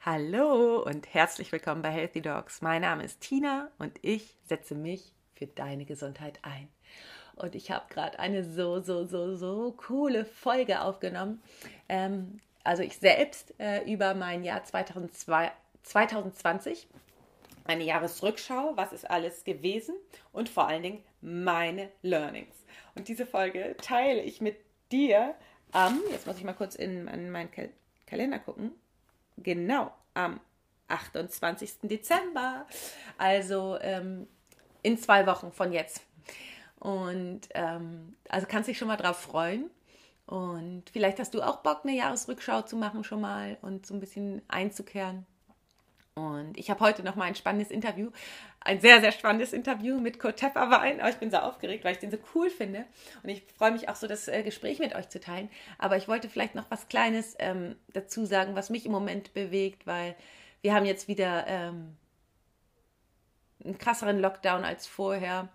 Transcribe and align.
Hallo 0.00 0.80
und 0.84 1.12
herzlich 1.12 1.50
willkommen 1.50 1.82
bei 1.82 1.90
Healthy 1.90 2.22
Dogs. 2.22 2.62
Mein 2.62 2.82
Name 2.82 3.02
ist 3.02 3.20
Tina 3.20 3.68
und 3.78 3.98
ich 4.02 4.36
setze 4.44 4.76
mich 4.76 5.12
für 5.34 5.48
deine 5.48 5.86
Gesundheit 5.86 6.38
ein. 6.42 6.68
Und 7.34 7.56
ich 7.56 7.72
habe 7.72 7.92
gerade 7.92 8.20
eine 8.20 8.44
so, 8.44 8.80
so, 8.80 9.06
so, 9.06 9.34
so 9.34 9.72
coole 9.72 10.24
Folge 10.24 10.82
aufgenommen. 10.82 11.42
Ähm, 11.88 12.38
also 12.62 12.84
ich 12.84 12.96
selbst 12.98 13.52
äh, 13.58 13.92
über 13.92 14.14
mein 14.14 14.44
Jahr 14.44 14.62
2002, 14.62 15.50
2020, 15.82 16.86
eine 17.64 17.82
Jahresrückschau, 17.82 18.76
was 18.76 18.92
ist 18.92 19.10
alles 19.10 19.42
gewesen 19.42 19.96
und 20.32 20.48
vor 20.48 20.68
allen 20.68 20.84
Dingen 20.84 21.04
meine 21.20 21.90
Learnings. 22.02 22.54
Und 22.94 23.08
diese 23.08 23.26
Folge 23.26 23.74
teile 23.82 24.22
ich 24.22 24.40
mit 24.40 24.58
dir 24.92 25.34
am, 25.72 26.00
jetzt 26.12 26.28
muss 26.28 26.38
ich 26.38 26.44
mal 26.44 26.52
kurz 26.52 26.76
in, 26.76 27.08
in 27.08 27.32
meinen 27.32 27.50
Kal 27.50 27.70
Kalender 28.06 28.38
gucken, 28.38 28.72
genau 29.42 29.92
am 30.14 30.40
28. 30.88 31.80
Dezember, 31.82 32.66
also 33.18 33.78
ähm, 33.80 34.26
in 34.82 34.98
zwei 34.98 35.26
Wochen 35.26 35.52
von 35.52 35.72
jetzt. 35.72 36.02
Und 36.78 37.42
ähm, 37.54 38.16
also 38.28 38.46
kannst 38.48 38.68
dich 38.68 38.78
schon 38.78 38.88
mal 38.88 38.96
drauf 38.96 39.18
freuen. 39.18 39.70
Und 40.26 40.84
vielleicht 40.92 41.18
hast 41.18 41.34
du 41.34 41.42
auch 41.42 41.58
Bock, 41.58 41.80
eine 41.84 41.96
Jahresrückschau 41.96 42.62
zu 42.62 42.76
machen 42.76 43.02
schon 43.02 43.20
mal 43.20 43.56
und 43.62 43.86
so 43.86 43.94
ein 43.94 44.00
bisschen 44.00 44.42
einzukehren. 44.48 45.26
Und 46.14 46.58
ich 46.58 46.68
habe 46.68 46.80
heute 46.80 47.02
noch 47.02 47.14
mal 47.14 47.24
ein 47.24 47.34
spannendes 47.34 47.70
Interview, 47.70 48.10
ein 48.68 48.80
sehr, 48.80 49.00
sehr 49.00 49.12
spannendes 49.12 49.54
Interview 49.54 49.98
mit 49.98 50.18
Kurt 50.18 50.36
Tepperwein. 50.36 51.00
Aber 51.00 51.08
ich 51.08 51.16
bin 51.16 51.30
so 51.30 51.38
aufgeregt, 51.38 51.84
weil 51.84 51.92
ich 51.92 51.98
den 51.98 52.10
so 52.10 52.18
cool 52.34 52.50
finde. 52.50 52.84
Und 53.22 53.30
ich 53.30 53.42
freue 53.56 53.72
mich 53.72 53.88
auch 53.88 53.96
so, 53.96 54.06
das 54.06 54.28
äh, 54.28 54.42
Gespräch 54.42 54.78
mit 54.78 54.94
euch 54.94 55.08
zu 55.08 55.20
teilen. 55.20 55.48
Aber 55.78 55.96
ich 55.96 56.06
wollte 56.06 56.28
vielleicht 56.28 56.54
noch 56.54 56.70
was 56.70 56.88
Kleines 56.88 57.34
ähm, 57.38 57.76
dazu 57.94 58.26
sagen, 58.26 58.54
was 58.56 58.68
mich 58.68 58.84
im 58.84 58.92
Moment 58.92 59.32
bewegt, 59.32 59.86
weil 59.86 60.14
wir 60.60 60.74
haben 60.74 60.84
jetzt 60.84 61.08
wieder 61.08 61.46
ähm, 61.46 61.96
einen 63.64 63.78
krasseren 63.78 64.18
Lockdown 64.18 64.64
als 64.64 64.86
vorher. 64.86 65.48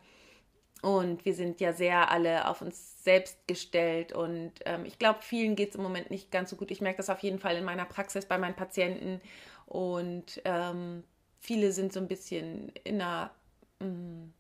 Und 0.82 1.24
wir 1.24 1.36
sind 1.36 1.62
ja 1.62 1.72
sehr 1.72 2.10
alle 2.10 2.48
auf 2.50 2.64
uns 2.64 3.04
selbst 3.04 3.48
gestellt. 3.48 4.12
Und 4.12 4.54
ähm, 4.66 4.86
ich 4.86 4.98
glaube, 4.98 5.20
vielen 5.22 5.56
geht 5.56 5.70
es 5.70 5.76
im 5.76 5.84
Moment 5.84 6.10
nicht 6.10 6.32
ganz 6.32 6.50
so 6.50 6.56
gut. 6.56 6.72
Ich 6.72 6.82
merke 6.82 6.98
das 6.98 7.12
auf 7.12 7.20
jeden 7.20 7.38
Fall 7.38 7.58
in 7.58 7.64
meiner 7.64 7.86
Praxis 7.86 8.26
bei 8.26 8.40
meinen 8.40 8.56
Patienten. 8.56 9.22
Und 9.68 10.42
ähm, 10.46 11.04
viele 11.44 11.74
sind 11.74 11.92
so 11.92 12.00
ein 12.00 12.08
bisschen 12.08 12.70
in 12.84 13.02
einer 13.02 13.32
mh, 13.80 13.88
mm, 13.88 14.34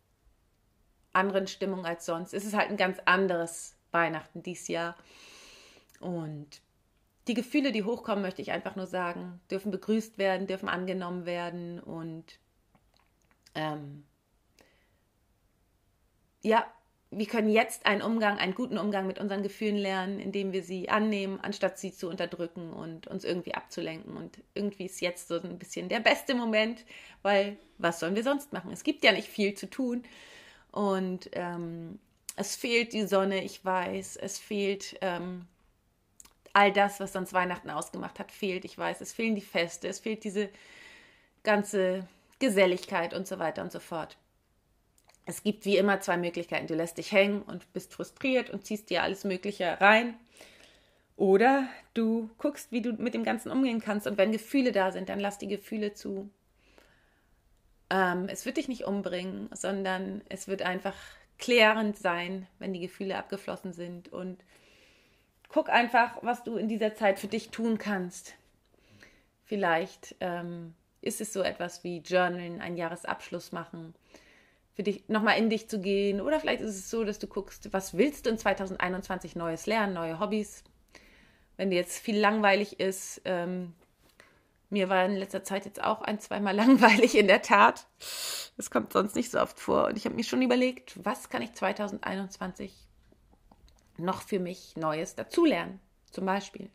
anderen 1.11 1.47
Stimmung 1.47 1.85
als 1.85 2.05
sonst. 2.05 2.33
Es 2.33 2.45
ist 2.45 2.55
halt 2.55 2.69
ein 2.69 2.77
ganz 2.77 2.97
anderes 3.05 3.75
Weihnachten 3.91 4.41
dieses 4.41 4.67
Jahr. 4.67 4.95
Und 5.99 6.61
die 7.27 7.35
Gefühle, 7.35 7.71
die 7.71 7.83
hochkommen, 7.83 8.23
möchte 8.23 8.41
ich 8.41 8.51
einfach 8.51 8.75
nur 8.75 8.87
sagen, 8.87 9.39
dürfen 9.51 9.71
begrüßt 9.71 10.17
werden, 10.17 10.47
dürfen 10.47 10.69
angenommen 10.69 11.25
werden 11.25 11.79
und 11.79 12.39
ähm, 13.53 14.05
ja, 16.41 16.65
wir 17.17 17.25
können 17.25 17.49
jetzt 17.49 17.85
einen 17.85 18.01
Umgang, 18.01 18.37
einen 18.37 18.55
guten 18.55 18.77
Umgang 18.77 19.07
mit 19.07 19.19
unseren 19.19 19.43
Gefühlen 19.43 19.77
lernen, 19.77 20.19
indem 20.19 20.51
wir 20.51 20.63
sie 20.63 20.89
annehmen, 20.89 21.39
anstatt 21.41 21.77
sie 21.77 21.93
zu 21.93 22.09
unterdrücken 22.09 22.71
und 22.71 23.07
uns 23.07 23.23
irgendwie 23.23 23.53
abzulenken. 23.53 24.17
Und 24.17 24.37
irgendwie 24.53 24.85
ist 24.85 25.01
jetzt 25.01 25.27
so 25.27 25.39
ein 25.39 25.59
bisschen 25.59 25.89
der 25.89 25.99
beste 25.99 26.35
Moment, 26.35 26.85
weil 27.21 27.57
was 27.77 27.99
sollen 27.99 28.15
wir 28.15 28.23
sonst 28.23 28.53
machen? 28.53 28.71
Es 28.71 28.83
gibt 28.83 29.03
ja 29.03 29.11
nicht 29.11 29.27
viel 29.27 29.53
zu 29.53 29.69
tun. 29.69 30.03
Und 30.71 31.29
ähm, 31.33 31.99
es 32.35 32.55
fehlt 32.55 32.93
die 32.93 33.05
Sonne, 33.05 33.43
ich 33.43 33.63
weiß, 33.63 34.17
es 34.17 34.39
fehlt 34.39 34.97
ähm, 35.01 35.45
all 36.53 36.71
das, 36.71 36.99
was 36.99 37.13
sonst 37.13 37.33
Weihnachten 37.33 37.69
ausgemacht 37.69 38.19
hat, 38.19 38.31
fehlt, 38.31 38.65
ich 38.65 38.77
weiß, 38.77 39.01
es 39.01 39.13
fehlen 39.13 39.35
die 39.35 39.41
Feste, 39.41 39.87
es 39.87 39.99
fehlt 39.99 40.23
diese 40.23 40.49
ganze 41.43 42.07
Geselligkeit 42.39 43.13
und 43.13 43.27
so 43.27 43.39
weiter 43.39 43.61
und 43.61 43.71
so 43.71 43.79
fort 43.79 44.17
es 45.25 45.43
gibt 45.43 45.65
wie 45.65 45.77
immer 45.77 46.01
zwei 46.01 46.17
Möglichkeiten. 46.17 46.67
Du 46.67 46.75
lässt 46.75 46.97
dich 46.97 47.11
hängen 47.11 47.41
und 47.43 47.71
bist 47.73 47.93
frustriert 47.93 48.49
und 48.49 48.65
ziehst 48.65 48.89
dir 48.89 49.03
alles 49.03 49.23
Mögliche 49.23 49.79
rein. 49.79 50.15
Oder 51.15 51.67
du 51.93 52.29
guckst, 52.37 52.71
wie 52.71 52.81
du 52.81 52.93
mit 52.93 53.13
dem 53.13 53.23
Ganzen 53.23 53.51
umgehen 53.51 53.79
kannst. 53.79 54.07
Und 54.07 54.17
wenn 54.17 54.31
Gefühle 54.31 54.71
da 54.71 54.91
sind, 54.91 55.09
dann 55.09 55.19
lass 55.19 55.37
die 55.37 55.47
Gefühle 55.47 55.93
zu. 55.93 56.29
Ähm, 57.89 58.27
es 58.27 58.45
wird 58.45 58.57
dich 58.57 58.67
nicht 58.67 58.85
umbringen, 58.85 59.49
sondern 59.53 60.21
es 60.27 60.47
wird 60.47 60.63
einfach 60.63 60.95
klärend 61.37 61.97
sein, 61.97 62.47
wenn 62.59 62.73
die 62.73 62.79
Gefühle 62.79 63.17
abgeflossen 63.17 63.71
sind. 63.71 64.11
Und 64.11 64.43
guck 65.47 65.69
einfach, 65.69 66.17
was 66.21 66.43
du 66.43 66.57
in 66.57 66.67
dieser 66.67 66.95
Zeit 66.95 67.19
für 67.19 67.27
dich 67.27 67.49
tun 67.49 67.77
kannst. 67.77 68.33
Vielleicht 69.45 70.15
ähm, 70.19 70.73
ist 71.01 71.21
es 71.21 71.31
so 71.31 71.43
etwas 71.43 71.83
wie 71.83 71.99
Journalen, 71.99 72.59
einen 72.59 72.75
Jahresabschluss 72.75 73.51
machen 73.51 73.93
für 74.75 74.83
dich 74.83 75.07
nochmal 75.07 75.37
in 75.37 75.49
dich 75.49 75.69
zu 75.69 75.79
gehen. 75.79 76.19
Oder 76.19 76.39
vielleicht 76.39 76.61
ist 76.61 76.75
es 76.75 76.89
so, 76.89 77.03
dass 77.03 77.19
du 77.19 77.27
guckst, 77.27 77.71
was 77.73 77.97
willst 77.97 78.25
du 78.25 78.31
in 78.31 78.37
2021 78.37 79.35
Neues 79.35 79.65
lernen, 79.65 79.93
neue 79.93 80.19
Hobbys. 80.19 80.63
Wenn 81.57 81.69
dir 81.69 81.75
jetzt 81.75 81.99
viel 81.99 82.17
langweilig 82.17 82.79
ist, 82.79 83.21
ähm, 83.25 83.73
mir 84.69 84.89
war 84.89 85.05
in 85.05 85.15
letzter 85.15 85.43
Zeit 85.43 85.65
jetzt 85.65 85.83
auch 85.83 86.01
ein, 86.01 86.19
zweimal 86.19 86.55
langweilig 86.55 87.15
in 87.15 87.27
der 87.27 87.43
Tat. 87.43 87.85
Das 88.57 88.71
kommt 88.71 88.93
sonst 88.93 89.15
nicht 89.15 89.29
so 89.29 89.39
oft 89.39 89.59
vor. 89.59 89.87
Und 89.87 89.97
ich 89.97 90.05
habe 90.05 90.15
mir 90.15 90.23
schon 90.23 90.41
überlegt, 90.41 91.05
was 91.05 91.29
kann 91.29 91.43
ich 91.43 91.53
2021 91.53 92.73
noch 93.97 94.23
für 94.23 94.39
mich 94.39 94.75
Neues 94.75 95.13
dazulernen, 95.13 95.79
zum 96.09 96.25
Beispiel. 96.25 96.71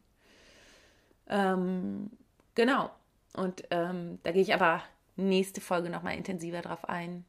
Ähm, 1.28 2.10
genau. 2.54 2.90
Und 3.34 3.64
ähm, 3.70 4.20
da 4.22 4.30
gehe 4.30 4.42
ich 4.42 4.54
aber 4.54 4.82
nächste 5.16 5.60
Folge 5.60 5.90
nochmal 5.90 6.16
intensiver 6.16 6.62
drauf 6.62 6.88
ein 6.88 7.24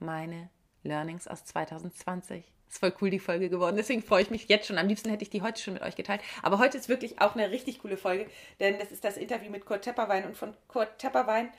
meine 0.00 0.50
Learnings 0.82 1.28
aus 1.28 1.44
2020. 1.44 2.44
Ist 2.68 2.78
voll 2.78 2.94
cool 3.00 3.10
die 3.10 3.18
Folge 3.18 3.50
geworden. 3.50 3.76
Deswegen 3.76 4.02
freue 4.02 4.22
ich 4.22 4.30
mich 4.30 4.48
jetzt 4.48 4.68
schon. 4.68 4.78
Am 4.78 4.86
liebsten 4.86 5.10
hätte 5.10 5.24
ich 5.24 5.30
die 5.30 5.42
heute 5.42 5.60
schon 5.60 5.74
mit 5.74 5.82
euch 5.82 5.96
geteilt. 5.96 6.20
Aber 6.42 6.58
heute 6.58 6.78
ist 6.78 6.88
wirklich 6.88 7.20
auch 7.20 7.34
eine 7.34 7.50
richtig 7.50 7.80
coole 7.80 7.96
Folge, 7.96 8.30
denn 8.60 8.78
das 8.78 8.92
ist 8.92 9.04
das 9.04 9.16
Interview 9.16 9.50
mit 9.50 9.66
Kurt 9.66 9.82
Tepperwein 9.82 10.24
und 10.24 10.36
von 10.36 10.54
Kurt 10.68 10.98
Tepperwein 10.98 11.50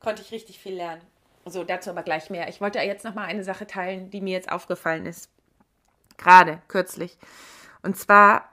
konnte 0.00 0.22
ich 0.22 0.32
richtig 0.32 0.58
viel 0.58 0.74
lernen. 0.74 1.02
So, 1.44 1.62
dazu 1.62 1.90
aber 1.90 2.02
gleich 2.02 2.30
mehr. 2.30 2.48
Ich 2.48 2.60
wollte 2.60 2.80
jetzt 2.80 3.04
noch 3.04 3.14
mal 3.14 3.24
eine 3.24 3.44
Sache 3.44 3.66
teilen, 3.66 4.10
die 4.10 4.20
mir 4.20 4.32
jetzt 4.32 4.50
aufgefallen 4.50 5.06
ist. 5.06 5.30
Gerade, 6.16 6.60
kürzlich. 6.68 7.18
Und 7.82 7.96
zwar, 7.96 8.50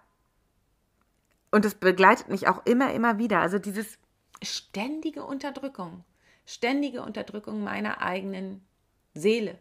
und 1.51 1.65
das 1.65 1.75
begleitet 1.75 2.29
mich 2.29 2.47
auch 2.47 2.65
immer, 2.65 2.93
immer 2.93 3.17
wieder, 3.17 3.39
also 3.39 3.57
dieses 3.59 3.97
ständige 4.43 5.23
Unterdrückung. 5.23 6.03
Ständige 6.45 7.01
Unterdrückung 7.01 7.63
meiner 7.63 8.01
eigenen 8.01 8.63
Seele. 9.13 9.57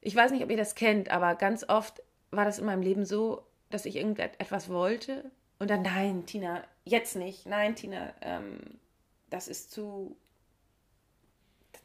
Ich 0.00 0.14
weiß 0.14 0.30
nicht, 0.32 0.44
ob 0.44 0.50
ihr 0.50 0.56
das 0.56 0.74
kennt, 0.74 1.10
aber 1.10 1.34
ganz 1.34 1.68
oft 1.68 2.02
war 2.30 2.44
das 2.44 2.58
in 2.58 2.66
meinem 2.66 2.82
Leben 2.82 3.04
so, 3.04 3.46
dass 3.70 3.86
ich 3.86 3.96
irgendetwas 3.96 4.68
wollte 4.68 5.30
und 5.58 5.70
dann, 5.70 5.82
nein, 5.82 6.26
Tina, 6.26 6.62
jetzt 6.84 7.16
nicht. 7.16 7.46
Nein, 7.46 7.76
Tina, 7.76 8.12
ähm, 8.20 8.58
das 9.30 9.48
ist 9.48 9.70
zu. 9.70 10.16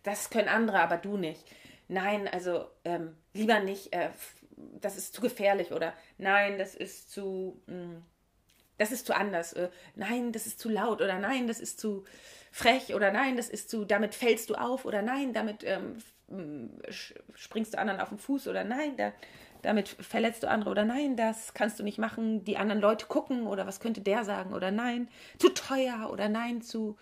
Das 0.03 0.29
können 0.29 0.49
andere, 0.49 0.79
aber 0.79 0.97
du 0.97 1.17
nicht. 1.17 1.43
Nein, 1.87 2.27
also 2.27 2.65
ähm, 2.83 3.15
lieber 3.33 3.59
nicht. 3.59 3.93
Äh, 3.93 4.09
das 4.81 4.97
ist 4.97 5.13
zu 5.13 5.21
gefährlich 5.21 5.71
oder 5.71 5.93
nein, 6.17 6.57
das 6.57 6.75
ist 6.75 7.11
zu. 7.11 7.61
Mh, 7.67 7.73
hm, 7.73 8.05
das 8.77 8.91
ist 8.91 9.05
zu 9.05 9.15
anders. 9.15 9.53
Äh, 9.53 9.69
nein, 9.95 10.31
das 10.31 10.47
ist 10.47 10.59
zu 10.59 10.69
laut 10.69 11.01
oder 11.01 11.19
nein, 11.19 11.47
das 11.47 11.59
ist 11.59 11.79
zu 11.79 12.05
frech 12.51 12.95
oder 12.95 13.11
nein, 13.11 13.37
das 13.37 13.49
ist 13.49 13.69
zu. 13.69 13.85
Damit 13.85 14.15
fällst 14.15 14.49
du 14.49 14.55
auf 14.55 14.85
oder 14.85 15.01
nein, 15.01 15.33
damit 15.33 15.63
ähm, 15.63 16.01
springst 17.35 17.73
du 17.73 17.79
anderen 17.79 17.99
auf 17.99 18.09
den 18.09 18.17
Fuß 18.17 18.47
oder 18.47 18.63
nein, 18.63 18.95
da, 18.97 19.11
damit 19.61 19.87
verletzt 19.87 20.43
du 20.43 20.49
andere 20.49 20.69
oder 20.69 20.85
nein, 20.85 21.15
das 21.15 21.53
kannst 21.53 21.79
du 21.79 21.83
nicht 21.83 21.97
machen, 21.97 22.43
die 22.43 22.57
anderen 22.57 22.81
Leute 22.81 23.07
gucken 23.07 23.47
oder 23.47 23.67
was 23.67 23.79
könnte 23.79 24.01
der 24.01 24.23
sagen 24.23 24.53
oder 24.53 24.71
nein, 24.71 25.09
zu 25.37 25.49
teuer 25.49 26.09
oder 26.11 26.29
nein, 26.29 26.61
zu, 26.61 26.97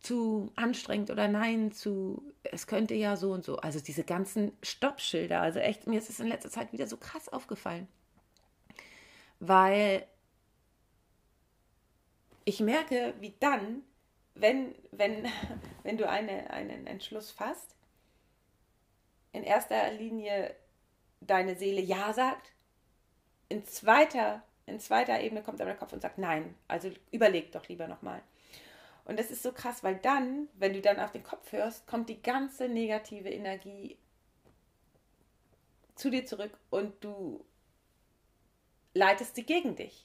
zu 0.00 0.52
anstrengend 0.56 1.10
oder 1.10 1.28
nein, 1.28 1.72
zu, 1.72 2.32
es 2.44 2.66
könnte 2.66 2.94
ja 2.94 3.16
so 3.16 3.32
und 3.32 3.44
so. 3.44 3.58
Also 3.58 3.80
diese 3.80 4.04
ganzen 4.04 4.52
Stoppschilder, 4.62 5.40
also 5.40 5.58
echt, 5.58 5.86
mir 5.86 5.98
ist 5.98 6.10
es 6.10 6.20
in 6.20 6.28
letzter 6.28 6.50
Zeit 6.50 6.72
wieder 6.72 6.86
so 6.86 6.96
krass 6.96 7.28
aufgefallen. 7.28 7.88
Weil 9.40 10.06
ich 12.44 12.60
merke, 12.60 13.14
wie 13.20 13.34
dann, 13.40 13.82
wenn, 14.34 14.74
wenn, 14.92 15.26
wenn 15.82 15.98
du 15.98 16.08
eine, 16.08 16.50
einen 16.50 16.86
Entschluss 16.86 17.30
fasst, 17.30 17.74
in 19.32 19.42
erster 19.42 19.92
Linie 19.92 20.54
deine 21.20 21.56
Seele 21.56 21.80
Ja 21.80 22.12
sagt. 22.12 22.52
In 23.48 23.64
zweiter, 23.64 24.42
in 24.66 24.80
zweiter 24.80 25.20
Ebene 25.20 25.42
kommt 25.42 25.60
aber 25.60 25.70
der 25.70 25.78
Kopf 25.78 25.92
und 25.92 26.02
sagt 26.02 26.18
Nein. 26.18 26.54
Also 26.68 26.90
überleg 27.10 27.52
doch 27.52 27.68
lieber 27.68 27.88
nochmal. 27.88 28.22
Und 29.04 29.18
das 29.18 29.30
ist 29.30 29.42
so 29.42 29.52
krass, 29.52 29.82
weil 29.82 29.96
dann, 29.96 30.48
wenn 30.54 30.74
du 30.74 30.82
dann 30.82 31.00
auf 31.00 31.12
den 31.12 31.22
Kopf 31.22 31.52
hörst, 31.52 31.86
kommt 31.86 32.10
die 32.10 32.20
ganze 32.20 32.68
negative 32.68 33.30
Energie 33.30 33.96
zu 35.94 36.10
dir 36.10 36.26
zurück 36.26 36.56
und 36.70 36.92
du 37.02 37.44
leitest 38.92 39.34
sie 39.34 39.44
gegen 39.44 39.76
dich. 39.76 40.04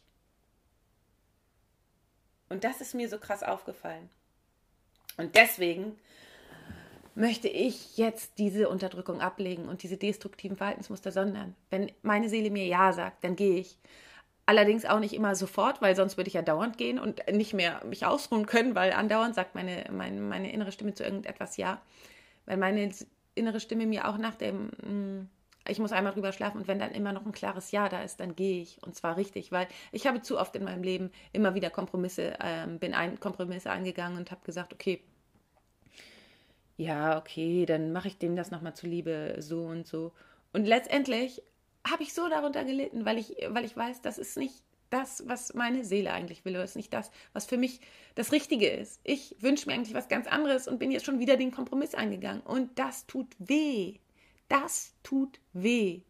Und 2.49 2.63
das 2.63 2.81
ist 2.81 2.93
mir 2.93 3.09
so 3.09 3.19
krass 3.19 3.43
aufgefallen. 3.43 4.09
Und 5.17 5.35
deswegen 5.35 5.99
möchte 7.15 7.47
ich 7.47 7.97
jetzt 7.97 8.37
diese 8.37 8.69
Unterdrückung 8.69 9.21
ablegen 9.21 9.67
und 9.67 9.83
diese 9.83 9.97
destruktiven 9.97 10.57
Verhaltensmuster, 10.57 11.11
sondern 11.11 11.55
wenn 11.69 11.91
meine 12.01 12.29
Seele 12.29 12.49
mir 12.49 12.65
Ja 12.65 12.91
sagt, 12.93 13.23
dann 13.23 13.35
gehe 13.35 13.59
ich. 13.59 13.77
Allerdings 14.45 14.85
auch 14.85 14.99
nicht 14.99 15.13
immer 15.13 15.35
sofort, 15.35 15.81
weil 15.81 15.95
sonst 15.95 16.17
würde 16.17 16.27
ich 16.27 16.33
ja 16.33 16.41
dauernd 16.41 16.77
gehen 16.77 16.99
und 16.99 17.21
nicht 17.31 17.53
mehr 17.53 17.81
mich 17.85 18.05
ausruhen 18.05 18.45
können, 18.45 18.75
weil 18.75 18.91
andauernd 18.91 19.35
sagt 19.35 19.55
meine, 19.55 19.85
meine, 19.91 20.19
meine 20.19 20.51
innere 20.51 20.73
Stimme 20.73 20.93
zu 20.93 21.03
irgendetwas 21.03 21.55
Ja. 21.55 21.81
Weil 22.45 22.57
meine 22.57 22.91
innere 23.35 23.59
Stimme 23.61 23.85
mir 23.85 24.07
auch 24.09 24.17
nach 24.17 24.35
dem, 24.35 24.65
mm, 24.65 25.29
ich 25.69 25.79
muss 25.79 25.93
einmal 25.93 26.11
drüber 26.11 26.33
schlafen 26.33 26.57
und 26.57 26.67
wenn 26.67 26.79
dann 26.79 26.91
immer 26.91 27.13
noch 27.13 27.25
ein 27.25 27.31
klares 27.31 27.71
Ja 27.71 27.87
da 27.87 28.01
ist, 28.01 28.19
dann 28.19 28.35
gehe 28.35 28.61
ich 28.61 28.83
und 28.83 28.95
zwar 28.95 29.15
richtig, 29.15 29.53
weil 29.53 29.67
ich 29.93 30.07
habe 30.07 30.21
zu 30.21 30.37
oft 30.37 30.55
in 30.57 30.65
meinem 30.65 30.83
Leben 30.83 31.11
immer 31.31 31.55
wieder 31.55 31.69
Kompromisse, 31.69 32.33
ähm, 32.41 32.79
bin 32.79 32.93
ein, 32.93 33.21
Kompromisse 33.21 33.71
eingegangen 33.71 34.17
und 34.17 34.29
habe 34.29 34.41
gesagt, 34.43 34.73
okay, 34.73 35.01
ja, 36.77 37.17
okay, 37.17 37.65
dann 37.65 37.91
mache 37.91 38.07
ich 38.07 38.17
dem 38.17 38.35
das 38.35 38.51
nochmal 38.51 38.75
zuliebe, 38.75 39.35
so 39.39 39.63
und 39.63 39.87
so. 39.87 40.13
Und 40.53 40.65
letztendlich 40.65 41.41
habe 41.87 42.03
ich 42.03 42.13
so 42.13 42.29
darunter 42.29 42.63
gelitten, 42.63 43.05
weil 43.05 43.17
ich, 43.17 43.35
weil 43.49 43.65
ich 43.65 43.75
weiß, 43.75 44.01
das 44.01 44.17
ist 44.17 44.37
nicht 44.37 44.63
das, 44.89 45.23
was 45.27 45.53
meine 45.55 45.83
Seele 45.83 46.13
eigentlich 46.13 46.45
will, 46.45 46.53
oder 46.53 46.63
ist 46.63 46.75
nicht 46.75 46.93
das, 46.93 47.11
was 47.33 47.45
für 47.45 47.57
mich 47.57 47.81
das 48.15 48.31
Richtige 48.31 48.69
ist. 48.69 49.01
Ich 49.03 49.35
wünsche 49.39 49.67
mir 49.67 49.73
eigentlich 49.73 49.95
was 49.95 50.07
ganz 50.07 50.27
anderes 50.27 50.67
und 50.67 50.77
bin 50.77 50.91
jetzt 50.91 51.05
schon 51.05 51.19
wieder 51.19 51.35
den 51.35 51.51
Kompromiss 51.51 51.95
eingegangen. 51.95 52.41
Und 52.41 52.77
das 52.77 53.07
tut 53.07 53.35
weh. 53.39 53.95
Das 54.49 54.93
tut 55.01 55.39
weh. 55.53 56.01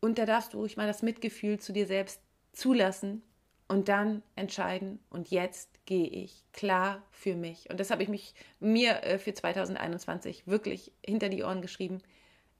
Und 0.00 0.18
da 0.18 0.26
darfst 0.26 0.52
du 0.52 0.58
ruhig 0.58 0.76
mal 0.76 0.86
das 0.86 1.02
Mitgefühl 1.02 1.58
zu 1.58 1.72
dir 1.72 1.86
selbst 1.86 2.20
zulassen 2.52 3.22
und 3.66 3.88
dann 3.88 4.22
entscheiden. 4.36 5.00
Und 5.10 5.30
jetzt 5.30 5.73
gehe 5.86 6.08
ich 6.08 6.44
klar 6.52 7.02
für 7.10 7.34
mich. 7.34 7.68
Und 7.70 7.80
das 7.80 7.90
habe 7.90 8.02
ich 8.02 8.08
mich 8.08 8.34
mir 8.60 9.02
äh, 9.02 9.18
für 9.18 9.34
2021 9.34 10.46
wirklich 10.46 10.92
hinter 11.04 11.28
die 11.28 11.42
Ohren 11.42 11.62
geschrieben. 11.62 12.02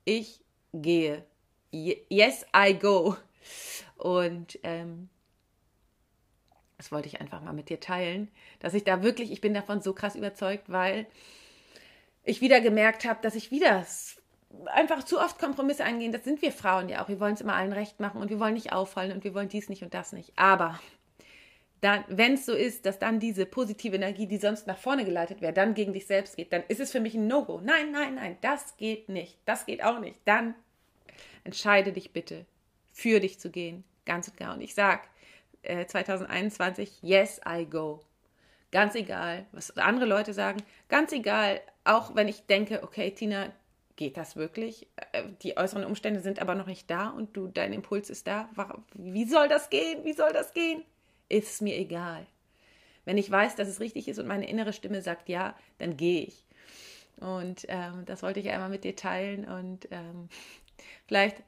Ich 0.04 0.40
gehe. 0.72 1.24
Yes, 1.70 2.46
I 2.56 2.74
go. 2.74 3.16
Und 3.96 4.58
ähm, 4.62 5.08
das 6.76 6.92
wollte 6.92 7.08
ich 7.08 7.20
einfach 7.20 7.40
mal 7.40 7.52
mit 7.52 7.68
dir 7.68 7.80
teilen, 7.80 8.30
dass 8.60 8.74
ich 8.74 8.84
da 8.84 9.02
wirklich, 9.02 9.32
ich 9.32 9.40
bin 9.40 9.54
davon 9.54 9.80
so 9.80 9.92
krass 9.92 10.16
überzeugt, 10.16 10.70
weil 10.70 11.06
ich 12.24 12.40
wieder 12.40 12.60
gemerkt 12.60 13.04
habe, 13.04 13.20
dass 13.22 13.34
ich 13.34 13.50
wieder 13.50 13.86
einfach 14.66 15.04
zu 15.04 15.20
oft 15.20 15.38
Kompromisse 15.38 15.84
eingehen. 15.84 16.12
Das 16.12 16.24
sind 16.24 16.42
wir 16.42 16.52
Frauen 16.52 16.88
ja 16.88 17.02
auch. 17.02 17.08
Wir 17.08 17.20
wollen 17.20 17.34
es 17.34 17.40
immer 17.40 17.54
allen 17.54 17.72
recht 17.72 18.00
machen 18.00 18.20
und 18.20 18.30
wir 18.30 18.40
wollen 18.40 18.54
nicht 18.54 18.72
auffallen 18.72 19.12
und 19.12 19.24
wir 19.24 19.34
wollen 19.34 19.48
dies 19.48 19.68
nicht 19.68 19.82
und 19.82 19.94
das 19.94 20.12
nicht. 20.12 20.32
Aber 20.36 20.80
wenn 22.08 22.34
es 22.34 22.46
so 22.46 22.54
ist, 22.54 22.86
dass 22.86 22.98
dann 22.98 23.20
diese 23.20 23.46
positive 23.46 23.96
Energie, 23.96 24.26
die 24.26 24.38
sonst 24.38 24.66
nach 24.66 24.78
vorne 24.78 25.04
geleitet 25.04 25.40
wäre, 25.40 25.52
dann 25.52 25.74
gegen 25.74 25.92
dich 25.92 26.06
selbst 26.06 26.36
geht, 26.36 26.52
dann 26.52 26.62
ist 26.68 26.80
es 26.80 26.92
für 26.92 27.00
mich 27.00 27.14
ein 27.14 27.26
No-Go. 27.26 27.60
Nein, 27.62 27.92
nein, 27.92 28.14
nein, 28.14 28.38
das 28.40 28.76
geht 28.76 29.08
nicht. 29.08 29.38
Das 29.44 29.66
geht 29.66 29.82
auch 29.82 30.00
nicht. 30.00 30.18
Dann 30.24 30.54
entscheide 31.44 31.92
dich 31.92 32.12
bitte, 32.12 32.46
für 32.92 33.20
dich 33.20 33.38
zu 33.38 33.50
gehen. 33.50 33.84
Ganz 34.06 34.28
und 34.28 34.36
gar. 34.36 34.54
Und 34.54 34.60
ich 34.60 34.74
sage 34.74 35.02
äh, 35.62 35.86
2021, 35.86 37.02
yes, 37.02 37.40
I 37.46 37.66
go. 37.66 38.00
Ganz 38.70 38.94
egal, 38.94 39.46
was 39.52 39.76
andere 39.76 40.06
Leute 40.06 40.32
sagen. 40.32 40.62
Ganz 40.88 41.12
egal, 41.12 41.60
auch 41.84 42.14
wenn 42.14 42.28
ich 42.28 42.46
denke, 42.46 42.82
okay, 42.82 43.10
Tina, 43.10 43.52
geht 43.96 44.16
das 44.16 44.36
wirklich? 44.36 44.88
Äh, 45.12 45.24
die 45.42 45.56
äußeren 45.56 45.84
Umstände 45.84 46.20
sind 46.20 46.40
aber 46.40 46.54
noch 46.54 46.66
nicht 46.66 46.90
da 46.90 47.10
und 47.10 47.36
du, 47.36 47.48
dein 47.48 47.72
Impuls 47.72 48.10
ist 48.10 48.26
da. 48.26 48.48
Wie 48.94 49.26
soll 49.26 49.48
das 49.48 49.70
gehen? 49.70 50.04
Wie 50.04 50.12
soll 50.12 50.32
das 50.32 50.52
gehen? 50.52 50.82
Ist 51.34 51.62
mir 51.62 51.76
egal. 51.76 52.26
Wenn 53.04 53.18
ich 53.18 53.28
weiß, 53.28 53.56
dass 53.56 53.66
es 53.66 53.80
richtig 53.80 54.06
ist 54.06 54.20
und 54.20 54.28
meine 54.28 54.48
innere 54.48 54.72
Stimme 54.72 55.02
sagt 55.02 55.28
ja, 55.28 55.56
dann 55.78 55.96
gehe 55.96 56.22
ich. 56.22 56.46
Und 57.18 57.66
ähm, 57.66 58.04
das 58.06 58.22
wollte 58.22 58.38
ich 58.38 58.50
einmal 58.50 58.68
mit 58.68 58.84
dir 58.84 58.94
teilen. 58.94 59.44
Und 59.44 59.88
ähm, 59.90 60.28
vielleicht 61.08 61.42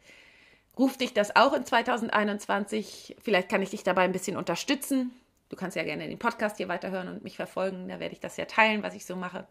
ruft 0.77 1.00
dich 1.00 1.15
das 1.15 1.37
auch 1.37 1.53
in 1.53 1.65
2021. 1.65 3.15
Vielleicht 3.21 3.49
kann 3.49 3.62
ich 3.62 3.71
dich 3.71 3.85
dabei 3.85 4.03
ein 4.03 4.12
bisschen 4.12 4.37
unterstützen. 4.37 5.12
Du 5.50 5.55
kannst 5.55 5.77
ja 5.77 5.85
gerne 5.85 6.09
den 6.09 6.19
Podcast 6.19 6.56
hier 6.56 6.67
weiterhören 6.67 7.06
und 7.06 7.23
mich 7.23 7.37
verfolgen. 7.37 7.88
Da 7.88 8.00
werde 8.00 8.12
ich 8.12 8.21
das 8.21 8.37
ja 8.37 8.47
teilen, 8.47 8.83
was 8.83 8.97
ich 8.97 9.06
so 9.06 9.15
mache 9.15 9.47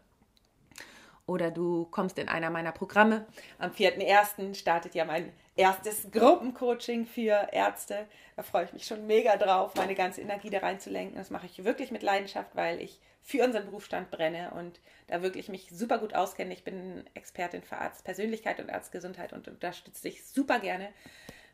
oder 1.26 1.50
du 1.50 1.86
kommst 1.86 2.18
in 2.18 2.28
einer 2.28 2.50
meiner 2.50 2.72
Programme. 2.72 3.26
Am 3.58 3.72
4.1. 3.72 4.54
startet 4.54 4.94
ja 4.94 5.04
mein 5.04 5.32
erstes 5.56 6.10
Gruppencoaching 6.12 7.04
für 7.06 7.48
Ärzte. 7.52 8.06
Da 8.36 8.42
freue 8.42 8.64
ich 8.64 8.72
mich 8.72 8.86
schon 8.86 9.06
mega 9.06 9.36
drauf, 9.36 9.74
meine 9.74 9.94
ganze 9.94 10.20
Energie 10.20 10.50
da 10.50 10.58
reinzulenken. 10.58 11.16
Das 11.16 11.30
mache 11.30 11.46
ich 11.46 11.64
wirklich 11.64 11.90
mit 11.90 12.02
Leidenschaft, 12.02 12.54
weil 12.54 12.80
ich 12.80 13.00
für 13.22 13.42
unseren 13.42 13.64
Berufsstand 13.64 14.12
brenne 14.12 14.52
und 14.52 14.78
da 15.08 15.20
wirklich 15.20 15.48
mich 15.48 15.68
super 15.70 15.98
gut 15.98 16.14
auskenne. 16.14 16.52
Ich 16.52 16.62
bin 16.62 17.04
Expertin 17.14 17.62
für 17.62 17.76
Arztpersönlichkeit 17.76 18.60
und 18.60 18.70
Arztgesundheit 18.70 19.32
und 19.32 19.48
unterstütze 19.48 20.02
dich 20.02 20.24
super 20.24 20.60
gerne 20.60 20.90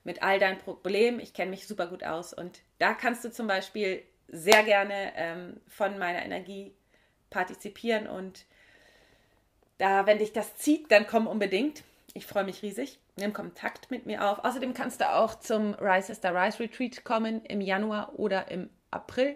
mit 0.05 0.23
all 0.23 0.39
deinen 0.39 0.59
Problemen. 0.59 1.19
Ich 1.19 1.33
kenne 1.33 1.51
mich 1.51 1.67
super 1.67 1.87
gut 1.87 2.05
aus 2.05 2.35
und 2.35 2.61
da 2.79 2.93
kannst 2.93 3.25
du 3.25 3.33
zum 3.33 3.47
Beispiel 3.47 4.03
sehr 4.29 4.65
gerne 4.65 5.13
ähm, 5.17 5.61
von 5.67 5.99
meiner 5.99 6.23
Energie 6.23 6.75
partizipieren 7.31 8.07
und 8.07 8.45
da, 9.83 10.07
wenn 10.07 10.19
dich 10.19 10.33
das 10.33 10.57
zieht, 10.57 10.93
dann 10.93 11.09
komm 11.09 11.27
unbedingt. 11.27 11.83
Ich 12.15 12.27
freue 12.27 12.45
mich 12.45 12.63
riesig. 12.63 13.01
Nimm 13.17 13.33
Kontakt 13.33 13.91
mit 13.91 14.07
mir 14.07 14.25
auf. 14.31 14.45
Außerdem 14.45 14.75
kannst 14.75 15.01
du 15.01 15.13
auch 15.13 15.35
zum 15.35 15.75
Rise 15.75 16.13
is 16.13 16.21
the 16.23 16.29
Rise 16.29 16.61
Retreat 16.61 17.05
kommen 17.05 17.45
im 17.47 17.61
Januar 17.61 18.13
oder 18.17 18.49
im 18.51 18.71
April. 18.93 19.35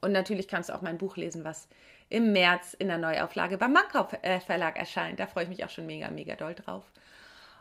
Und 0.00 0.12
natürlich 0.12 0.46
kannst 0.46 0.68
du 0.68 0.74
auch 0.74 0.82
mein 0.82 0.98
Buch 0.98 1.16
lesen, 1.16 1.44
was 1.44 1.68
im 2.08 2.32
März 2.32 2.74
in 2.74 2.86
der 2.86 2.98
Neuauflage 2.98 3.58
beim 3.58 3.72
Mankauf 3.72 4.12
äh, 4.22 4.38
Verlag 4.38 4.78
erscheint. 4.78 5.18
Da 5.18 5.26
freue 5.26 5.42
ich 5.42 5.50
mich 5.50 5.64
auch 5.64 5.70
schon 5.70 5.86
mega, 5.86 6.08
mega 6.08 6.36
doll 6.36 6.54
drauf. 6.54 6.84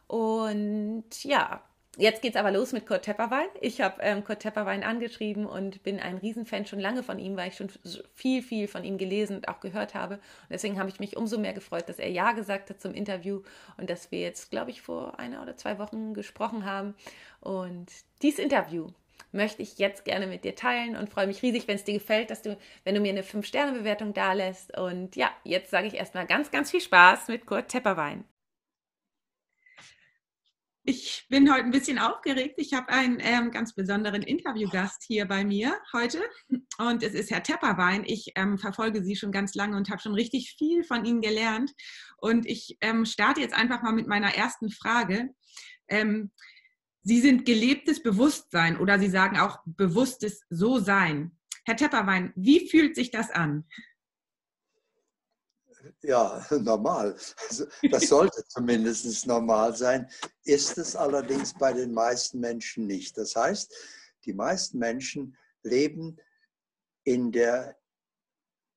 Und 0.06 1.24
ja, 1.24 1.64
Jetzt 1.98 2.22
geht's 2.22 2.36
aber 2.36 2.52
los 2.52 2.74
mit 2.74 2.86
Kurt 2.86 3.04
Tepperwein. 3.04 3.48
Ich 3.62 3.80
habe 3.80 4.02
ähm, 4.02 4.24
Kurt 4.26 4.42
Tepperwein 4.42 4.84
angeschrieben 4.84 5.46
und 5.46 5.82
bin 5.84 6.00
ein 6.00 6.18
Riesenfan 6.18 6.66
schon 6.66 6.80
lange 6.80 7.04
von 7.04 7.20
ihm, 7.20 7.38
weil 7.38 7.50
ich 7.50 7.56
schon 7.56 7.70
viel, 8.14 8.42
viel 8.42 8.68
von 8.68 8.84
ihm 8.84 8.98
gelesen 8.98 9.38
und 9.38 9.48
auch 9.48 9.62
gehört 9.62 9.94
habe. 9.94 10.16
Und 10.16 10.52
deswegen 10.52 10.78
habe 10.78 10.90
ich 10.90 11.00
mich 11.00 11.16
umso 11.16 11.38
mehr 11.38 11.54
gefreut, 11.54 11.88
dass 11.88 11.98
er 11.98 12.10
Ja 12.10 12.34
gesagt 12.34 12.70
hat 12.70 12.82
zum 12.82 12.94
Interview 12.94 13.44
und 13.78 13.90
dass 13.90 14.12
wir 14.12 14.20
jetzt, 14.20 14.52
glaube 14.52 14.72
ich, 14.72 14.82
vor 14.82 15.20
einer 15.20 15.42
oder 15.42 15.56
zwei 15.56 15.80
Wochen 15.80 16.14
gesprochen 16.14 16.66
haben. 16.66 16.96
Und 17.40 17.88
dieses 18.22 18.40
Interview 18.40 18.88
möchte 19.32 19.62
ich 19.62 19.78
jetzt 19.78 20.04
gerne 20.04 20.28
mit 20.28 20.44
dir 20.44 20.56
teilen 20.56 20.98
und 20.98 21.10
freue 21.10 21.28
mich 21.28 21.42
riesig, 21.44 21.68
wenn 21.68 21.76
es 21.76 21.86
dir 21.86 21.94
gefällt, 21.94 22.30
dass 22.30 22.42
du, 22.42 22.58
wenn 22.84 22.96
du 22.96 23.02
mir 23.02 23.12
eine 23.12 23.24
5-Sterne-Bewertung 23.24 24.14
da 24.14 24.34
lässt. 24.34 24.78
Und 24.78 25.16
ja, 25.16 25.32
jetzt 25.46 25.72
sage 25.72 25.88
ich 25.88 25.94
erstmal 25.94 26.26
ganz, 26.26 26.52
ganz 26.52 26.72
viel 26.72 26.82
Spaß 26.82 27.30
mit 27.30 27.46
Kurt 27.46 27.70
Tepperwein. 27.70 28.26
Ich 30.88 31.26
bin 31.30 31.52
heute 31.52 31.64
ein 31.64 31.72
bisschen 31.72 31.98
aufgeregt. 31.98 32.56
Ich 32.58 32.76
habe 32.76 32.90
einen 32.90 33.18
ähm, 33.20 33.50
ganz 33.50 33.74
besonderen 33.74 34.22
Interviewgast 34.22 35.04
hier 35.08 35.26
bei 35.26 35.44
mir 35.44 35.76
heute 35.94 36.22
und 36.78 37.02
es 37.02 37.16
ist 37.16 37.32
Herr 37.32 37.42
Tepperwein. 37.42 38.04
Ich 38.06 38.34
ähm, 38.36 38.60
verfolge 38.60 39.04
Sie 39.04 39.16
schon 39.16 39.32
ganz 39.32 39.56
lange 39.56 39.78
und 39.78 39.90
habe 39.90 40.00
schon 40.00 40.14
richtig 40.14 40.54
viel 40.60 40.84
von 40.84 41.04
Ihnen 41.04 41.22
gelernt. 41.22 41.72
Und 42.18 42.46
ich 42.46 42.78
ähm, 42.82 43.06
starte 43.06 43.42
jetzt 43.42 43.56
einfach 43.56 43.82
mal 43.82 43.94
mit 43.94 44.06
meiner 44.06 44.36
ersten 44.36 44.70
Frage. 44.70 45.30
Ähm, 45.88 46.30
Sie 47.02 47.20
sind 47.20 47.46
gelebtes 47.46 48.04
Bewusstsein 48.04 48.78
oder 48.78 49.00
Sie 49.00 49.10
sagen 49.10 49.40
auch 49.40 49.58
bewusstes 49.66 50.44
So-Sein. 50.52 51.36
Herr 51.66 51.78
Tepperwein, 51.78 52.32
wie 52.36 52.70
fühlt 52.70 52.96
sich 52.96 53.10
das 53.10 53.32
an? 53.32 53.66
Ja, 56.02 56.46
normal. 56.62 57.16
Also, 57.50 57.66
das 57.92 58.08
sollte 58.08 58.44
zumindest 58.48 59.26
normal 59.28 59.76
sein, 59.76 60.10
ist 60.44 60.78
es 60.78 60.96
allerdings 60.96 61.54
bei 61.54 61.74
den 61.74 61.94
meisten 61.94 62.40
Menschen 62.40 62.88
nicht. 62.88 63.18
Das 63.18 63.36
heißt, 63.36 63.74
die 64.26 64.34
meisten 64.34 64.80
Menschen 64.80 65.38
leben 65.64 66.18
in 67.04 67.32
der 67.32 67.78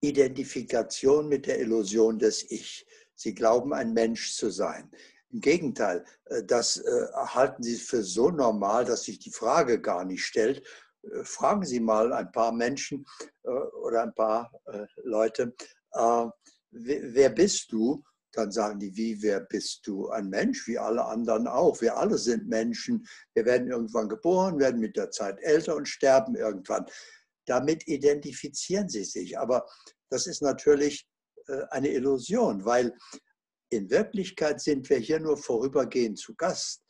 Identifikation 0.01 1.29
mit 1.29 1.47
der 1.47 1.61
Illusion 1.61 2.19
des 2.19 2.51
Ich. 2.51 2.87
Sie 3.15 3.35
glauben, 3.35 3.73
ein 3.73 3.93
Mensch 3.93 4.35
zu 4.35 4.51
sein. 4.51 4.91
Im 5.31 5.41
Gegenteil, 5.41 6.05
äh, 6.27 6.45
das 6.45 6.77
äh, 6.79 7.07
halten 7.13 7.63
sie 7.63 7.77
für 7.77 8.03
so 8.03 8.31
normal, 8.31 8.85
dass 8.85 9.05
sich 9.05 9.19
die 9.19 9.33
Frage 9.33 9.81
gar 9.81 10.05
nicht 10.05 10.25
stellt. 10.25 10.67
Äh, 11.03 11.25
fragen 11.25 11.65
Sie 11.65 11.81
mal 11.81 12.13
ein 12.13 12.31
paar 12.33 12.53
Menschen 12.53 13.07
oder 13.83 14.03
ein 14.03 14.15
paar 14.15 14.53
Leute, 15.05 15.55
wer 16.71 17.31
bist 17.31 17.73
du? 17.73 18.05
Dann 18.33 18.53
sagen 18.53 18.79
die, 18.79 18.95
wie, 18.95 19.23
wer 19.23 19.41
bist 19.41 19.87
du? 19.87 20.09
Ein 20.11 20.29
Mensch, 20.29 20.67
wie 20.67 20.79
alle 20.79 21.05
anderen 21.05 21.47
auch. 21.47 21.81
Wir 21.81 21.97
alle 21.97 22.19
sind 22.19 22.47
Menschen. 22.47 23.07
Wir 23.35 23.47
werden 23.47 23.71
irgendwann 23.71 24.09
geboren, 24.09 24.59
werden 24.59 24.81
mit 24.81 24.97
der 24.97 25.11
Zeit 25.11 25.39
älter 25.41 25.75
und 25.77 25.89
sterben 25.89 26.37
irgendwann. 26.37 26.87
Damit 27.47 27.89
identifizieren 27.89 28.89
sie 28.89 29.05
sich. 29.05 29.39
Aber 29.39 29.67
das 30.11 30.27
ist 30.27 30.43
natürlich 30.43 31.09
äh, 31.47 31.63
eine 31.71 31.89
Illusion, 31.89 32.65
weil 32.65 32.95
in 33.71 33.91
Wirklichkeit 33.91 34.61
sind 34.61 34.89
wir 34.91 34.99
hier 34.99 35.21
nur 35.21 35.37
vorübergehend 35.37 36.19
zu 36.19 36.35
Gast. 36.35 36.83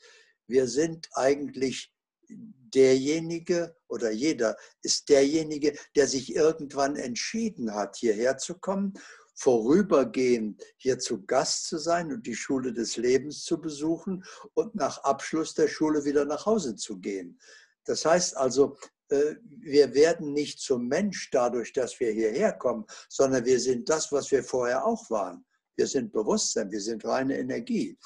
Wir 0.49 0.66
sind 0.66 1.08
eigentlich 1.12 1.92
derjenige 2.28 3.76
oder 3.88 4.11
jeder 4.11 4.56
ist 4.82 5.08
derjenige, 5.08 5.76
der 5.97 6.06
sich 6.06 6.35
irgendwann 6.35 6.97
entschieden 6.97 7.75
hat, 7.75 7.97
hierher 7.97 8.37
zu 8.37 8.58
kommen, 8.58 8.94
vorübergehend 9.38 10.61
hier 10.76 10.99
zu 10.99 11.25
Gast 11.25 11.68
zu 11.68 11.78
sein 11.78 12.12
und 12.12 12.26
die 12.26 12.35
Schule 12.35 12.73
des 12.73 12.97
Lebens 12.97 13.45
zu 13.45 13.61
besuchen 13.61 14.25
und 14.54 14.75
nach 14.75 14.99
Abschluss 15.04 15.54
der 15.54 15.68
Schule 15.68 16.04
wieder 16.04 16.25
nach 16.25 16.45
Hause 16.45 16.75
zu 16.75 16.99
gehen. 16.99 17.38
Das 17.85 18.04
heißt 18.04 18.37
also, 18.37 18.76
äh, 19.11 19.37
wir 19.61 19.95
werden 19.95 20.33
nicht 20.33 20.59
zum 20.59 20.88
Mensch 20.88 21.30
dadurch, 21.30 21.73
dass 21.73 22.00
wir 22.00 22.11
hierher 22.11 22.52
kommen, 22.52 22.85
sondern 23.09 23.45
wir 23.45 23.61
sind 23.61 23.88
das, 23.88 24.11
was 24.11 24.33
wir 24.33 24.42
vorher 24.42 24.85
auch 24.85 25.09
waren. 25.09 25.47
Wir 25.76 25.87
sind 25.87 26.12
Bewusstsein, 26.12 26.73
wir 26.73 26.80
sind 26.80 27.04
reine 27.04 27.38
Energie. 27.38 27.97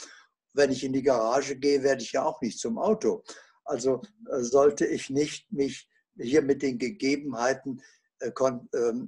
Wenn 0.52 0.70
ich 0.70 0.84
in 0.84 0.92
die 0.92 1.02
Garage 1.02 1.56
gehe, 1.56 1.82
werde 1.82 2.02
ich 2.02 2.12
ja 2.12 2.24
auch 2.24 2.42
nicht 2.42 2.58
zum 2.58 2.76
Auto. 2.76 3.24
Also 3.64 4.02
äh, 4.30 4.42
sollte 4.42 4.84
ich 4.84 5.08
nicht 5.08 5.50
mich 5.50 5.88
hier 6.18 6.42
mit 6.42 6.60
den 6.60 6.78
Gegebenheiten 6.78 7.80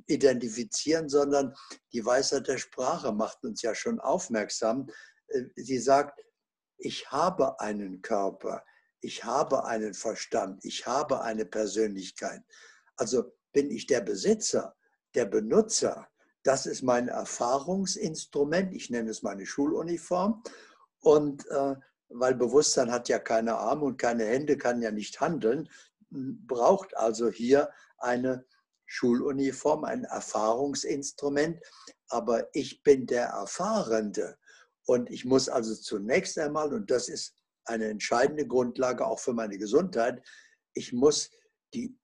identifizieren, 0.06 1.08
sondern 1.08 1.54
die 1.92 2.04
Weisheit 2.04 2.48
der 2.48 2.58
Sprache 2.58 3.12
macht 3.12 3.44
uns 3.44 3.62
ja 3.62 3.74
schon 3.74 4.00
aufmerksam. 4.00 4.88
Sie 5.56 5.78
sagt, 5.78 6.20
ich 6.76 7.10
habe 7.10 7.60
einen 7.60 8.02
Körper, 8.02 8.64
ich 9.00 9.24
habe 9.24 9.64
einen 9.64 9.94
Verstand, 9.94 10.64
ich 10.64 10.86
habe 10.86 11.22
eine 11.22 11.46
Persönlichkeit. 11.46 12.42
Also 12.96 13.32
bin 13.52 13.70
ich 13.70 13.86
der 13.86 14.00
Besitzer, 14.00 14.76
der 15.14 15.26
Benutzer. 15.26 16.08
Das 16.42 16.66
ist 16.66 16.82
mein 16.82 17.08
Erfahrungsinstrument. 17.08 18.74
Ich 18.74 18.90
nenne 18.90 19.10
es 19.10 19.22
meine 19.22 19.46
Schuluniform. 19.46 20.42
Und 21.00 21.46
äh, 21.48 21.76
weil 22.08 22.34
Bewusstsein 22.34 22.92
hat 22.92 23.08
ja 23.08 23.18
keine 23.18 23.56
Arme 23.56 23.84
und 23.84 23.96
keine 23.96 24.24
Hände, 24.24 24.56
kann 24.56 24.82
ja 24.82 24.90
nicht 24.90 25.20
handeln, 25.20 25.68
braucht 26.10 26.96
also 26.96 27.28
hier 27.28 27.70
eine 27.98 28.44
Schuluniform, 28.86 29.84
ein 29.84 30.04
Erfahrungsinstrument. 30.04 31.60
Aber 32.08 32.48
ich 32.52 32.82
bin 32.82 33.06
der 33.06 33.26
Erfahrende. 33.26 34.36
Und 34.86 35.10
ich 35.10 35.24
muss 35.24 35.48
also 35.48 35.74
zunächst 35.74 36.38
einmal, 36.38 36.72
und 36.72 36.90
das 36.90 37.08
ist 37.08 37.34
eine 37.64 37.86
entscheidende 37.86 38.46
Grundlage 38.46 39.06
auch 39.06 39.18
für 39.18 39.32
meine 39.32 39.58
Gesundheit. 39.58 40.22
Ich 40.74 40.92
muss 40.92 41.30
die 41.72 41.96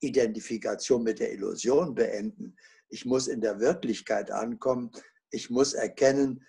Identifikation 0.00 1.02
mit 1.02 1.18
der 1.18 1.32
Illusion 1.32 1.94
beenden. 1.94 2.56
Ich 2.88 3.04
muss 3.04 3.26
in 3.26 3.40
der 3.40 3.58
Wirklichkeit 3.60 4.30
ankommen. 4.30 4.90
Ich 5.30 5.50
muss 5.50 5.74
erkennen, 5.74 6.46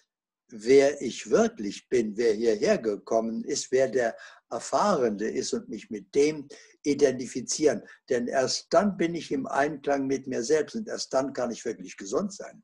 wer 0.51 1.01
ich 1.01 1.29
wirklich 1.29 1.87
bin, 1.89 2.17
wer 2.17 2.33
hierher 2.33 2.77
gekommen 2.77 3.43
ist, 3.43 3.71
wer 3.71 3.87
der 3.87 4.15
Erfahrende 4.49 5.29
ist 5.29 5.53
und 5.53 5.69
mich 5.69 5.89
mit 5.89 6.13
dem 6.15 6.47
identifizieren. 6.83 7.83
Denn 8.09 8.27
erst 8.27 8.73
dann 8.73 8.97
bin 8.97 9.15
ich 9.15 9.31
im 9.31 9.45
Einklang 9.47 10.07
mit 10.07 10.27
mir 10.27 10.43
selbst 10.43 10.75
und 10.75 10.87
erst 10.87 11.13
dann 11.13 11.33
kann 11.33 11.51
ich 11.51 11.65
wirklich 11.65 11.97
gesund 11.97 12.33
sein. 12.33 12.63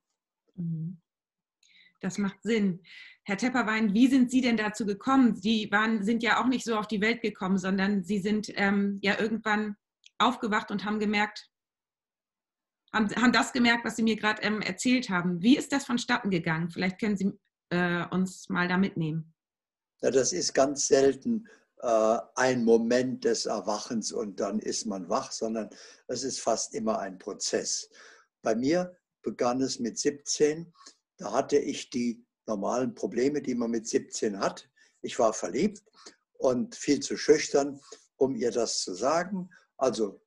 Mhm. 0.55 0.97
Das 2.01 2.17
macht 2.17 2.41
Sinn. 2.43 2.81
Herr 3.23 3.37
Tepperwein, 3.37 3.93
wie 3.93 4.07
sind 4.07 4.29
Sie 4.29 4.41
denn 4.41 4.57
dazu 4.57 4.85
gekommen? 4.85 5.35
Sie 5.35 5.71
waren, 5.71 6.03
sind 6.03 6.21
ja 6.21 6.39
auch 6.39 6.47
nicht 6.47 6.63
so 6.63 6.77
auf 6.77 6.87
die 6.87 7.01
Welt 7.01 7.21
gekommen, 7.21 7.57
sondern 7.57 8.03
Sie 8.03 8.19
sind 8.19 8.51
ähm, 8.55 8.99
ja 9.01 9.19
irgendwann 9.19 9.75
aufgewacht 10.19 10.69
und 10.69 10.85
haben 10.85 10.99
gemerkt, 10.99 11.49
haben, 12.93 13.09
haben 13.15 13.31
das 13.31 13.51
gemerkt, 13.51 13.83
was 13.83 13.95
Sie 13.95 14.03
mir 14.03 14.15
gerade 14.15 14.43
ähm, 14.43 14.61
erzählt 14.61 15.09
haben. 15.09 15.41
Wie 15.41 15.57
ist 15.57 15.71
das 15.71 15.85
vonstatten 15.85 16.29
gegangen? 16.29 16.69
Vielleicht 16.69 16.99
können 16.99 17.17
Sie 17.17 17.33
äh, 17.69 18.05
uns 18.09 18.49
mal 18.49 18.67
da 18.67 18.77
mitnehmen. 18.77 19.33
Ja, 20.01 20.11
das 20.11 20.33
ist 20.33 20.53
ganz 20.53 20.87
selten 20.87 21.47
äh, 21.81 22.17
ein 22.35 22.63
Moment 22.63 23.25
des 23.25 23.45
Erwachens 23.45 24.11
und 24.11 24.39
dann 24.39 24.59
ist 24.59 24.85
man 24.85 25.09
wach, 25.09 25.31
sondern 25.31 25.69
es 26.07 26.23
ist 26.23 26.39
fast 26.39 26.73
immer 26.73 26.99
ein 26.99 27.17
Prozess. 27.17 27.89
Bei 28.41 28.55
mir 28.55 28.95
begann 29.21 29.61
es 29.61 29.79
mit 29.79 29.97
17. 29.97 30.71
Da 31.17 31.31
hatte 31.31 31.57
ich 31.57 31.89
die 31.89 32.23
normalen 32.45 32.93
Probleme, 32.93 33.41
die 33.41 33.55
man 33.55 33.71
mit 33.71 33.87
17 33.87 34.39
hat. 34.39 34.69
Ich 35.01 35.17
war 35.19 35.33
verliebt 35.33 35.83
und 36.33 36.75
viel 36.75 36.99
zu 36.99 37.17
schüchtern, 37.17 37.79
um 38.17 38.35
ihr 38.35 38.51
das 38.51 38.81
zu 38.81 38.93
sagen. 38.93 39.49
Also 39.77 40.21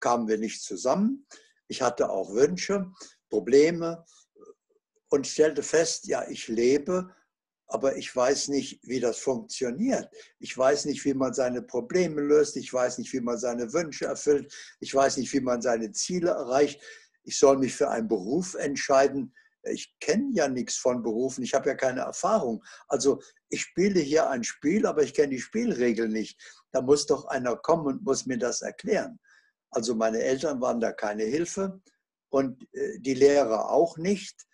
kamen 0.00 0.28
wir 0.28 0.38
nicht 0.38 0.62
zusammen. 0.62 1.26
Ich 1.68 1.82
hatte 1.82 2.10
auch 2.10 2.32
Wünsche, 2.32 2.90
Probleme 3.28 4.04
und 5.10 5.26
stellte 5.26 5.62
fest, 5.62 6.06
ja, 6.06 6.26
ich 6.28 6.48
lebe, 6.48 7.14
aber 7.66 7.96
ich 7.96 8.14
weiß 8.14 8.48
nicht, 8.48 8.80
wie 8.82 8.98
das 8.98 9.18
funktioniert. 9.18 10.08
Ich 10.38 10.56
weiß 10.56 10.86
nicht, 10.86 11.04
wie 11.04 11.14
man 11.14 11.34
seine 11.34 11.62
Probleme 11.62 12.20
löst. 12.20 12.56
Ich 12.56 12.72
weiß 12.72 12.98
nicht, 12.98 13.12
wie 13.12 13.20
man 13.20 13.38
seine 13.38 13.72
Wünsche 13.72 14.06
erfüllt. 14.06 14.52
Ich 14.80 14.92
weiß 14.92 15.18
nicht, 15.18 15.32
wie 15.32 15.40
man 15.40 15.62
seine 15.62 15.92
Ziele 15.92 16.30
erreicht. 16.30 16.80
Ich 17.22 17.38
soll 17.38 17.58
mich 17.58 17.74
für 17.74 17.88
einen 17.90 18.08
Beruf 18.08 18.54
entscheiden, 18.54 19.32
ich 19.64 19.94
kenne 20.00 20.30
ja 20.32 20.48
nichts 20.48 20.76
von 20.76 21.02
Berufen, 21.02 21.44
ich 21.44 21.54
habe 21.54 21.68
ja 21.68 21.74
keine 21.74 22.00
Erfahrung. 22.00 22.64
Also 22.88 23.20
ich 23.48 23.62
spiele 23.62 24.00
hier 24.00 24.30
ein 24.30 24.44
Spiel, 24.44 24.86
aber 24.86 25.02
ich 25.02 25.14
kenne 25.14 25.30
die 25.30 25.40
Spielregeln 25.40 26.12
nicht. 26.12 26.40
Da 26.72 26.80
muss 26.80 27.06
doch 27.06 27.26
einer 27.26 27.56
kommen 27.56 27.86
und 27.86 28.04
muss 28.04 28.26
mir 28.26 28.38
das 28.38 28.62
erklären. 28.62 29.18
Also 29.70 29.94
meine 29.94 30.20
Eltern 30.20 30.60
waren 30.60 30.80
da 30.80 30.92
keine 30.92 31.24
Hilfe 31.24 31.80
und 32.30 32.66
äh, 32.74 32.98
die 33.00 33.14
Lehrer 33.14 33.70
auch 33.70 33.98
nicht. 33.98 34.46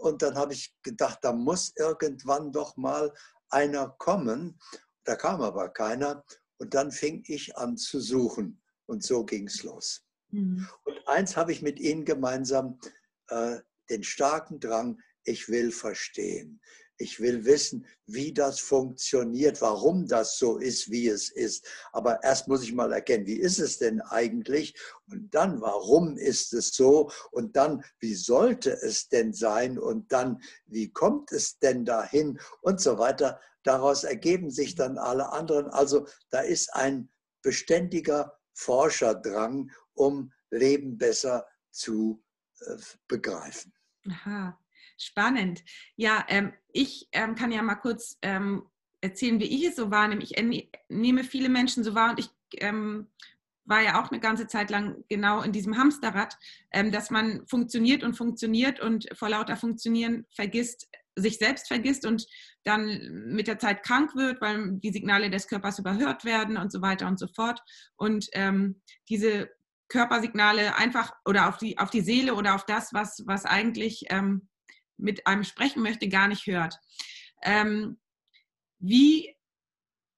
Und 0.00 0.22
dann 0.22 0.34
habe 0.34 0.54
ich 0.54 0.74
gedacht, 0.82 1.18
da 1.22 1.32
muss 1.32 1.72
irgendwann 1.76 2.52
doch 2.52 2.76
mal 2.76 3.12
einer 3.50 3.90
kommen. 3.98 4.58
Da 5.04 5.14
kam 5.14 5.42
aber 5.42 5.68
keiner. 5.68 6.24
Und 6.58 6.74
dann 6.74 6.90
fing 6.90 7.22
ich 7.26 7.56
an 7.56 7.76
zu 7.76 8.00
suchen. 8.00 8.62
Und 8.86 9.04
so 9.04 9.24
ging 9.24 9.46
es 9.46 9.62
los. 9.62 10.04
Mhm. 10.30 10.66
Und 10.84 11.08
eins 11.08 11.36
habe 11.36 11.52
ich 11.52 11.62
mit 11.62 11.78
Ihnen 11.78 12.04
gemeinsam, 12.04 12.78
äh, 13.28 13.58
den 13.88 14.02
starken 14.02 14.58
Drang, 14.58 15.00
ich 15.24 15.48
will 15.48 15.70
verstehen. 15.70 16.60
Ich 17.00 17.18
will 17.18 17.46
wissen, 17.46 17.86
wie 18.06 18.32
das 18.32 18.60
funktioniert, 18.60 19.60
warum 19.62 20.06
das 20.06 20.38
so 20.38 20.58
ist, 20.58 20.90
wie 20.90 21.08
es 21.08 21.30
ist. 21.30 21.66
Aber 21.92 22.22
erst 22.22 22.46
muss 22.46 22.62
ich 22.62 22.74
mal 22.74 22.92
erkennen, 22.92 23.26
wie 23.26 23.40
ist 23.40 23.58
es 23.58 23.78
denn 23.78 24.02
eigentlich? 24.02 24.74
Und 25.10 25.34
dann, 25.34 25.60
warum 25.62 26.18
ist 26.18 26.52
es 26.52 26.74
so? 26.74 27.10
Und 27.30 27.56
dann, 27.56 27.82
wie 28.00 28.14
sollte 28.14 28.70
es 28.70 29.08
denn 29.08 29.32
sein? 29.32 29.78
Und 29.78 30.12
dann, 30.12 30.42
wie 30.66 30.92
kommt 30.92 31.32
es 31.32 31.58
denn 31.58 31.84
dahin? 31.84 32.38
Und 32.60 32.80
so 32.80 32.98
weiter. 32.98 33.40
Daraus 33.62 34.04
ergeben 34.04 34.50
sich 34.50 34.74
dann 34.74 34.98
alle 34.98 35.30
anderen. 35.32 35.66
Also 35.70 36.06
da 36.28 36.40
ist 36.40 36.74
ein 36.74 37.08
beständiger 37.42 38.38
Forscherdrang, 38.52 39.70
um 39.94 40.32
Leben 40.50 40.98
besser 40.98 41.46
zu 41.70 42.22
äh, 42.60 42.76
begreifen. 43.08 43.72
Aha, 44.08 44.58
spannend. 45.02 45.62
Ja, 45.96 46.24
ähm, 46.28 46.52
ich 46.72 47.08
ähm, 47.12 47.34
kann 47.34 47.52
ja 47.52 47.62
mal 47.62 47.76
kurz 47.76 48.18
ähm, 48.22 48.64
erzählen, 49.00 49.40
wie 49.40 49.44
ich 49.44 49.64
es 49.64 49.76
so 49.76 49.90
wahrnehme. 49.90 50.22
Ich 50.22 50.34
nehme 50.88 51.24
viele 51.24 51.48
Menschen 51.48 51.84
so 51.84 51.94
wahr 51.94 52.10
und 52.10 52.20
ich 52.20 52.30
ähm, 52.58 53.08
war 53.64 53.82
ja 53.82 54.02
auch 54.02 54.10
eine 54.10 54.20
ganze 54.20 54.46
Zeit 54.46 54.70
lang 54.70 55.04
genau 55.08 55.42
in 55.42 55.52
diesem 55.52 55.78
Hamsterrad, 55.78 56.36
ähm, 56.72 56.90
dass 56.90 57.10
man 57.10 57.46
funktioniert 57.46 58.02
und 58.02 58.16
funktioniert 58.16 58.80
und 58.80 59.08
vor 59.14 59.28
lauter 59.28 59.56
Funktionieren 59.56 60.26
vergisst, 60.34 60.88
sich 61.16 61.38
selbst 61.38 61.68
vergisst 61.68 62.04
und 62.06 62.26
dann 62.64 62.86
mit 63.32 63.46
der 63.46 63.58
Zeit 63.58 63.82
krank 63.82 64.14
wird, 64.14 64.40
weil 64.40 64.78
die 64.80 64.92
Signale 64.92 65.30
des 65.30 65.48
Körpers 65.48 65.78
überhört 65.78 66.24
werden 66.24 66.56
und 66.56 66.72
so 66.72 66.82
weiter 66.82 67.06
und 67.06 67.18
so 67.18 67.26
fort. 67.28 67.60
Und 67.96 68.28
ähm, 68.32 68.80
diese 69.08 69.50
Körpersignale 69.88 70.76
einfach 70.76 71.12
oder 71.24 71.48
auf 71.48 71.58
die, 71.58 71.78
auf 71.78 71.90
die 71.90 72.00
Seele 72.00 72.34
oder 72.34 72.54
auf 72.54 72.64
das, 72.64 72.92
was, 72.92 73.22
was 73.26 73.44
eigentlich 73.44 74.04
ähm, 74.08 74.48
mit 75.00 75.26
einem 75.26 75.44
sprechen 75.44 75.82
möchte, 75.82 76.08
gar 76.08 76.28
nicht 76.28 76.46
hört. 76.46 76.78
Ähm, 77.42 77.98
wie 78.78 79.34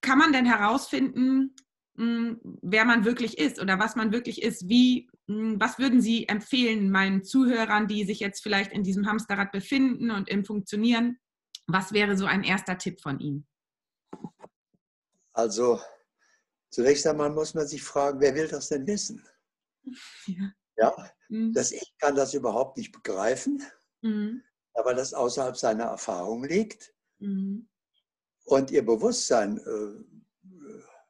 kann 0.00 0.18
man 0.18 0.32
denn 0.32 0.46
herausfinden, 0.46 1.54
mh, 1.94 2.04
hm, 2.04 2.40
wer 2.62 2.84
man 2.84 3.04
wirklich 3.04 3.38
ist 3.38 3.60
oder 3.60 3.78
was 3.78 3.96
man 3.96 4.12
wirklich 4.12 4.42
ist? 4.42 4.68
Wie, 4.68 5.08
mh, 5.26 5.36
hm, 5.36 5.60
was 5.60 5.78
würden 5.78 6.00
Sie 6.00 6.28
empfehlen 6.28 6.90
meinen 6.90 7.24
Zuhörern, 7.24 7.86
die 7.86 8.04
sich 8.04 8.20
jetzt 8.20 8.42
vielleicht 8.42 8.72
in 8.72 8.82
diesem 8.82 9.06
Hamsterrad 9.06 9.52
befinden 9.52 10.10
und 10.10 10.28
im 10.28 10.44
Funktionieren? 10.44 11.18
Was 11.66 11.92
wäre 11.92 12.16
so 12.16 12.26
ein 12.26 12.44
erster 12.44 12.78
Tipp 12.78 13.00
von 13.00 13.20
Ihnen? 13.20 13.46
Also 15.32 15.80
zunächst 16.70 17.06
einmal 17.06 17.30
muss 17.30 17.54
man 17.54 17.66
sich 17.66 17.82
fragen, 17.82 18.20
wer 18.20 18.34
will 18.34 18.48
das 18.48 18.68
denn 18.68 18.86
wissen? 18.86 19.26
Ja, 20.26 20.52
ja 20.76 21.10
mhm. 21.32 21.52
dass 21.52 21.72
ich 21.72 21.94
kann 21.98 22.14
das 22.14 22.34
überhaupt 22.34 22.76
nicht 22.76 22.92
begreifen, 22.92 23.62
mhm. 24.02 24.42
Weil 24.74 24.94
das 24.94 25.14
außerhalb 25.14 25.56
seiner 25.56 25.84
Erfahrung 25.84 26.44
liegt. 26.44 26.94
Mhm. 27.18 27.68
Und 28.44 28.70
ihr 28.70 28.84
Bewusstsein 28.84 29.58
äh, 29.58 30.22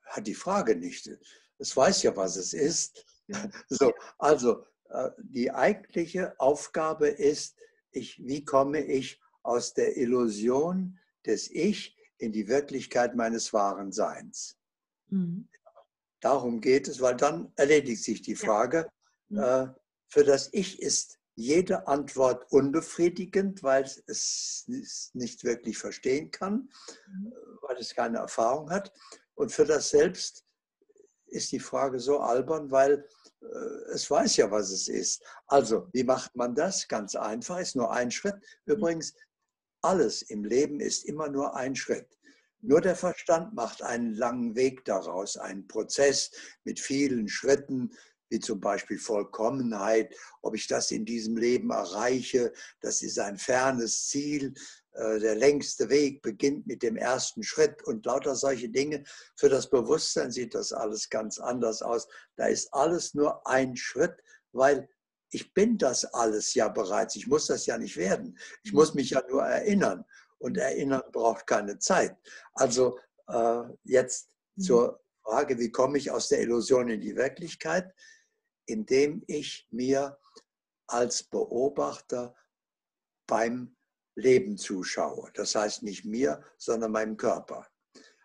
hat 0.05 0.27
die 0.27 0.35
Frage 0.35 0.77
nicht. 0.77 1.11
Es 1.59 1.77
weiß 1.77 2.03
ja, 2.03 2.17
was 2.17 2.37
es 2.37 2.53
ist. 2.53 3.05
Ja. 3.29 3.49
So, 3.69 3.93
also 4.19 4.67
äh, 4.91 5.11
die 5.19 5.51
eigentliche 5.51 6.39
Aufgabe 6.39 7.09
ist, 7.09 7.59
ich, 7.93 8.23
wie 8.25 8.45
komme 8.45 8.81
ich 8.81 9.21
aus 9.43 9.75
der 9.75 9.97
Illusion 9.97 10.99
des 11.25 11.51
Ich 11.51 11.97
in 12.19 12.33
die 12.33 12.49
Wirklichkeit 12.49 13.15
meines 13.15 13.53
wahren 13.53 13.93
Seins. 13.93 14.59
Mhm. 15.09 15.49
darum 16.21 16.61
geht 16.63 16.89
es, 16.89 17.01
weil 17.03 17.17
dann 17.17 17.53
erledigt 17.57 18.03
sich 18.03 18.23
die 18.23 18.37
Frage. 18.37 18.91
Ja. 19.29 19.67
Mhm. 19.67 19.71
Äh, 19.71 19.75
für 20.09 20.25
das 20.25 20.51
Ich 20.53 20.81
ist 20.81 21.19
jede 21.35 21.87
Antwort 21.87 22.51
unbefriedigend, 22.53 23.63
weil 23.63 23.85
es 24.07 24.65
nicht 25.15 25.45
wirklich 25.45 25.79
verstehen 25.79 26.31
kann, 26.31 26.71
mhm. 27.09 27.33
weil 27.63 27.77
es 27.79 27.95
keine 27.95 28.19
Erfahrung 28.19 28.71
hat. 28.71 28.93
Und 29.35 29.51
für 29.51 29.65
das 29.65 29.91
Selbst 29.91 30.45
ist 31.27 31.53
die 31.53 31.61
Frage 31.61 31.99
so 31.99 32.21
albern, 32.21 32.71
weil 32.71 33.07
äh, 33.41 33.93
es 33.93 34.11
weiß 34.11 34.37
ja, 34.37 34.51
was 34.51 34.71
es 34.71 34.89
ist. 34.89 35.25
Also, 35.47 35.89
wie 35.93 36.05
macht 36.05 36.37
man 36.37 36.55
das? 36.55 36.87
Ganz 36.87 37.17
einfach, 37.17 37.59
ist 37.59 37.77
nur 37.77 37.91
ein 37.93 38.11
Schritt. 38.11 38.37
Mhm. 38.67 38.75
Übrigens, 38.75 39.15
alles 39.81 40.23
im 40.23 40.45
Leben 40.45 40.81
ist 40.81 41.05
immer 41.05 41.29
nur 41.29 41.57
ein 41.57 41.75
Schritt. 41.75 42.19
Nur 42.61 42.81
der 42.81 42.95
Verstand 42.95 43.55
macht 43.55 43.83
einen 43.83 44.15
langen 44.15 44.55
Weg 44.55 44.85
daraus, 44.85 45.37
einen 45.37 45.67
Prozess 45.67 46.31
mit 46.63 46.79
vielen 46.79 47.27
Schritten, 47.27 47.91
wie 48.33 48.41
zum 48.41 48.61
Beispiel 48.61 48.99
Vollkommenheit, 48.99 50.17
ob 50.41 50.55
ich 50.55 50.67
das 50.67 50.91
in 50.91 51.05
diesem 51.05 51.37
Leben 51.37 51.71
erreiche, 51.71 52.53
das 52.81 53.03
ist 53.03 53.19
ein 53.19 53.37
fernes 53.37 54.09
Ziel. 54.09 54.55
Äh, 54.93 55.21
der 55.21 55.35
längste 55.35 55.91
Weg 55.91 56.23
beginnt 56.23 56.67
mit 56.67 56.83
dem 56.83 56.97
ersten 56.97 57.43
Schritt 57.43 57.83
und 57.85 58.07
lauter 58.07 58.35
solche 58.35 58.71
Dinge. 58.71 59.05
Für 59.37 59.51
das 59.51 59.69
Bewusstsein 59.69 60.33
sieht 60.33 60.55
das 60.55 60.73
alles 60.73 61.11
ganz 61.11 61.39
anders 61.39 61.83
aus. 61.83 62.09
Da 62.37 62.47
ist 62.47 62.73
alles 62.73 63.13
nur 63.13 63.47
ein 63.47 63.77
Schritt, 63.77 64.17
weil 64.53 64.89
ich 65.31 65.53
bin 65.53 65.77
das 65.77 66.05
alles 66.07 66.55
ja 66.55 66.69
bereits. 66.69 67.17
Ich 67.17 67.27
muss 67.27 67.47
das 67.47 67.67
ja 67.67 67.77
nicht 67.77 67.97
werden. 67.99 68.39
Ich 68.65 68.73
muss 68.73 68.95
mich 68.95 69.11
ja 69.11 69.23
nur 69.29 69.43
erinnern. 69.43 70.05
Und 70.39 70.57
erinnern 70.57 71.03
braucht 71.13 71.47
keine 71.47 71.79
Zeit. 71.79 72.17
Also 72.55 72.99
äh, 73.29 73.63
jetzt 73.85 74.31
mhm. 74.57 74.63
zur 74.63 75.01
Frage, 75.23 75.59
wie 75.59 75.71
komme 75.71 75.99
ich 75.99 76.11
aus 76.11 76.29
der 76.29 76.41
Illusion 76.41 76.89
in 76.89 77.01
die 77.01 77.15
Wirklichkeit? 77.15 77.95
Indem 78.67 79.23
ich 79.27 79.67
mir 79.71 80.19
als 80.87 81.23
Beobachter 81.23 82.35
beim 83.27 83.77
Leben 84.15 84.59
zuschaue. 84.59 85.31
Das 85.35 85.55
heißt 85.55 85.83
nicht 85.83 86.05
mir, 86.05 86.45
sondern 86.59 86.93
meinem 86.93 87.17
Körper. 87.17 87.67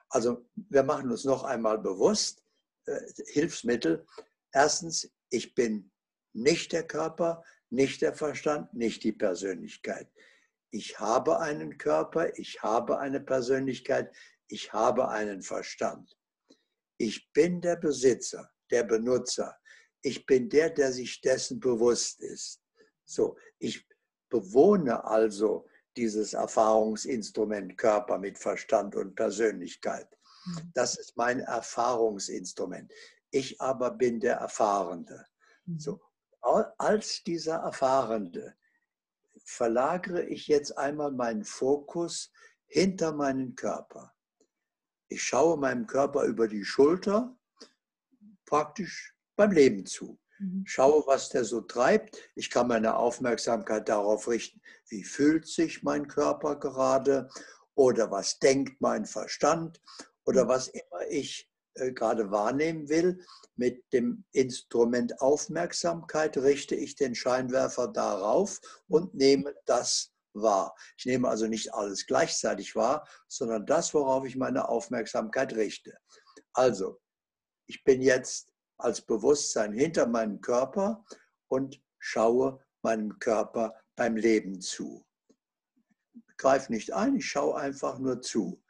Also 0.09 0.45
wir 0.55 0.83
machen 0.83 1.11
uns 1.11 1.23
noch 1.23 1.43
einmal 1.43 1.77
bewusst, 1.79 2.43
äh, 2.85 2.99
Hilfsmittel. 3.27 4.05
Erstens, 4.51 5.11
ich 5.29 5.55
bin 5.55 5.91
nicht 6.33 6.71
der 6.71 6.85
Körper, 6.85 7.43
nicht 7.69 8.01
der 8.01 8.13
Verstand, 8.13 8.73
nicht 8.73 9.03
die 9.03 9.11
Persönlichkeit. 9.11 10.09
Ich 10.71 10.99
habe 10.99 11.39
einen 11.39 11.77
Körper, 11.77 12.37
ich 12.37 12.61
habe 12.61 12.99
eine 12.99 13.19
Persönlichkeit, 13.19 14.13
ich 14.47 14.73
habe 14.73 15.09
einen 15.09 15.41
Verstand. 15.41 16.17
Ich 16.97 17.31
bin 17.33 17.61
der 17.61 17.75
Besitzer, 17.75 18.51
der 18.71 18.83
Benutzer. 18.83 19.57
Ich 20.01 20.25
bin 20.25 20.49
der, 20.49 20.69
der 20.69 20.91
sich 20.91 21.21
dessen 21.21 21.59
bewusst 21.59 22.21
ist. 22.21 22.61
So, 23.05 23.37
ich 23.59 23.87
bewohne 24.29 25.03
also 25.05 25.67
dieses 25.95 26.33
Erfahrungsinstrument 26.33 27.77
Körper 27.77 28.17
mit 28.17 28.37
Verstand 28.37 28.95
und 28.95 29.15
Persönlichkeit. 29.15 30.07
Mhm. 30.45 30.71
Das 30.73 30.97
ist 30.97 31.17
mein 31.17 31.39
Erfahrungsinstrument. 31.39 32.91
Ich 33.31 33.59
aber 33.59 33.91
bin 33.91 34.19
der 34.19 34.35
Erfahrende. 34.35 35.25
Mhm. 35.65 35.79
So, 35.79 36.01
als 36.41 37.23
dieser 37.23 37.55
Erfahrende 37.55 38.55
verlagere 39.43 40.23
ich 40.23 40.47
jetzt 40.47 40.77
einmal 40.77 41.11
meinen 41.11 41.43
Fokus 41.43 42.31
hinter 42.67 43.13
meinen 43.13 43.55
Körper. 43.55 44.13
Ich 45.09 45.23
schaue 45.23 45.57
meinem 45.57 45.87
Körper 45.87 46.23
über 46.23 46.47
die 46.47 46.65
Schulter, 46.65 47.37
praktisch 48.45 49.16
beim 49.37 49.51
Leben 49.51 49.85
zu. 49.85 50.19
Mhm. 50.39 50.63
Schaue, 50.65 51.03
was 51.07 51.29
der 51.29 51.45
so 51.45 51.61
treibt. 51.61 52.17
Ich 52.35 52.49
kann 52.49 52.67
meine 52.67 52.97
Aufmerksamkeit 52.97 53.87
darauf 53.87 54.27
richten, 54.27 54.61
wie 54.89 55.03
fühlt 55.03 55.47
sich 55.47 55.83
mein 55.83 56.07
Körper 56.07 56.59
gerade 56.59 57.29
oder 57.75 58.11
was 58.11 58.39
denkt 58.39 58.81
mein 58.81 59.05
Verstand 59.05 59.81
oder 60.25 60.45
mhm. 60.45 60.49
was 60.49 60.67
immer 60.67 61.07
ich 61.09 61.49
äh, 61.75 61.91
gerade 61.93 62.31
wahrnehmen 62.31 62.89
will. 62.89 63.23
Mit 63.55 63.91
dem 63.93 64.25
Instrument 64.31 65.21
Aufmerksamkeit 65.21 66.37
richte 66.37 66.75
ich 66.75 66.95
den 66.95 67.15
Scheinwerfer 67.15 67.87
darauf 67.87 68.59
und 68.87 69.15
nehme 69.15 69.55
das 69.65 70.11
wahr. 70.33 70.75
Ich 70.97 71.05
nehme 71.05 71.27
also 71.27 71.47
nicht 71.47 71.73
alles 71.73 72.05
gleichzeitig 72.05 72.75
wahr, 72.75 73.07
sondern 73.27 73.65
das, 73.65 73.93
worauf 73.93 74.25
ich 74.25 74.35
meine 74.35 74.69
Aufmerksamkeit 74.69 75.53
richte. 75.55 75.97
Also, 76.53 76.99
ich 77.65 77.83
bin 77.83 78.01
jetzt 78.01 78.53
als 78.77 79.01
Bewusstsein 79.01 79.73
hinter 79.73 80.07
meinem 80.07 80.41
Körper 80.41 81.03
und 81.47 81.81
schaue 81.99 82.63
meinem 82.81 83.19
Körper 83.19 83.75
beim 83.95 84.15
Leben 84.15 84.61
zu. 84.61 85.05
Ich 86.29 86.37
greife 86.37 86.71
nicht 86.71 86.93
ein, 86.93 87.15
ich 87.15 87.27
schaue 87.27 87.57
einfach 87.57 87.99
nur 87.99 88.21
zu. 88.21 88.61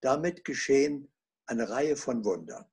Damit 0.00 0.44
geschehen 0.44 1.10
eine 1.46 1.68
Reihe 1.68 1.96
von 1.96 2.24
Wundern. 2.24 2.64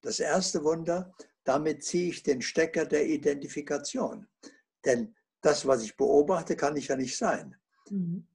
Das 0.00 0.18
erste 0.18 0.64
Wunder, 0.64 1.14
damit 1.44 1.84
ziehe 1.84 2.10
ich 2.10 2.22
den 2.22 2.42
Stecker 2.42 2.86
der 2.86 3.06
Identifikation. 3.06 4.26
Denn 4.84 5.14
das, 5.40 5.66
was 5.66 5.82
ich 5.82 5.96
beobachte, 5.96 6.56
kann 6.56 6.76
ich 6.76 6.88
ja 6.88 6.96
nicht 6.96 7.16
sein. 7.16 7.56
Mhm. 7.88 8.26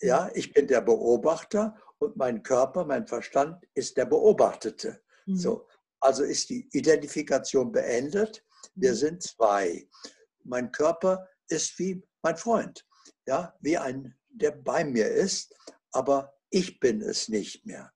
Ja, 0.00 0.30
ich 0.34 0.52
bin 0.52 0.66
der 0.66 0.82
Beobachter 0.82 1.76
und 1.98 2.16
mein 2.16 2.42
Körper, 2.42 2.84
mein 2.84 3.06
Verstand 3.06 3.64
ist 3.74 3.96
der 3.96 4.04
Beobachtete. 4.04 5.00
Mhm. 5.24 5.36
So, 5.36 5.66
also 6.06 6.22
ist 6.22 6.50
die 6.50 6.68
Identifikation 6.70 7.72
beendet. 7.72 8.44
Wir 8.76 8.92
mhm. 8.92 8.96
sind 8.96 9.22
zwei. 9.24 9.88
Mein 10.44 10.70
Körper 10.70 11.28
ist 11.48 11.76
wie 11.80 12.00
mein 12.22 12.36
Freund, 12.36 12.86
ja, 13.26 13.56
wie 13.60 13.76
ein, 13.76 14.16
der 14.28 14.52
bei 14.52 14.84
mir 14.84 15.08
ist, 15.08 15.52
aber 15.90 16.32
ich 16.50 16.78
bin 16.78 17.02
es 17.02 17.28
nicht 17.28 17.66
mehr. 17.66 17.92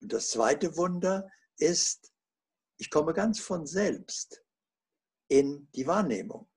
Und 0.00 0.14
das 0.14 0.30
zweite 0.30 0.78
Wunder 0.78 1.30
ist, 1.58 2.10
ich 2.78 2.88
komme 2.90 3.12
ganz 3.12 3.38
von 3.38 3.66
selbst 3.66 4.42
in 5.28 5.68
die 5.74 5.86
Wahrnehmung. 5.86 6.48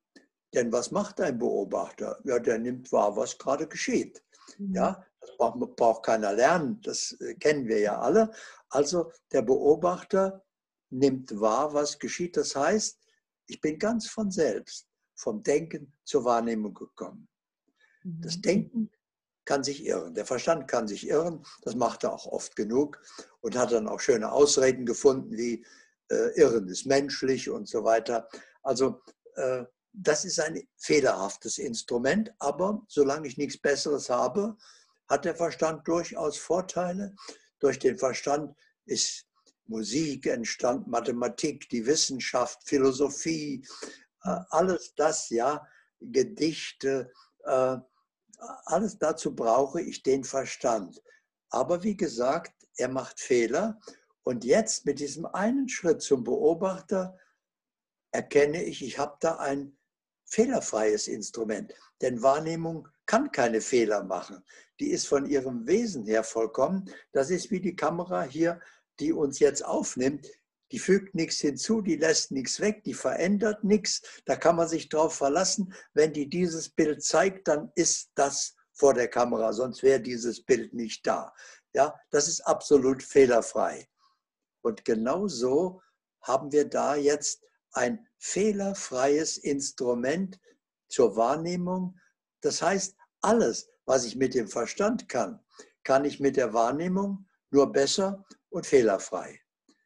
Denn 0.54 0.72
was 0.72 0.92
macht 0.92 1.20
ein 1.20 1.39
Beobachter? 1.39 2.20
Ja, 2.24 2.39
der 2.39 2.58
nimmt 2.58 2.92
wahr, 2.94 3.18
was 3.18 3.38
gerade 3.38 3.68
geschieht. 3.68 4.24
Mhm. 4.58 4.76
Ja, 4.76 5.06
das 5.20 5.36
braucht, 5.36 5.76
braucht 5.76 6.06
keiner 6.06 6.32
lernen, 6.32 6.80
das 6.82 7.12
äh, 7.20 7.36
kennen 7.36 7.68
wir 7.68 7.80
ja 7.80 8.00
alle. 8.00 8.32
Also 8.70 9.12
der 9.34 9.42
Beobachter 9.42 10.46
nimmt 10.89 11.39
wahr, 11.39 11.73
was 11.73 11.99
geschieht. 11.99 12.38
Das 12.38 12.56
heißt, 12.56 12.99
ich 13.47 13.62
bin 13.62 13.80
ganz 13.80 14.08
von 14.08 14.32
selbst, 14.32 14.88
vom 15.15 15.43
Denken 15.43 15.93
zur 16.04 16.23
Wahrnehmung 16.25 16.73
gekommen. 16.73 17.28
Das 18.04 18.38
mhm. 18.38 18.41
Denken 18.41 18.91
kann 19.45 19.63
sich 19.63 19.86
irren, 19.86 20.13
der 20.13 20.25
Verstand 20.25 20.67
kann 20.67 20.88
sich 20.88 21.08
irren, 21.08 21.43
das 21.63 21.75
macht 21.75 22.04
er 22.04 22.13
auch 22.13 22.28
oft 22.28 22.56
genug 22.56 23.02
und 23.41 23.58
hat 23.58 23.71
dann 23.71 23.88
auch 23.88 23.99
schöne 23.99 24.32
Ausreden 24.32 24.86
gefunden, 24.86 25.36
wie 25.36 25.65
äh, 26.10 26.39
Irren 26.39 26.67
ist 26.67 26.86
menschlich 26.86 27.49
und 27.49 27.67
so 27.67 27.84
weiter. 27.84 28.28
Also 28.62 29.02
äh, 29.36 29.63
das 29.91 30.23
ist 30.23 30.39
ein 30.39 30.62
fehlerhaftes 30.78 31.58
Instrument, 31.58 32.32
aber 32.39 32.86
solange 32.88 33.28
ich 33.28 33.38
nichts 33.38 33.58
Besseres 33.58 34.10
habe, 34.10 34.56
hat 35.08 35.25
der 35.25 35.36
Verstand 35.36 35.88
durchaus 35.88 36.38
Vorteile. 36.38 37.15
Durch 37.60 37.80
den 37.80 37.97
Verstand 37.97 38.56
ist 38.86 39.25
Musik 39.69 40.25
entstanden, 40.25 40.89
Mathematik, 40.89 41.69
die 41.69 41.86
Wissenschaft, 41.86 42.60
Philosophie, 42.65 43.63
äh, 44.23 44.39
alles 44.49 44.93
das, 44.95 45.29
ja, 45.29 45.65
Gedichte, 46.01 47.12
äh, 47.45 47.77
alles 48.65 48.97
dazu 48.97 49.36
brauche 49.36 49.82
ich 49.82 50.01
den 50.01 50.23
Verstand. 50.23 51.01
Aber 51.49 51.84
wie 51.84 51.95
gesagt, 51.95 52.53
er 52.77 52.89
macht 52.89 53.19
Fehler 53.19 53.79
und 54.23 54.43
jetzt 54.43 54.86
mit 54.86 54.99
diesem 54.99 55.25
einen 55.25 55.69
Schritt 55.69 56.01
zum 56.01 56.23
Beobachter 56.23 57.17
erkenne 58.12 58.63
ich, 58.63 58.84
ich 58.84 58.97
habe 58.97 59.17
da 59.19 59.38
ein 59.38 59.77
fehlerfreies 60.25 61.08
Instrument. 61.08 61.73
Denn 62.01 62.21
Wahrnehmung 62.21 62.88
kann 63.05 63.32
keine 63.32 63.62
Fehler 63.62 64.03
machen. 64.03 64.43
Die 64.79 64.91
ist 64.91 65.08
von 65.08 65.25
ihrem 65.25 65.67
Wesen 65.67 66.05
her 66.05 66.23
vollkommen. 66.23 66.89
Das 67.12 67.29
ist 67.29 67.51
wie 67.51 67.60
die 67.60 67.75
Kamera 67.75 68.23
hier, 68.23 68.62
die 68.99 69.13
uns 69.13 69.39
jetzt 69.39 69.63
aufnimmt. 69.65 70.27
Die 70.71 70.79
fügt 70.79 71.15
nichts 71.15 71.39
hinzu, 71.39 71.81
die 71.81 71.95
lässt 71.95 72.31
nichts 72.31 72.59
weg, 72.59 72.83
die 72.83 72.93
verändert 72.93 73.63
nichts. 73.63 74.01
Da 74.25 74.35
kann 74.35 74.55
man 74.55 74.67
sich 74.67 74.89
drauf 74.89 75.15
verlassen. 75.15 75.73
Wenn 75.93 76.13
die 76.13 76.29
dieses 76.29 76.69
Bild 76.69 77.03
zeigt, 77.03 77.47
dann 77.47 77.71
ist 77.75 78.12
das 78.15 78.55
vor 78.73 78.93
der 78.93 79.07
Kamera, 79.07 79.51
sonst 79.51 79.83
wäre 79.83 79.99
dieses 79.99 80.43
Bild 80.45 80.73
nicht 80.73 81.05
da. 81.07 81.33
Ja, 81.73 81.93
das 82.12 82.27
ist 82.27 82.41
absolut 82.41 83.03
fehlerfrei. 83.03 83.88
Und 84.62 84.85
genau 84.85 85.27
so 85.27 85.81
haben 86.21 86.51
wir 86.51 86.65
da 86.65 86.95
jetzt 86.95 87.43
ein 87.71 88.07
fehlerfreies 88.17 89.38
Instrument 89.38 90.39
zur 90.88 91.15
Wahrnehmung. 91.15 91.97
Das 92.41 92.62
heißt, 92.62 92.95
alles, 93.21 93.69
was 93.85 94.05
ich 94.05 94.15
mit 94.15 94.33
dem 94.33 94.47
Verstand 94.47 95.09
kann, 95.09 95.39
kann 95.83 96.05
ich 96.05 96.19
mit 96.19 96.38
der 96.38 96.53
Wahrnehmung 96.53 97.27
nur 97.51 97.71
besser 97.71 98.25
und 98.49 98.65
fehlerfrei. 98.65 99.39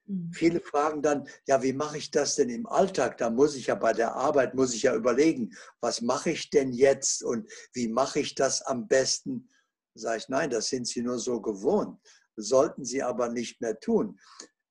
Mhm. 0.05 0.31
Viele 0.33 0.61
fragen 0.61 1.01
dann, 1.01 1.27
ja, 1.47 1.61
wie 1.63 1.73
mache 1.73 1.97
ich 1.97 2.11
das 2.11 2.35
denn 2.35 2.49
im 2.49 2.65
Alltag? 2.65 3.17
Da 3.17 3.29
muss 3.29 3.55
ich 3.55 3.67
ja 3.67 3.75
bei 3.75 3.93
der 3.93 4.15
Arbeit, 4.15 4.55
muss 4.55 4.73
ich 4.73 4.83
ja 4.83 4.95
überlegen, 4.95 5.55
was 5.79 6.01
mache 6.01 6.31
ich 6.31 6.49
denn 6.49 6.73
jetzt 6.73 7.23
und 7.23 7.49
wie 7.73 7.87
mache 7.87 8.19
ich 8.19 8.35
das 8.35 8.61
am 8.61 8.87
besten? 8.87 9.47
Sage 9.95 10.17
ich, 10.17 10.29
nein, 10.29 10.49
das 10.49 10.67
sind 10.67 10.87
Sie 10.87 11.01
nur 11.01 11.19
so 11.19 11.39
gewohnt. 11.41 11.99
Sollten 12.35 12.83
Sie 12.83 13.03
aber 13.03 13.29
nicht 13.29 13.61
mehr 13.61 13.79
tun. 13.79 14.19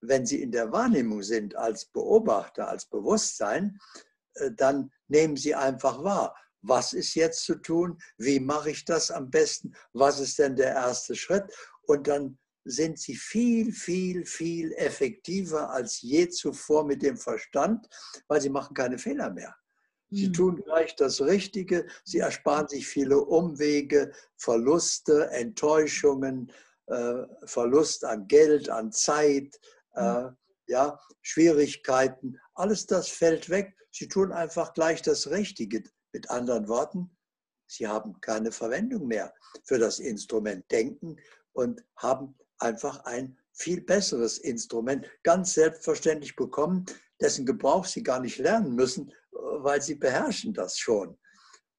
Wenn 0.00 0.26
Sie 0.26 0.42
in 0.42 0.50
der 0.50 0.72
Wahrnehmung 0.72 1.22
sind 1.22 1.54
als 1.54 1.86
Beobachter, 1.86 2.68
als 2.68 2.86
Bewusstsein, 2.86 3.78
äh, 4.34 4.50
dann 4.56 4.90
nehmen 5.06 5.36
Sie 5.36 5.54
einfach 5.54 6.02
wahr, 6.02 6.34
was 6.60 6.92
ist 6.92 7.14
jetzt 7.14 7.44
zu 7.44 7.56
tun, 7.56 7.98
wie 8.18 8.40
mache 8.40 8.70
ich 8.70 8.84
das 8.84 9.10
am 9.10 9.30
besten, 9.30 9.74
was 9.92 10.20
ist 10.20 10.38
denn 10.38 10.56
der 10.56 10.74
erste 10.74 11.14
Schritt 11.14 11.44
und 11.86 12.06
dann 12.06 12.38
sind 12.64 12.98
sie 12.98 13.16
viel, 13.16 13.72
viel, 13.72 14.24
viel 14.24 14.72
effektiver 14.72 15.70
als 15.70 16.00
je 16.00 16.28
zuvor 16.28 16.84
mit 16.84 17.02
dem 17.02 17.16
Verstand, 17.16 17.88
weil 18.28 18.40
sie 18.40 18.50
machen 18.50 18.74
keine 18.74 18.98
Fehler 18.98 19.30
mehr. 19.30 19.54
Sie 20.10 20.26
hm. 20.26 20.32
tun 20.32 20.56
gleich 20.56 20.94
das 20.96 21.20
Richtige, 21.22 21.86
sie 22.04 22.18
ersparen 22.18 22.68
sich 22.68 22.86
viele 22.86 23.18
Umwege, 23.18 24.12
Verluste, 24.36 25.30
Enttäuschungen, 25.30 26.52
äh, 26.86 27.22
Verlust 27.46 28.04
an 28.04 28.28
Geld, 28.28 28.68
an 28.68 28.92
Zeit, 28.92 29.58
äh, 29.94 30.24
hm. 30.24 30.36
ja, 30.66 31.00
Schwierigkeiten. 31.22 32.38
Alles 32.54 32.86
das 32.86 33.08
fällt 33.08 33.48
weg. 33.48 33.74
Sie 33.90 34.08
tun 34.08 34.32
einfach 34.32 34.74
gleich 34.74 35.02
das 35.02 35.30
Richtige. 35.30 35.82
Mit 36.14 36.28
anderen 36.28 36.68
Worten, 36.68 37.16
sie 37.66 37.88
haben 37.88 38.20
keine 38.20 38.52
Verwendung 38.52 39.06
mehr 39.06 39.32
für 39.64 39.78
das 39.78 39.98
Instrument 39.98 40.70
Denken 40.70 41.16
und 41.52 41.82
haben 41.96 42.34
einfach 42.62 43.04
ein 43.04 43.36
viel 43.52 43.82
besseres 43.82 44.38
Instrument 44.38 45.06
ganz 45.22 45.54
selbstverständlich 45.54 46.36
bekommen, 46.36 46.86
dessen 47.20 47.44
Gebrauch 47.44 47.84
sie 47.84 48.02
gar 48.02 48.20
nicht 48.20 48.38
lernen 48.38 48.74
müssen, 48.74 49.12
weil 49.30 49.82
sie 49.82 49.94
beherrschen 49.94 50.54
das 50.54 50.78
schon. 50.78 51.18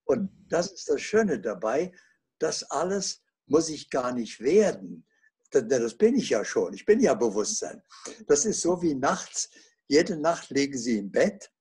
Und 0.05 0.29
das 0.49 0.71
ist 0.71 0.89
das 0.89 1.01
Schöne 1.01 1.39
dabei, 1.39 1.91
das 2.39 2.63
alles 2.63 3.23
muss 3.47 3.69
ich 3.69 3.89
gar 3.89 4.13
nicht 4.13 4.39
werden. 4.39 5.05
Das 5.49 5.97
bin 5.97 6.15
ich 6.15 6.29
ja 6.29 6.43
schon. 6.43 6.73
Ich 6.73 6.85
bin 6.85 6.99
ja 6.99 7.13
Bewusstsein. 7.13 7.81
Das 8.27 8.45
ist 8.45 8.61
so 8.61 8.81
wie 8.81 8.95
nachts. 8.95 9.49
Jede 9.87 10.17
Nacht 10.17 10.49
liegen 10.49 10.77
Sie 10.77 10.97
im 10.97 11.11
Bett 11.11 11.51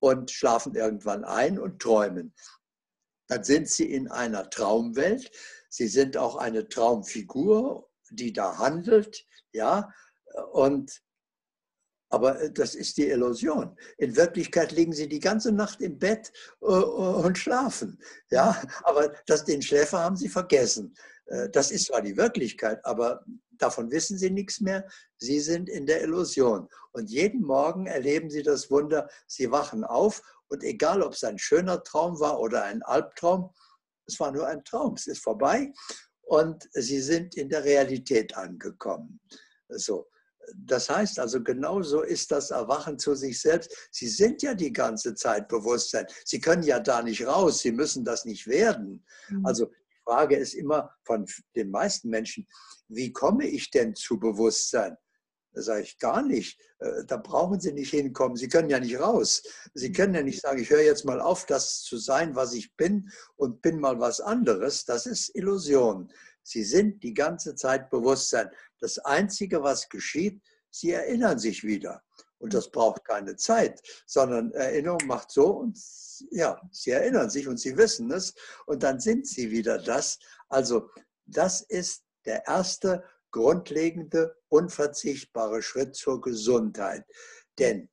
und 0.00 0.30
schlafen 0.30 0.74
irgendwann 0.74 1.24
ein 1.24 1.58
und 1.58 1.80
träumen. 1.80 2.34
Dann 3.28 3.44
sind 3.44 3.68
Sie 3.68 3.92
in 3.92 4.08
einer 4.08 4.48
Traumwelt. 4.48 5.30
Sie 5.68 5.88
sind 5.88 6.16
auch 6.16 6.36
eine 6.36 6.68
Traumfigur 6.68 7.91
die 8.14 8.32
da 8.32 8.58
handelt, 8.58 9.24
ja, 9.52 9.92
und 10.52 11.02
aber 12.12 12.50
das 12.50 12.74
ist 12.74 12.98
die 12.98 13.08
Illusion. 13.08 13.74
In 13.96 14.14
Wirklichkeit 14.16 14.70
liegen 14.72 14.92
sie 14.92 15.08
die 15.08 15.18
ganze 15.18 15.50
Nacht 15.50 15.80
im 15.80 15.98
Bett 15.98 16.30
äh, 16.60 16.66
und 16.66 17.38
schlafen. 17.38 17.98
Ja, 18.30 18.62
aber 18.82 19.14
das, 19.26 19.46
den 19.46 19.62
Schläfer 19.62 20.00
haben 20.00 20.16
sie 20.16 20.28
vergessen. 20.28 20.94
Äh, 21.26 21.48
das 21.48 21.70
ist 21.70 21.86
zwar 21.86 22.02
die 22.02 22.18
Wirklichkeit, 22.18 22.84
aber 22.84 23.24
davon 23.52 23.90
wissen 23.90 24.18
sie 24.18 24.28
nichts 24.28 24.60
mehr. 24.60 24.86
Sie 25.16 25.40
sind 25.40 25.70
in 25.70 25.86
der 25.86 26.02
Illusion. 26.02 26.68
Und 26.92 27.10
jeden 27.10 27.40
Morgen 27.40 27.86
erleben 27.86 28.28
sie 28.28 28.42
das 28.42 28.70
Wunder, 28.70 29.08
sie 29.26 29.50
wachen 29.50 29.82
auf 29.82 30.22
und 30.48 30.62
egal, 30.64 31.00
ob 31.02 31.14
es 31.14 31.24
ein 31.24 31.38
schöner 31.38 31.82
Traum 31.82 32.20
war 32.20 32.40
oder 32.40 32.64
ein 32.64 32.82
Albtraum, 32.82 33.54
es 34.06 34.20
war 34.20 34.32
nur 34.32 34.46
ein 34.46 34.64
Traum, 34.64 34.94
es 34.94 35.06
ist 35.06 35.22
vorbei 35.22 35.72
und 36.32 36.66
sie 36.72 37.00
sind 37.00 37.36
in 37.36 37.50
der 37.50 37.62
Realität 37.62 38.34
angekommen. 38.34 39.20
So. 39.68 40.08
Das 40.56 40.88
heißt 40.88 41.20
also, 41.20 41.42
genauso 41.42 42.00
ist 42.00 42.32
das 42.32 42.50
Erwachen 42.50 42.98
zu 42.98 43.14
sich 43.14 43.38
selbst. 43.38 43.70
Sie 43.90 44.08
sind 44.08 44.42
ja 44.42 44.54
die 44.54 44.72
ganze 44.72 45.14
Zeit 45.14 45.46
Bewusstsein. 45.48 46.06
Sie 46.24 46.40
können 46.40 46.62
ja 46.62 46.80
da 46.80 47.02
nicht 47.02 47.26
raus. 47.26 47.58
Sie 47.58 47.70
müssen 47.70 48.02
das 48.02 48.24
nicht 48.24 48.46
werden. 48.46 49.04
Mhm. 49.28 49.44
Also 49.44 49.66
die 49.66 50.00
Frage 50.04 50.36
ist 50.36 50.54
immer 50.54 50.90
von 51.04 51.26
den 51.54 51.70
meisten 51.70 52.08
Menschen, 52.08 52.48
wie 52.88 53.12
komme 53.12 53.46
ich 53.46 53.70
denn 53.70 53.94
zu 53.94 54.18
Bewusstsein? 54.18 54.96
Da 55.52 55.62
sage 55.62 55.82
ich 55.82 55.98
gar 55.98 56.22
nicht. 56.22 56.58
Äh, 56.78 57.04
da 57.06 57.16
brauchen 57.16 57.60
Sie 57.60 57.72
nicht 57.72 57.90
hinkommen. 57.90 58.36
Sie 58.36 58.48
können 58.48 58.70
ja 58.70 58.80
nicht 58.80 58.98
raus. 58.98 59.42
Sie 59.74 59.90
mhm. 59.90 59.92
können 59.92 60.14
ja 60.14 60.22
nicht 60.22 60.40
sagen, 60.40 60.60
ich 60.60 60.70
höre 60.70 60.82
jetzt 60.82 61.04
mal 61.04 61.20
auf, 61.20 61.46
das 61.46 61.82
zu 61.82 61.98
sein, 61.98 62.34
was 62.34 62.54
ich 62.54 62.74
bin 62.76 63.10
und 63.36 63.62
bin 63.62 63.78
mal 63.78 64.00
was 64.00 64.20
anderes. 64.20 64.84
Das 64.84 65.06
ist 65.06 65.34
Illusion. 65.34 66.10
Sie 66.42 66.64
sind 66.64 67.02
die 67.02 67.14
ganze 67.14 67.54
Zeit 67.54 67.90
Bewusstsein. 67.90 68.50
Das 68.80 68.98
Einzige, 68.98 69.62
was 69.62 69.88
geschieht, 69.88 70.42
Sie 70.70 70.90
erinnern 70.90 71.38
sich 71.38 71.64
wieder. 71.64 72.02
Und 72.38 72.54
das 72.54 72.70
braucht 72.70 73.04
keine 73.04 73.36
Zeit, 73.36 73.80
sondern 74.06 74.50
Erinnerung 74.52 75.06
macht 75.06 75.30
so 75.30 75.48
und 75.50 75.78
ja, 76.30 76.60
Sie 76.72 76.90
erinnern 76.90 77.30
sich 77.30 77.46
und 77.46 77.60
Sie 77.60 77.76
wissen 77.76 78.10
es 78.10 78.34
und 78.66 78.82
dann 78.82 78.98
sind 78.98 79.28
Sie 79.28 79.52
wieder 79.52 79.78
das. 79.78 80.18
Also 80.48 80.90
das 81.24 81.60
ist 81.60 82.02
der 82.24 82.46
erste 82.46 83.04
grundlegende, 83.32 84.36
unverzichtbare 84.48 85.62
Schritt 85.62 85.96
zur 85.96 86.20
Gesundheit. 86.20 87.04
Denn 87.58 87.88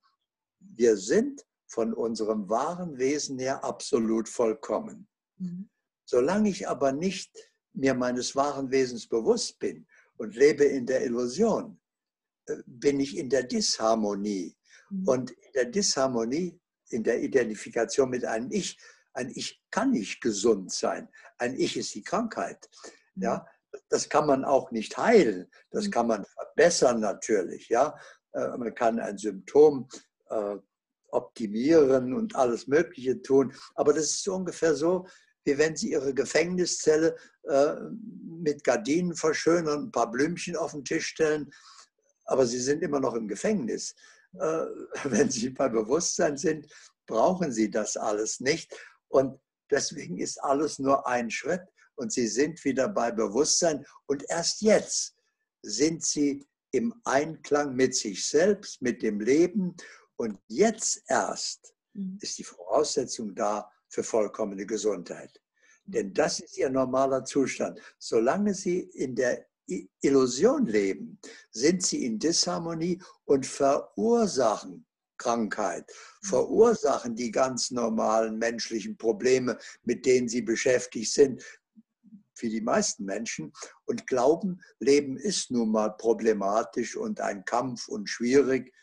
wir 0.60 0.98
sind 0.98 1.46
von 1.66 1.94
unserem 1.94 2.50
wahren 2.50 2.98
Wesen 2.98 3.40
her 3.40 3.64
absolut 3.64 4.28
vollkommen. 4.30 5.08
Mhm. 5.38 5.70
Solange 6.06 6.50
ich 6.50 6.68
aber 6.68 6.92
nicht 6.92 7.32
mir 7.74 7.94
meines 7.94 8.36
wahren 8.36 8.72
Wesens 8.72 9.08
bewusst 9.08 9.60
bin 9.60 9.88
und 10.18 10.36
lebe 10.36 10.66
in 10.66 10.86
der 10.86 11.06
Illusion, 11.06 11.80
äh, 12.48 12.58
bin 12.66 13.00
ich 13.00 13.18
in 13.18 13.30
der 13.30 13.44
Disharmonie. 13.44 14.56
Mhm. 14.90 15.08
Und 15.08 15.32
in 15.32 15.52
der 15.54 15.66
Disharmonie, 15.66 16.60
in 16.90 17.04
der 17.04 17.22
Identifikation 17.22 18.10
mit 18.10 18.26
einem 18.26 18.52
Ich, 18.52 18.78
ein 19.14 19.32
Ich 19.36 19.62
kann 19.72 19.92
nicht 19.92 20.22
gesund 20.22 20.72
sein. 20.72 21.08
Ein 21.38 21.56
Ich 21.60 21.78
ist 21.78 21.94
die 21.96 22.04
Krankheit. 22.04 22.70
Ja, 23.16 23.46
das 23.90 24.10
kann 24.10 24.28
man 24.28 24.46
auch 24.46 24.72
nicht 24.72 24.98
heilen. 24.98 25.50
Das 25.72 25.88
mhm. 25.88 25.92
kann 25.92 26.08
man 26.08 26.26
verbessern 26.26 27.00
natürlich. 27.00 27.70
Ja, 27.70 27.98
äh, 28.34 28.58
man 28.58 28.74
kann 28.74 29.00
ein 29.00 29.18
Symptom 29.18 29.88
äh, 30.30 30.56
optimieren 31.12 32.14
und 32.14 32.36
alles 32.36 32.68
Mögliche 32.68 33.22
tun. 33.22 33.54
Aber 33.76 33.94
das 33.94 34.06
ist 34.06 34.24
so 34.24 34.36
ungefähr 34.36 34.76
so, 34.76 35.08
wie 35.44 35.58
wenn 35.58 35.76
Sie 35.76 35.92
Ihre 35.92 36.14
Gefängniszelle 36.14 37.16
äh, 37.44 37.76
mit 38.42 38.64
Gardinen 38.64 39.16
verschönern, 39.16 39.86
ein 39.86 39.92
paar 39.92 40.12
Blümchen 40.12 40.56
auf 40.56 40.72
den 40.72 40.86
Tisch 40.86 41.08
stellen. 41.08 41.50
Aber 42.26 42.46
Sie 42.46 42.60
sind 42.60 42.84
immer 42.84 43.00
noch 43.00 43.16
im 43.16 43.28
Gefängnis. 43.28 43.96
Wenn 45.06 45.32
Sie 45.32 45.50
bei 45.50 45.68
Bewusstsein 45.68 46.38
sind, 46.38 46.72
brauchen 47.08 47.52
Sie 47.52 47.72
das 47.72 47.98
alles 47.98 48.40
nicht. 48.40 48.78
Und 49.08 49.40
deswegen 49.72 50.20
ist 50.20 50.38
alles 50.44 50.78
nur 50.78 51.08
ein 51.08 51.32
Schritt 51.32 51.64
und 52.00 52.14
sie 52.14 52.28
sind 52.28 52.64
wieder 52.64 52.88
bei 52.88 53.12
Bewusstsein. 53.12 53.86
Und 54.08 54.24
erst 54.30 54.62
jetzt 54.62 55.16
sind 55.62 56.04
sie 56.04 56.48
im 56.72 56.94
Einklang 57.04 57.76
mit 57.76 57.96
sich 57.96 58.26
selbst, 58.26 58.82
mit 58.82 59.02
dem 59.02 59.20
Leben. 59.20 59.76
Und 60.16 60.40
jetzt 60.48 61.04
erst 61.08 61.74
mhm. 61.94 62.18
ist 62.22 62.38
die 62.38 62.44
Voraussetzung 62.44 63.36
da 63.36 63.70
für 63.90 64.04
vollkommene 64.04 64.66
Gesundheit. 64.66 65.42
Denn 65.86 66.14
das 66.14 66.40
ist 66.40 66.58
ihr 66.58 66.70
normaler 66.70 67.26
Zustand. 67.26 67.80
Solange 67.98 68.54
sie 68.54 68.80
in 68.80 69.16
der 69.16 69.46
Illusion 70.02 70.66
leben, 70.68 71.20
sind 71.52 71.84
sie 71.84 72.06
in 72.06 72.18
Disharmonie 72.18 73.02
und 73.26 73.46
verursachen 73.46 74.86
Krankheit, 75.20 75.86
mhm. 76.24 76.28
verursachen 76.28 77.16
die 77.16 77.30
ganz 77.30 77.70
normalen 77.70 78.40
menschlichen 78.40 78.98
Probleme, 78.98 79.58
mit 79.84 80.06
denen 80.06 80.28
sie 80.28 80.42
beschäftigt 80.42 81.14
sind, 81.14 81.44
für 82.40 82.50
die 82.50 82.62
meisten 82.62 83.06
Menschen 83.06 83.54
und 83.86 84.08
glauben, 84.08 84.62
Leben 84.80 85.18
ist 85.18 85.52
nun 85.52 85.72
mal 85.72 85.90
problematisch 85.90 86.96
und 86.96 87.20
ein 87.20 87.46
Kampf 87.46 87.88
und 87.88 88.10
schwierig. 88.10 88.74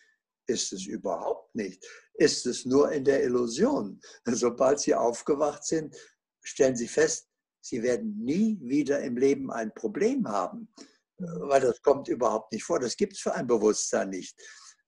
Ist 0.49 0.73
es 0.73 0.87
überhaupt 0.87 1.55
nicht. 1.57 1.85
Ist 2.15 2.47
es 2.47 2.65
nur 2.65 2.93
in 2.93 3.05
der 3.05 3.25
Illusion. 3.25 4.01
Sobald 4.27 4.79
sie 4.81 4.95
aufgewacht 4.95 5.65
sind, 5.65 5.97
stellen 6.43 6.77
sie 6.77 6.87
fest, 6.87 7.29
sie 7.61 7.83
werden 7.83 8.17
nie 8.23 8.59
wieder 8.63 9.01
im 9.01 9.17
Leben 9.17 9.51
ein 9.51 9.75
Problem 9.75 10.29
haben, 10.29 10.73
weil 11.19 11.61
das 11.61 11.83
kommt 11.83 12.07
überhaupt 12.07 12.53
nicht 12.53 12.63
vor. 12.63 12.79
Das 12.79 12.97
gibt 12.97 13.15
es 13.15 13.21
für 13.21 13.35
ein 13.35 13.49
Bewusstsein 13.49 14.11
nicht. 14.11 14.41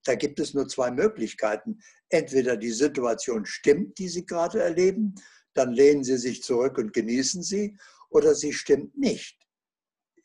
Da 0.03 0.15
gibt 0.15 0.39
es 0.39 0.53
nur 0.53 0.67
zwei 0.67 0.91
Möglichkeiten. 0.91 1.81
Entweder 2.09 2.55
die 2.55 2.71
Situation 2.71 3.45
stimmt, 3.45 3.97
die 3.97 4.07
Sie 4.07 4.25
gerade 4.25 4.61
erleben, 4.61 5.15
dann 5.53 5.73
lehnen 5.73 6.03
Sie 6.03 6.17
sich 6.17 6.41
zurück 6.41 6.77
und 6.77 6.93
genießen 6.93 7.43
sie, 7.43 7.77
oder 8.09 8.35
sie 8.35 8.53
stimmt 8.53 8.97
nicht. 8.97 9.37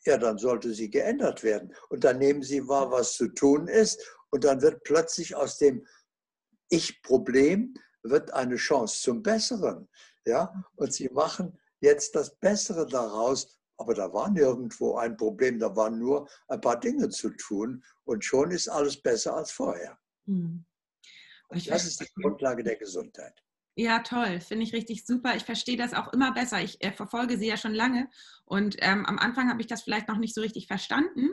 Ja, 0.05 0.17
dann 0.17 0.37
sollte 0.37 0.73
sie 0.73 0.89
geändert 0.89 1.43
werden. 1.43 1.73
Und 1.89 2.03
dann 2.03 2.19
nehmen 2.19 2.43
sie 2.43 2.67
wahr, 2.67 2.91
was 2.91 3.13
zu 3.13 3.27
tun 3.29 3.67
ist. 3.67 4.05
Und 4.29 4.43
dann 4.43 4.61
wird 4.61 4.83
plötzlich 4.83 5.35
aus 5.35 5.57
dem 5.57 5.85
Ich-Problem 6.69 7.73
wird 8.03 8.31
eine 8.31 8.55
Chance 8.55 9.01
zum 9.01 9.23
Besseren. 9.23 9.89
Ja, 10.25 10.63
und 10.75 10.93
sie 10.93 11.09
machen 11.09 11.57
jetzt 11.79 12.15
das 12.15 12.35
Bessere 12.37 12.85
daraus, 12.85 13.59
Aber 13.77 13.93
da 13.93 14.11
war 14.13 14.29
nirgendwo 14.31 14.95
ein 14.95 15.17
Problem, 15.17 15.59
da 15.59 15.75
waren 15.75 15.99
nur 15.99 16.29
ein 16.47 16.61
paar 16.61 16.79
Dinge 16.79 17.09
zu 17.09 17.29
tun 17.31 17.83
und 18.05 18.23
schon 18.23 18.51
ist 18.51 18.69
alles 18.69 19.01
besser 19.01 19.35
als 19.35 19.51
vorher. 19.51 19.99
Mhm. 20.25 20.65
das 21.49 21.85
ist 21.85 21.99
die 21.99 22.21
Grundlage 22.21 22.63
der 22.63 22.77
Gesundheit. 22.77 23.44
Ja, 23.77 23.99
toll. 23.99 24.39
Finde 24.39 24.63
ich 24.63 24.73
richtig 24.73 25.05
super. 25.05 25.35
Ich 25.35 25.43
verstehe 25.43 25.75
das 25.77 25.93
auch 25.93 26.13
immer 26.13 26.31
besser. 26.31 26.61
Ich 26.63 26.81
äh, 26.83 26.93
verfolge 26.93 27.37
sie 27.37 27.47
ja 27.47 27.57
schon 27.57 27.73
lange 27.73 28.09
und 28.45 28.77
ähm, 28.79 29.05
am 29.05 29.19
Anfang 29.19 29.49
habe 29.49 29.61
ich 29.61 29.67
das 29.67 29.83
vielleicht 29.83 30.07
noch 30.07 30.17
nicht 30.17 30.33
so 30.33 30.41
richtig 30.41 30.67
verstanden, 30.67 31.29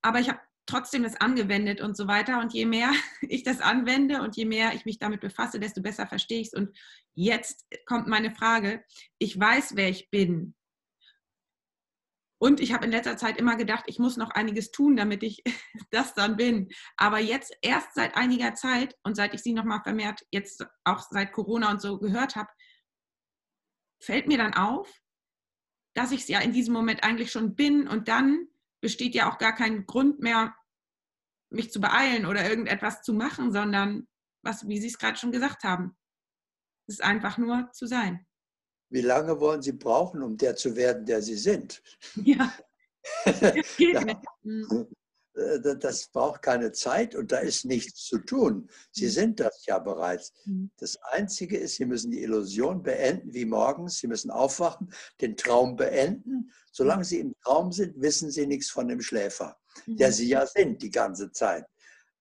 aber 0.00 0.20
ich 0.20 0.28
habe 0.28 0.40
trotzdem 0.66 1.04
das 1.04 1.16
angewendet 1.16 1.80
und 1.80 1.96
so 1.96 2.06
weiter. 2.08 2.40
Und 2.40 2.52
je 2.52 2.66
mehr 2.66 2.90
ich 3.22 3.42
das 3.44 3.60
anwende 3.60 4.20
und 4.22 4.36
je 4.36 4.44
mehr 4.44 4.74
ich 4.74 4.84
mich 4.84 4.98
damit 4.98 5.20
befasse, 5.20 5.60
desto 5.60 5.80
besser 5.80 6.06
verstehe 6.06 6.40
ich 6.40 6.48
es. 6.48 6.54
Und 6.54 6.76
jetzt 7.14 7.66
kommt 7.86 8.08
meine 8.08 8.32
Frage. 8.32 8.84
Ich 9.18 9.38
weiß, 9.38 9.76
wer 9.76 9.88
ich 9.88 10.10
bin. 10.10 10.54
Und 12.38 12.60
ich 12.60 12.72
habe 12.72 12.84
in 12.84 12.90
letzter 12.90 13.16
Zeit 13.16 13.38
immer 13.38 13.56
gedacht, 13.56 13.84
ich 13.86 13.98
muss 13.98 14.16
noch 14.16 14.30
einiges 14.30 14.70
tun, 14.70 14.96
damit 14.96 15.22
ich 15.22 15.42
das 15.90 16.14
dann 16.14 16.36
bin. 16.36 16.68
Aber 16.96 17.18
jetzt 17.18 17.56
erst 17.62 17.94
seit 17.94 18.16
einiger 18.16 18.54
Zeit 18.54 18.96
und 19.02 19.14
seit 19.14 19.34
ich 19.34 19.42
sie 19.42 19.54
nochmal 19.54 19.80
vermehrt, 19.82 20.20
jetzt 20.30 20.66
auch 20.84 21.00
seit 21.00 21.32
Corona 21.32 21.70
und 21.70 21.80
so 21.80 21.98
gehört 21.98 22.36
habe, 22.36 22.50
fällt 24.02 24.26
mir 24.26 24.38
dann 24.38 24.54
auf, 24.54 24.92
dass 25.94 26.12
ich 26.12 26.20
es 26.20 26.28
ja 26.28 26.40
in 26.40 26.52
diesem 26.52 26.74
Moment 26.74 27.04
eigentlich 27.04 27.32
schon 27.32 27.54
bin 27.54 27.88
und 27.88 28.08
dann 28.08 28.48
besteht 28.82 29.14
ja 29.14 29.30
auch 29.30 29.38
gar 29.38 29.54
kein 29.54 29.86
Grund 29.86 30.20
mehr, 30.20 30.54
mich 31.50 31.70
zu 31.72 31.80
beeilen 31.80 32.26
oder 32.26 32.48
irgendetwas 32.48 33.02
zu 33.02 33.14
machen, 33.14 33.52
sondern 33.52 34.06
was, 34.42 34.68
wie 34.68 34.78
Sie 34.78 34.88
es 34.88 34.98
gerade 34.98 35.16
schon 35.16 35.32
gesagt 35.32 35.64
haben, 35.64 35.96
es 36.86 36.96
ist 36.96 37.04
einfach 37.04 37.38
nur 37.38 37.70
zu 37.72 37.86
sein. 37.86 38.26
Wie 38.88 39.00
lange 39.00 39.40
wollen 39.40 39.62
Sie 39.62 39.72
brauchen, 39.72 40.22
um 40.22 40.36
der 40.36 40.56
zu 40.56 40.76
werden, 40.76 41.04
der 41.06 41.22
Sie 41.22 41.36
sind? 41.36 41.82
Ja. 42.24 42.52
Das, 43.24 43.54
ja. 43.78 44.20
Mhm. 44.42 44.88
Äh, 45.36 45.76
das 45.78 46.08
braucht 46.08 46.42
keine 46.42 46.72
Zeit 46.72 47.14
und 47.14 47.32
da 47.32 47.38
ist 47.38 47.64
nichts 47.64 48.04
zu 48.04 48.18
tun. 48.18 48.68
Sie 48.90 49.06
mhm. 49.06 49.10
sind 49.10 49.40
das 49.40 49.66
ja 49.66 49.78
bereits. 49.78 50.32
Mhm. 50.44 50.70
Das 50.78 50.96
Einzige 51.02 51.58
ist, 51.58 51.76
Sie 51.76 51.84
müssen 51.84 52.10
die 52.10 52.22
Illusion 52.22 52.82
beenden 52.82 53.32
wie 53.32 53.44
morgens. 53.44 53.98
Sie 53.98 54.08
müssen 54.08 54.30
aufwachen, 54.30 54.92
den 55.20 55.36
Traum 55.36 55.76
beenden. 55.76 56.50
Solange 56.72 57.04
Sie 57.04 57.20
im 57.20 57.34
Traum 57.44 57.72
sind, 57.72 58.00
wissen 58.00 58.30
Sie 58.30 58.46
nichts 58.46 58.70
von 58.70 58.88
dem 58.88 59.00
Schläfer, 59.00 59.56
der 59.86 60.12
Sie 60.12 60.28
ja 60.28 60.46
sind 60.46 60.82
die 60.82 60.90
ganze 60.90 61.30
Zeit. 61.32 61.66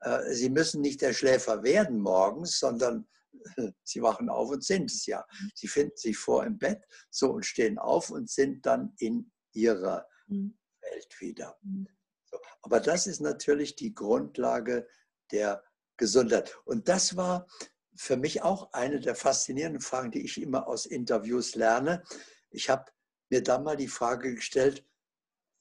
Äh, 0.02 0.34
Sie 0.34 0.50
müssen 0.50 0.82
nicht 0.82 1.02
der 1.02 1.14
Schläfer 1.14 1.64
werden 1.64 2.00
morgens, 2.00 2.60
sondern 2.60 3.08
Sie 3.84 4.02
wachen 4.02 4.30
auf 4.30 4.50
und 4.50 4.64
sind 4.64 4.92
es 4.92 5.06
ja. 5.06 5.26
Sie 5.54 5.68
finden 5.68 5.96
sich 5.96 6.18
vor 6.18 6.46
im 6.46 6.58
Bett 6.58 6.84
so 7.10 7.32
und 7.32 7.46
stehen 7.46 7.78
auf 7.78 8.10
und 8.10 8.30
sind 8.30 8.66
dann 8.66 8.94
in 9.00 9.32
ihrer 9.54 10.08
mhm. 10.28 10.58
Welt 10.82 11.22
wieder. 11.22 11.58
Mhm. 11.62 11.88
So. 12.26 12.38
Aber 12.62 12.80
das 12.80 13.08
ist 13.08 13.22
natürlich 13.22 13.76
die 13.76 13.94
Grundlage 13.94 14.88
der 15.32 15.64
Gesundheit. 15.98 16.58
Und 16.66 16.88
das 16.90 17.16
war 17.16 17.48
für 17.96 18.18
mich 18.18 18.42
auch 18.44 18.74
eine 18.74 19.00
der 19.00 19.16
faszinierenden 19.16 19.82
Fragen, 19.82 20.12
die 20.12 20.26
ich 20.26 20.42
immer 20.42 20.68
aus 20.68 20.86
Interviews 20.86 21.56
lerne. 21.56 22.04
Ich 22.50 22.70
habe 22.70 22.92
mir 23.30 23.42
dann 23.42 23.64
mal 23.64 23.78
die 23.78 23.88
Frage 23.88 24.36
gestellt, 24.36 24.86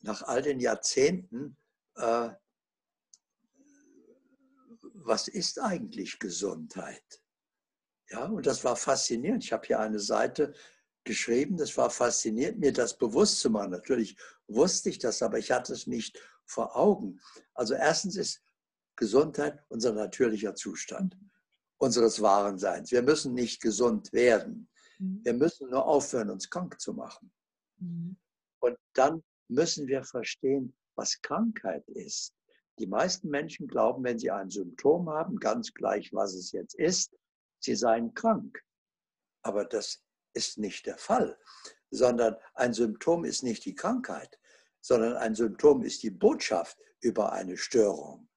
nach 0.01 0.23
all 0.23 0.43
den 0.43 0.61
Jahrzehnten, 0.61 1.57
äh, 1.97 2.31
was 4.95 5.29
ist 5.29 5.61
eigentlich 5.61 6.19
Gesundheit? 6.19 7.24
Ja, 8.15 8.27
und 8.27 8.47
das 8.47 8.63
war 8.63 8.77
faszinierend. 8.77 9.43
Ich 9.43 9.53
habe 9.53 9.67
hier 9.67 9.81
eine 9.81 9.99
Seite 9.99 10.55
geschrieben, 11.03 11.57
das 11.57 11.77
war 11.77 11.91
faszinierend, 11.91 12.61
mir 12.61 12.73
das 12.73 12.97
bewusst 12.97 13.41
zu 13.41 13.51
machen. 13.51 13.73
Natürlich 13.73 14.17
wusste 14.47 14.89
ich 14.89 15.01
das, 15.01 15.21
aber 15.21 15.39
ich 15.39 15.51
hatte 15.51 15.73
es 15.73 15.89
nicht 15.89 16.21
vor 16.45 16.77
Augen. 16.77 17.21
Also 17.55 17.75
erstens 17.75 18.17
ist 18.17 18.41
Gesundheit 18.95 19.65
unser 19.69 19.93
natürlicher 19.93 20.55
Zustand 20.55 21.19
unseres 21.79 22.23
wahren 22.23 22.57
Seins. 22.57 22.93
Wir 22.93 23.03
müssen 23.03 23.35
nicht 23.35 23.61
gesund 23.61 24.13
werden. 24.13 24.69
Mhm. 25.01 25.21
Wir 25.25 25.35
müssen 25.35 25.69
nur 25.71 25.85
aufhören, 25.85 26.31
uns 26.31 26.49
krank 26.49 26.81
zu 26.81 26.95
machen. 26.95 27.33
Mhm. 27.79 28.17
Und 28.61 28.77
dann 28.93 29.25
müssen 29.49 29.89
wir 29.89 30.05
verstehen, 30.05 30.73
was 30.95 31.21
Krankheit 31.21 31.87
ist. 31.89 32.33
Die 32.79 32.87
meisten 32.87 33.29
Menschen 33.29 33.67
glauben, 33.67 34.05
wenn 34.05 34.21
sie 34.21 34.31
ein 34.31 34.51
Symptom 34.51 35.11
haben, 35.11 35.37
ganz 35.41 35.75
gleich, 35.75 36.13
was 36.13 36.35
es 36.35 36.53
jetzt 36.53 36.77
ist, 36.77 37.13
sie 37.65 37.75
seien 37.75 38.15
krank. 38.15 38.63
Aber 39.43 39.65
das 39.65 40.03
ist 40.35 40.59
nicht 40.59 40.87
der 40.87 40.99
Fall, 40.99 41.39
sondern 41.91 42.37
ein 42.55 42.73
Symptom 42.73 43.25
ist 43.25 43.43
nicht 43.43 43.65
die 43.65 43.75
Krankheit, 43.75 44.39
sondern 44.81 45.17
ein 45.17 45.35
Symptom 45.35 45.83
ist 45.83 46.03
die 46.03 46.11
Botschaft 46.11 46.79
über 47.01 47.33
eine 47.33 47.57
Störung. 47.57 48.29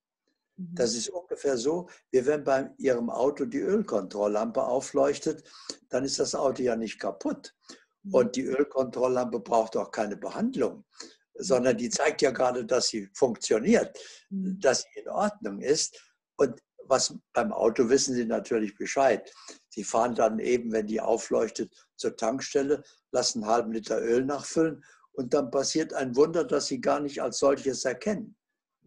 Mhm. 0.58 0.76
Das 0.76 0.96
ist 0.96 1.10
ungefähr 1.10 1.58
so, 1.58 1.90
wie 2.12 2.26
wenn 2.26 2.44
bei 2.44 2.70
Ihrem 2.78 3.10
Auto 3.10 3.46
die 3.46 3.60
Ölkontrolllampe 3.60 4.64
aufleuchtet, 4.64 5.44
dann 5.90 6.04
ist 6.04 6.20
das 6.20 6.36
Auto 6.36 6.64
ja 6.64 6.76
nicht 6.76 7.00
kaputt. 7.00 7.56
Mhm. 8.04 8.14
Und 8.14 8.36
die 8.36 8.44
Ölkontrolllampe 8.44 9.40
braucht 9.40 9.76
auch 9.78 9.92
keine 9.92 10.18
Behandlung, 10.18 10.86
sondern 11.34 11.78
die 11.78 11.90
zeigt 11.90 12.22
ja 12.22 12.32
gerade, 12.32 12.66
dass 12.66 12.88
sie 12.88 13.10
funktioniert, 13.14 13.98
mhm. 14.30 14.60
dass 14.60 14.82
sie 14.82 15.00
in 15.00 15.10
Ordnung 15.10 15.60
ist. 15.60 16.00
Und 16.38 16.62
was 16.90 17.16
beim 17.34 17.52
Auto 17.52 17.90
wissen 17.90 18.16
Sie 18.16 18.26
natürlich 18.26 18.76
Bescheid. 18.76 19.32
Sie 19.70 19.84
fahren 19.84 20.16
dann 20.16 20.40
eben, 20.40 20.72
wenn 20.72 20.88
die 20.88 21.02
aufleuchtet, 21.02 21.74
zur 21.96 22.16
Tankstelle, 22.16 22.84
lassen 23.12 23.44
einen 23.44 23.52
halben 23.52 23.72
Liter 23.72 24.02
Öl 24.02 24.26
nachfüllen 24.26 24.84
und 25.12 25.34
dann 25.34 25.52
passiert 25.52 25.94
ein 25.94 26.16
Wunder, 26.16 26.44
das 26.44 26.68
Sie 26.68 26.80
gar 26.80 27.00
nicht 27.00 27.22
als 27.22 27.40
solches 27.40 27.86
erkennen. 27.86 28.38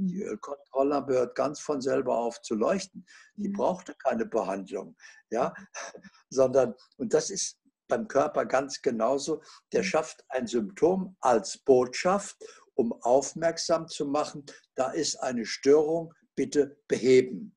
Die 0.01 0.17
mhm. 0.17 0.23
Ölkontrolllampe 0.23 1.13
hört 1.13 1.35
ganz 1.35 1.61
von 1.61 1.81
selber 1.81 2.17
auf 2.17 2.41
zu 2.43 2.55
leuchten. 2.55 3.05
Die 3.37 3.49
mhm. 3.49 3.55
brauchte 3.55 3.95
keine 3.95 4.27
Behandlung, 4.27 4.97
ja, 5.31 5.53
sondern 6.31 6.75
und 6.97 7.13
das 7.13 7.31
ist 7.31 7.59
beim 7.89 8.09
Körper 8.09 8.47
ganz 8.47 8.81
genauso. 8.81 9.43
Der 9.73 9.83
mhm. 9.83 9.87
schafft 9.87 10.25
ein 10.29 10.47
Symptom 10.47 11.17
als 11.21 11.59
Botschaft, 11.59 12.37
um 12.75 12.93
aufmerksam 13.03 13.89
zu 13.89 14.07
machen. 14.07 14.47
Da 14.75 14.91
ist 14.91 15.17
eine 15.17 15.45
Störung, 15.45 16.15
bitte 16.35 16.79
beheben. 16.89 17.55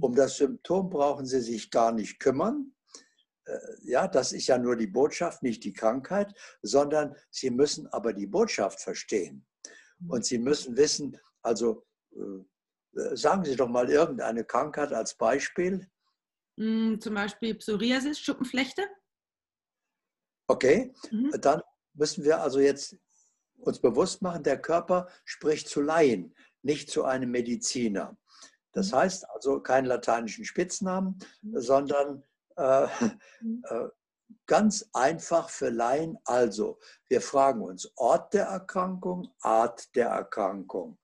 Um 0.00 0.14
das 0.14 0.36
Symptom 0.36 0.90
brauchen 0.90 1.26
Sie 1.26 1.40
sich 1.40 1.70
gar 1.70 1.92
nicht 1.92 2.18
kümmern. 2.18 2.74
Äh, 3.44 3.58
ja, 3.82 4.08
das 4.08 4.32
ist 4.32 4.46
ja 4.46 4.58
nur 4.58 4.76
die 4.76 4.86
Botschaft, 4.86 5.42
nicht 5.42 5.64
die 5.64 5.72
Krankheit, 5.72 6.32
sondern 6.62 7.14
Sie 7.30 7.50
müssen 7.50 7.86
aber 7.88 8.12
die 8.12 8.26
Botschaft 8.26 8.80
verstehen. 8.80 9.46
Und 10.08 10.24
Sie 10.24 10.38
müssen 10.38 10.76
wissen, 10.76 11.16
also 11.42 11.84
äh, 12.12 13.00
äh, 13.00 13.16
sagen 13.16 13.44
Sie 13.44 13.56
doch 13.56 13.68
mal 13.68 13.88
irgendeine 13.90 14.44
Krankheit 14.44 14.92
als 14.92 15.14
Beispiel. 15.14 15.88
Mm, 16.56 16.98
zum 16.98 17.14
Beispiel 17.14 17.54
Psoriasis, 17.54 18.18
Schuppenflechte. 18.18 18.82
Okay, 20.48 20.94
mhm. 21.10 21.32
dann 21.40 21.60
müssen 21.94 22.24
wir 22.24 22.40
also 22.40 22.60
jetzt 22.60 22.96
uns 23.58 23.80
bewusst 23.80 24.22
machen, 24.22 24.42
der 24.42 24.60
Körper 24.60 25.08
spricht 25.24 25.68
zu 25.68 25.80
Laien, 25.80 26.34
nicht 26.62 26.90
zu 26.90 27.04
einem 27.04 27.30
Mediziner. 27.30 28.16
Das 28.76 28.92
mhm. 28.92 28.96
heißt 28.96 29.30
also 29.30 29.60
keinen 29.60 29.86
lateinischen 29.86 30.44
Spitznamen, 30.44 31.18
mhm. 31.42 31.60
sondern 31.60 32.22
äh, 32.56 32.86
mhm. 33.40 33.64
äh, 33.70 33.88
ganz 34.46 34.88
einfach 34.92 35.48
für 35.48 35.70
Laien. 35.70 36.18
Also, 36.26 36.78
wir 37.08 37.22
fragen 37.22 37.62
uns 37.62 37.90
Ort 37.96 38.34
der 38.34 38.46
Erkrankung, 38.46 39.32
Art 39.40 39.94
der 39.96 40.08
Erkrankung. 40.08 40.98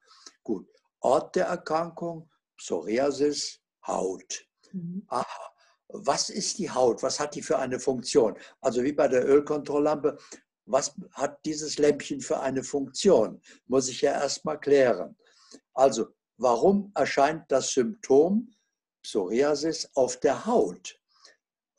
Gut, 0.44 0.68
Ort 1.00 1.34
der 1.34 1.46
Erkrankung, 1.46 2.30
Psoriasis, 2.58 3.58
Haut. 3.86 4.46
Mhm. 4.72 5.04
Aha, 5.08 5.50
was 5.88 6.28
ist 6.28 6.58
die 6.58 6.70
Haut? 6.70 7.02
Was 7.02 7.18
hat 7.18 7.34
die 7.34 7.42
für 7.42 7.58
eine 7.58 7.80
Funktion? 7.80 8.36
Also 8.60 8.82
wie 8.82 8.92
bei 8.92 9.08
der 9.08 9.26
Ölkontrolllampe, 9.26 10.18
was 10.66 10.94
hat 11.12 11.42
dieses 11.46 11.78
Lämpchen 11.78 12.20
für 12.20 12.38
eine 12.38 12.62
Funktion? 12.62 13.40
Muss 13.66 13.88
ich 13.88 14.02
ja 14.02 14.12
erstmal 14.12 14.60
klären. 14.60 15.16
Also 15.74 16.08
Warum 16.42 16.90
erscheint 16.96 17.44
das 17.52 17.70
Symptom 17.70 18.52
Psoriasis 19.04 19.88
auf 19.94 20.18
der 20.18 20.44
Haut? 20.44 20.98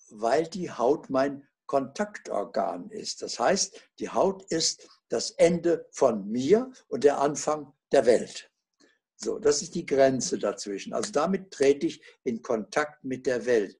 Weil 0.07 0.47
die 0.47 0.71
Haut 0.71 1.09
mein 1.09 1.45
Kontaktorgan 1.65 2.89
ist. 2.89 3.21
Das 3.21 3.37
heißt, 3.39 3.77
die 3.99 4.07
Haut 4.07 4.49
ist 4.49 4.87
das 5.09 5.31
Ende 5.31 5.85
von 5.91 6.29
mir 6.31 6.71
und 6.87 7.03
der 7.03 7.19
Anfang 7.19 7.73
der 7.91 8.05
Welt. 8.05 8.49
So, 9.17 9.37
das 9.37 9.61
ist 9.61 9.75
die 9.75 9.85
Grenze 9.85 10.39
dazwischen. 10.39 10.93
Also 10.93 11.11
damit 11.11 11.51
trete 11.51 11.87
ich 11.87 12.01
in 12.23 12.41
Kontakt 12.41 13.03
mit 13.03 13.25
der 13.25 13.45
Welt. 13.45 13.77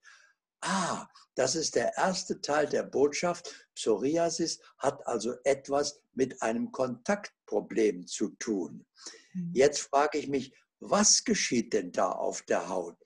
Ah, 0.59 1.07
das 1.35 1.55
ist 1.55 1.75
der 1.75 1.95
erste 1.95 2.41
Teil 2.41 2.67
der 2.67 2.83
Botschaft. 2.83 3.69
Psoriasis 3.73 4.59
hat 4.79 5.07
also 5.07 5.35
etwas 5.45 6.01
mit 6.13 6.41
einem 6.41 6.73
Kontaktproblem 6.73 8.05
zu 8.05 8.31
tun. 8.31 8.85
Mhm. 9.33 9.51
Jetzt 9.53 9.79
frage 9.79 10.17
ich 10.17 10.27
mich, 10.27 10.53
was 10.89 11.23
geschieht 11.23 11.73
denn 11.73 11.91
da 11.91 12.11
auf 12.11 12.41
der 12.43 12.69
Haut? 12.69 12.97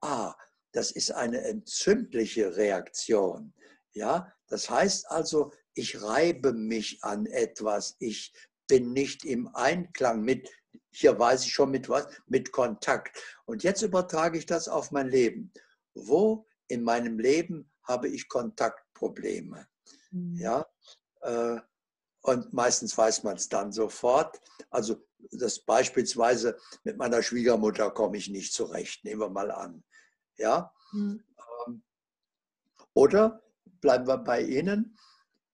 Ah, 0.00 0.34
das 0.72 0.90
ist 0.90 1.12
eine 1.12 1.42
entzündliche 1.42 2.56
Reaktion. 2.56 3.54
Ja, 3.92 4.32
das 4.48 4.70
heißt 4.70 5.10
also, 5.10 5.52
ich 5.74 6.02
reibe 6.02 6.52
mich 6.52 7.02
an 7.04 7.26
etwas, 7.26 7.96
ich 7.98 8.32
bin 8.66 8.92
nicht 8.92 9.24
im 9.24 9.48
Einklang 9.54 10.22
mit, 10.22 10.50
hier 10.90 11.18
weiß 11.18 11.44
ich 11.44 11.52
schon 11.52 11.70
mit 11.70 11.88
was, 11.88 12.06
mit 12.26 12.52
Kontakt. 12.52 13.18
Und 13.44 13.62
jetzt 13.62 13.82
übertrage 13.82 14.38
ich 14.38 14.46
das 14.46 14.68
auf 14.68 14.90
mein 14.90 15.08
Leben. 15.08 15.52
Wo 15.94 16.46
in 16.68 16.82
meinem 16.82 17.18
Leben 17.18 17.70
habe 17.82 18.08
ich 18.08 18.28
Kontaktprobleme? 18.28 19.68
Mhm. 20.10 20.36
Ja, 20.36 20.66
äh, 21.20 21.60
und 22.22 22.52
meistens 22.52 22.96
weiß 22.96 23.24
man 23.24 23.36
es 23.36 23.48
dann 23.48 23.72
sofort. 23.72 24.40
Also 24.70 25.04
das 25.30 25.60
beispielsweise 25.60 26.58
mit 26.84 26.96
meiner 26.96 27.22
Schwiegermutter 27.22 27.90
komme 27.90 28.16
ich 28.16 28.28
nicht 28.28 28.52
zurecht, 28.52 29.04
nehmen 29.04 29.20
wir 29.20 29.30
mal 29.30 29.50
an. 29.50 29.84
Ja? 30.36 30.72
Mhm. 30.92 31.22
Oder 32.94 33.42
bleiben 33.80 34.06
wir 34.06 34.18
bei 34.18 34.42
Ihnen, 34.42 34.96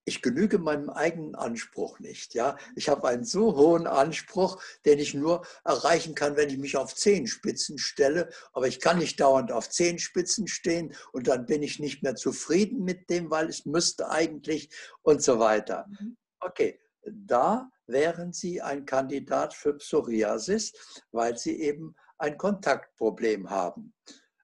ich 0.08 0.22
genüge 0.22 0.58
meinem 0.58 0.88
eigenen 0.88 1.34
Anspruch 1.34 2.00
nicht. 2.00 2.34
Ja? 2.34 2.56
Ich 2.74 2.88
habe 2.88 3.06
einen 3.08 3.24
so 3.24 3.56
hohen 3.56 3.86
Anspruch, 3.86 4.60
den 4.86 4.98
ich 4.98 5.12
nur 5.14 5.46
erreichen 5.64 6.14
kann, 6.14 6.36
wenn 6.36 6.48
ich 6.48 6.56
mich 6.56 6.76
auf 6.76 6.94
Zehenspitzen 6.94 7.78
stelle. 7.78 8.30
Aber 8.52 8.66
ich 8.66 8.80
kann 8.80 8.98
nicht 8.98 9.20
dauernd 9.20 9.52
auf 9.52 9.68
Zehenspitzen 9.68 10.48
stehen 10.48 10.94
und 11.12 11.28
dann 11.28 11.46
bin 11.46 11.62
ich 11.62 11.78
nicht 11.78 12.02
mehr 12.02 12.16
zufrieden 12.16 12.84
mit 12.84 13.10
dem, 13.10 13.30
weil 13.30 13.48
es 13.48 13.66
müsste 13.66 14.10
eigentlich 14.10 14.70
und 15.02 15.22
so 15.22 15.38
weiter. 15.38 15.86
Mhm. 15.88 16.16
Okay, 16.40 16.80
da 17.14 17.70
wären 17.86 18.32
Sie 18.32 18.60
ein 18.60 18.84
Kandidat 18.84 19.54
für 19.54 19.74
Psoriasis, 19.74 20.72
weil 21.10 21.36
Sie 21.38 21.60
eben 21.60 21.94
ein 22.18 22.36
Kontaktproblem 22.36 23.50
haben. 23.50 23.94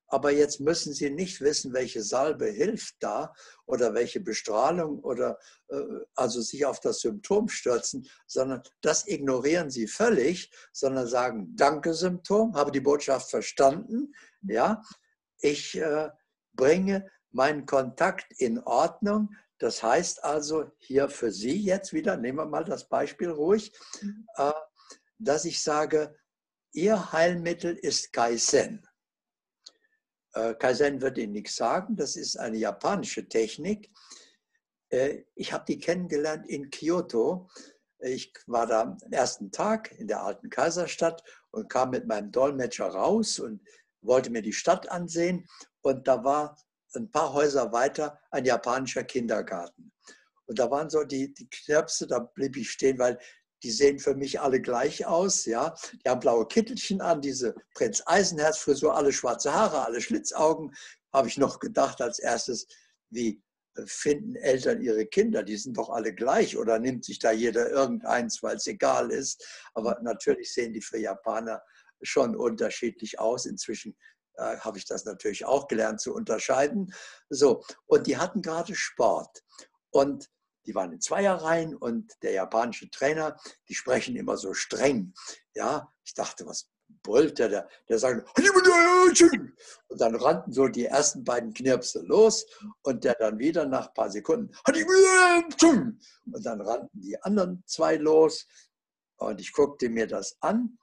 Aber 0.06 0.30
jetzt 0.30 0.60
müssen 0.60 0.92
Sie 0.92 1.10
nicht 1.10 1.40
wissen, 1.40 1.72
welche 1.72 2.02
Salbe 2.02 2.46
hilft 2.46 2.96
da 3.00 3.34
oder 3.66 3.94
welche 3.94 4.20
Bestrahlung 4.20 5.00
oder 5.00 5.38
äh, 5.68 5.76
also 6.14 6.40
sich 6.40 6.66
auf 6.66 6.78
das 6.78 7.00
Symptom 7.00 7.48
stürzen, 7.48 8.08
sondern 8.26 8.62
das 8.80 9.08
ignorieren 9.08 9.70
Sie 9.70 9.88
völlig, 9.88 10.52
sondern 10.72 11.08
sagen, 11.08 11.56
danke 11.56 11.94
Symptom, 11.94 12.54
habe 12.54 12.70
die 12.70 12.80
Botschaft 12.80 13.30
verstanden, 13.30 14.14
ja, 14.42 14.82
ich 15.40 15.76
äh, 15.76 16.10
bringe 16.52 17.10
meinen 17.34 17.66
Kontakt 17.66 18.32
in 18.38 18.60
Ordnung. 18.60 19.34
Das 19.58 19.82
heißt 19.82 20.24
also 20.24 20.70
hier 20.78 21.08
für 21.08 21.30
Sie 21.30 21.56
jetzt 21.60 21.92
wieder, 21.92 22.16
nehmen 22.16 22.38
wir 22.38 22.46
mal 22.46 22.64
das 22.64 22.88
Beispiel 22.88 23.30
ruhig, 23.30 23.72
mhm. 24.00 24.26
äh, 24.36 24.52
dass 25.18 25.44
ich 25.44 25.62
sage, 25.62 26.16
Ihr 26.72 27.12
Heilmittel 27.12 27.76
ist 27.76 28.12
Kaizen. 28.12 28.86
Äh, 30.32 30.54
Kaizen 30.54 31.00
wird 31.00 31.18
Ihnen 31.18 31.32
nichts 31.32 31.54
sagen, 31.54 31.96
das 31.96 32.16
ist 32.16 32.36
eine 32.36 32.56
japanische 32.56 33.28
Technik. 33.28 33.92
Äh, 34.88 35.22
ich 35.36 35.52
habe 35.52 35.64
die 35.66 35.78
kennengelernt 35.78 36.48
in 36.48 36.70
Kyoto. 36.70 37.48
Ich 38.00 38.32
war 38.46 38.66
da 38.66 38.82
am 38.82 38.98
ersten 39.12 39.52
Tag 39.52 39.92
in 39.92 40.08
der 40.08 40.22
alten 40.22 40.50
Kaiserstadt 40.50 41.22
und 41.50 41.68
kam 41.68 41.90
mit 41.90 42.06
meinem 42.06 42.32
Dolmetscher 42.32 42.88
raus 42.88 43.38
und 43.38 43.60
wollte 44.02 44.30
mir 44.30 44.42
die 44.42 44.52
Stadt 44.52 44.90
ansehen. 44.90 45.46
Und 45.80 46.08
da 46.08 46.24
war 46.24 46.58
ein 46.96 47.10
paar 47.10 47.32
Häuser 47.32 47.72
weiter 47.72 48.20
ein 48.30 48.44
japanischer 48.44 49.04
Kindergarten. 49.04 49.92
Und 50.46 50.58
da 50.58 50.70
waren 50.70 50.90
so 50.90 51.04
die, 51.04 51.32
die 51.32 51.48
Knirpse, 51.48 52.06
da 52.06 52.18
blieb 52.18 52.56
ich 52.56 52.70
stehen, 52.70 52.98
weil 52.98 53.18
die 53.62 53.70
sehen 53.70 53.98
für 53.98 54.14
mich 54.14 54.40
alle 54.40 54.60
gleich 54.60 55.06
aus. 55.06 55.46
Ja? 55.46 55.74
Die 56.04 56.08
haben 56.08 56.20
blaue 56.20 56.46
Kittelchen 56.46 57.00
an, 57.00 57.22
diese 57.22 57.54
Prinz 57.74 58.02
Eisenherz-Frisur, 58.04 58.94
alle 58.94 59.12
schwarze 59.12 59.52
Haare, 59.52 59.84
alle 59.86 60.02
Schlitzaugen. 60.02 60.74
Habe 61.12 61.28
ich 61.28 61.38
noch 61.38 61.58
gedacht 61.60 62.02
als 62.02 62.18
erstes, 62.18 62.66
wie 63.08 63.42
äh, 63.76 63.86
finden 63.86 64.36
Eltern 64.36 64.82
ihre 64.82 65.06
Kinder? 65.06 65.42
Die 65.42 65.56
sind 65.56 65.78
doch 65.78 65.88
alle 65.88 66.14
gleich 66.14 66.58
oder 66.58 66.78
nimmt 66.78 67.06
sich 67.06 67.18
da 67.18 67.32
jeder 67.32 67.70
irgendeins, 67.70 68.42
weil 68.42 68.56
es 68.56 68.66
egal 68.66 69.10
ist. 69.10 69.42
Aber 69.72 69.98
natürlich 70.02 70.52
sehen 70.52 70.74
die 70.74 70.82
für 70.82 70.98
Japaner 70.98 71.62
schon 72.02 72.36
unterschiedlich 72.36 73.18
aus. 73.18 73.46
Inzwischen 73.46 73.96
äh, 74.36 74.58
habe 74.58 74.78
ich 74.78 74.86
das 74.86 75.04
natürlich 75.04 75.44
auch 75.44 75.68
gelernt 75.68 76.00
zu 76.00 76.14
unterscheiden. 76.14 76.92
So, 77.28 77.62
und 77.86 78.06
die 78.06 78.16
hatten 78.16 78.42
gerade 78.42 78.74
Sport. 78.74 79.42
Und 79.90 80.30
die 80.66 80.74
waren 80.74 80.92
in 80.92 81.00
Zweierreihen 81.00 81.76
und 81.76 82.12
der 82.22 82.32
japanische 82.32 82.90
Trainer, 82.90 83.36
die 83.68 83.74
sprechen 83.74 84.16
immer 84.16 84.36
so 84.36 84.54
streng. 84.54 85.14
Ja, 85.54 85.92
ich 86.04 86.14
dachte, 86.14 86.46
was 86.46 86.70
brüllt 87.02 87.38
der? 87.38 87.48
Der, 87.48 87.68
der 87.88 87.98
sagt, 87.98 88.28
und 89.88 90.00
dann 90.00 90.16
rannten 90.16 90.52
so 90.52 90.68
die 90.68 90.86
ersten 90.86 91.24
beiden 91.24 91.52
Knirpse 91.52 92.00
los 92.00 92.46
und 92.82 93.04
der 93.04 93.14
dann 93.14 93.38
wieder 93.38 93.66
nach 93.66 93.88
ein 93.88 93.94
paar 93.94 94.10
Sekunden, 94.10 94.54
und 94.66 96.46
dann 96.46 96.60
rannten 96.60 97.00
die 97.00 97.22
anderen 97.22 97.62
zwei 97.66 97.96
los 97.96 98.46
und 99.16 99.40
ich 99.40 99.52
guckte 99.52 99.88
mir 99.88 100.06
das 100.06 100.36
an 100.40 100.78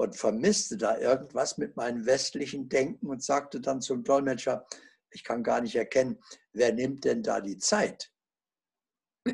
und 0.00 0.16
vermisste 0.16 0.78
da 0.78 0.96
irgendwas 0.96 1.58
mit 1.58 1.76
meinem 1.76 2.06
westlichen 2.06 2.70
Denken 2.70 3.06
und 3.08 3.22
sagte 3.22 3.60
dann 3.60 3.82
zum 3.82 4.02
Dolmetscher, 4.02 4.66
ich 5.10 5.22
kann 5.24 5.42
gar 5.42 5.60
nicht 5.60 5.76
erkennen, 5.76 6.18
wer 6.54 6.72
nimmt 6.72 7.04
denn 7.04 7.22
da 7.22 7.42
die 7.42 7.58
Zeit? 7.58 8.10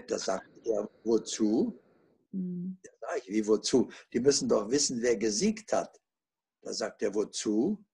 Da 0.09 0.18
sagt 0.18 0.66
er, 0.66 0.90
wozu? 1.05 1.81
Mhm. 2.33 2.79
Da 2.83 2.90
sage 3.00 3.20
ich, 3.20 3.29
wie 3.29 3.46
wozu? 3.46 3.92
Die 4.12 4.18
müssen 4.18 4.48
doch 4.48 4.68
wissen, 4.68 5.00
wer 5.02 5.16
gesiegt 5.16 5.72
hat. 5.72 6.00
Da 6.62 6.72
sagt 6.72 7.00
er, 7.02 7.14
wozu? 7.14 7.85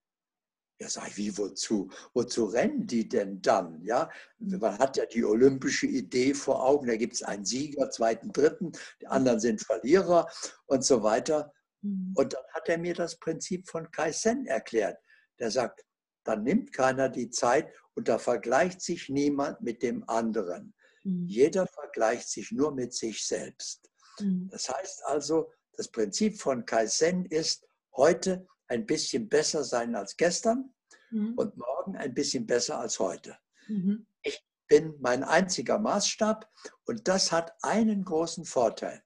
Ja, 0.80 0.88
sage 0.88 1.08
ich, 1.10 1.16
wie 1.18 1.36
wozu? 1.36 1.90
Wozu 2.14 2.46
rennen 2.46 2.86
die 2.86 3.06
denn 3.06 3.42
dann? 3.42 3.82
Ja, 3.84 4.08
hm. 4.38 4.58
man 4.58 4.78
hat 4.78 4.96
ja 4.96 5.04
die 5.04 5.26
olympische 5.26 5.88
Idee 5.88 6.32
vor 6.32 6.64
Augen, 6.64 6.86
da 6.86 6.96
gibt 6.96 7.12
es 7.12 7.22
einen 7.22 7.44
Sieger, 7.44 7.90
zweiten, 7.90 8.32
dritten, 8.32 8.72
die 9.02 9.08
anderen 9.08 9.40
sind 9.40 9.60
Verlierer 9.60 10.26
und 10.64 10.82
so 10.86 11.02
weiter. 11.02 11.52
Mhm. 11.82 12.12
Und 12.16 12.32
dann 12.32 12.44
hat 12.52 12.68
er 12.68 12.78
mir 12.78 12.94
das 12.94 13.18
Prinzip 13.18 13.68
von 13.68 13.90
Kaizen 13.90 14.46
erklärt. 14.46 14.98
Der 15.38 15.50
sagt, 15.50 15.84
dann 16.24 16.44
nimmt 16.44 16.72
keiner 16.72 17.08
die 17.08 17.30
Zeit 17.30 17.72
und 17.94 18.08
da 18.08 18.18
vergleicht 18.18 18.80
sich 18.80 19.08
niemand 19.08 19.60
mit 19.60 19.82
dem 19.82 20.08
anderen. 20.08 20.74
Mhm. 21.04 21.26
Jeder 21.26 21.66
vergleicht 21.66 22.28
sich 22.28 22.52
nur 22.52 22.72
mit 22.72 22.94
sich 22.94 23.26
selbst. 23.26 23.90
Mhm. 24.20 24.48
Das 24.50 24.68
heißt 24.68 25.04
also, 25.06 25.52
das 25.74 25.90
Prinzip 25.90 26.40
von 26.40 26.64
Kaizen 26.64 27.24
ist, 27.26 27.66
heute 27.96 28.46
ein 28.68 28.86
bisschen 28.86 29.28
besser 29.28 29.64
sein 29.64 29.94
als 29.94 30.16
gestern 30.16 30.72
mhm. 31.10 31.34
und 31.36 31.56
morgen 31.56 31.96
ein 31.96 32.14
bisschen 32.14 32.46
besser 32.46 32.78
als 32.78 32.98
heute. 32.98 33.36
Mhm. 33.68 34.06
Ich 34.22 34.42
bin 34.68 34.94
mein 35.00 35.24
einziger 35.24 35.78
Maßstab 35.78 36.48
und 36.86 37.06
das 37.08 37.32
hat 37.32 37.52
einen 37.62 38.04
großen 38.04 38.44
Vorteil. 38.44 39.02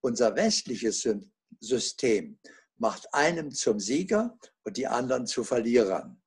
Unser 0.00 0.36
westliches 0.36 1.00
System 1.62 2.38
macht 2.76 3.12
einem 3.14 3.52
zum 3.52 3.78
Sieger 3.78 4.36
und 4.64 4.76
die 4.76 4.86
anderen 4.86 5.26
zu 5.26 5.44
Verlierern. 5.44 6.20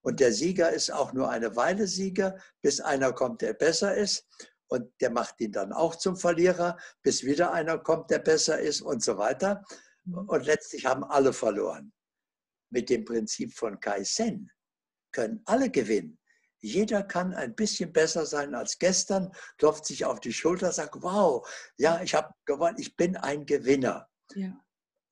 Und 0.00 0.20
der 0.20 0.32
Sieger 0.32 0.70
ist 0.70 0.90
auch 0.90 1.12
nur 1.12 1.28
eine 1.28 1.54
Weile 1.56 1.86
Sieger, 1.86 2.38
bis 2.62 2.80
einer 2.80 3.12
kommt, 3.12 3.42
der 3.42 3.52
besser 3.52 3.94
ist. 3.94 4.26
Und 4.68 4.90
der 5.00 5.10
macht 5.10 5.40
ihn 5.40 5.52
dann 5.52 5.72
auch 5.72 5.96
zum 5.96 6.16
Verlierer, 6.16 6.78
bis 7.02 7.24
wieder 7.24 7.52
einer 7.52 7.78
kommt, 7.78 8.10
der 8.10 8.18
besser 8.18 8.58
ist 8.58 8.80
und 8.80 9.02
so 9.02 9.18
weiter. 9.18 9.64
Mhm. 10.04 10.28
Und 10.28 10.46
letztlich 10.46 10.86
haben 10.86 11.04
alle 11.04 11.32
verloren. 11.32 11.92
Mit 12.70 12.90
dem 12.90 13.04
Prinzip 13.04 13.54
von 13.54 13.80
Kaizen 13.80 14.50
können 15.12 15.42
alle 15.46 15.70
gewinnen. 15.70 16.18
Jeder 16.60 17.02
kann 17.02 17.34
ein 17.34 17.54
bisschen 17.54 17.92
besser 17.92 18.26
sein 18.26 18.54
als 18.54 18.78
gestern, 18.78 19.30
klopft 19.58 19.86
sich 19.86 20.04
auf 20.04 20.20
die 20.20 20.32
Schulter, 20.32 20.72
sagt, 20.72 20.96
wow, 21.02 21.48
ja, 21.76 22.02
ich 22.02 22.14
habe 22.14 22.34
gewonnen, 22.44 22.76
ich 22.78 22.96
bin 22.96 23.16
ein 23.16 23.46
Gewinner. 23.46 24.08
Ja. 24.34 24.58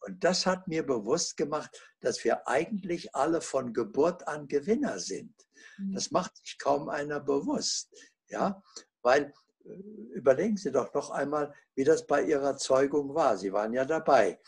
Und 0.06 0.22
das 0.22 0.46
hat 0.46 0.68
mir 0.68 0.86
bewusst 0.86 1.36
gemacht, 1.36 1.82
dass 1.98 2.22
wir 2.22 2.46
eigentlich 2.46 3.16
alle 3.16 3.40
von 3.40 3.72
Geburt 3.72 4.28
an 4.28 4.46
Gewinner 4.46 5.00
sind. 5.00 5.34
Mhm. 5.78 5.94
Das 5.94 6.12
macht 6.12 6.36
sich 6.36 6.58
kaum 6.58 6.88
einer 6.88 7.18
bewusst. 7.18 7.90
Ja, 8.28 8.62
weil 9.02 9.34
äh, 9.64 9.68
überlegen 10.14 10.56
Sie 10.56 10.70
doch 10.70 10.94
noch 10.94 11.10
einmal, 11.10 11.52
wie 11.74 11.82
das 11.82 12.06
bei 12.06 12.22
Ihrer 12.22 12.56
Zeugung 12.56 13.16
war. 13.16 13.36
Sie 13.36 13.52
waren 13.52 13.72
ja 13.72 13.84
dabei. 13.84 14.40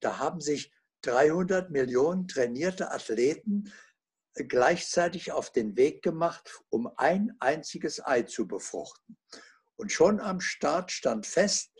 Da 0.00 0.18
haben 0.18 0.40
sich 0.40 0.72
300 1.02 1.70
Millionen 1.70 2.26
trainierte 2.26 2.90
Athleten 2.90 3.72
gleichzeitig 4.34 5.30
auf 5.30 5.50
den 5.52 5.76
Weg 5.76 6.02
gemacht, 6.02 6.62
um 6.68 6.90
ein 6.96 7.36
einziges 7.38 8.04
Ei 8.04 8.22
zu 8.22 8.48
befruchten. 8.48 9.16
Und 9.76 9.92
schon 9.92 10.20
am 10.20 10.40
Start 10.40 10.90
stand 10.90 11.26
fest, 11.26 11.70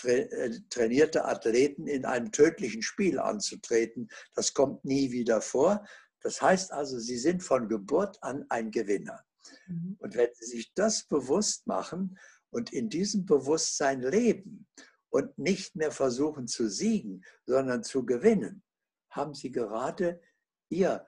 äh, 0.04 0.50
trainierte 0.70 1.24
Athleten 1.24 1.86
in 1.86 2.04
einem 2.04 2.32
tödlichen 2.32 2.82
Spiel 2.82 3.18
anzutreten. 3.18 4.08
Das 4.34 4.54
kommt 4.54 4.84
nie 4.84 5.10
wieder 5.10 5.40
vor. 5.40 5.84
Das 6.22 6.40
heißt 6.40 6.72
also, 6.72 6.98
sie 6.98 7.18
sind 7.18 7.42
von 7.42 7.68
Geburt 7.68 8.22
an 8.22 8.46
ein 8.48 8.70
Gewinner. 8.70 9.24
Mhm. 9.66 9.96
Und 9.98 10.14
wenn 10.14 10.30
sie 10.34 10.46
sich 10.46 10.72
das 10.74 11.04
bewusst 11.04 11.66
machen 11.66 12.18
und 12.50 12.72
in 12.72 12.88
diesem 12.88 13.26
Bewusstsein 13.26 14.02
leben 14.02 14.66
und 15.10 15.38
nicht 15.38 15.76
mehr 15.76 15.90
versuchen 15.90 16.46
zu 16.46 16.68
siegen, 16.68 17.24
sondern 17.46 17.82
zu 17.82 18.04
gewinnen, 18.04 18.62
haben 19.10 19.34
sie 19.34 19.50
gerade 19.50 20.20
ihr 20.68 21.06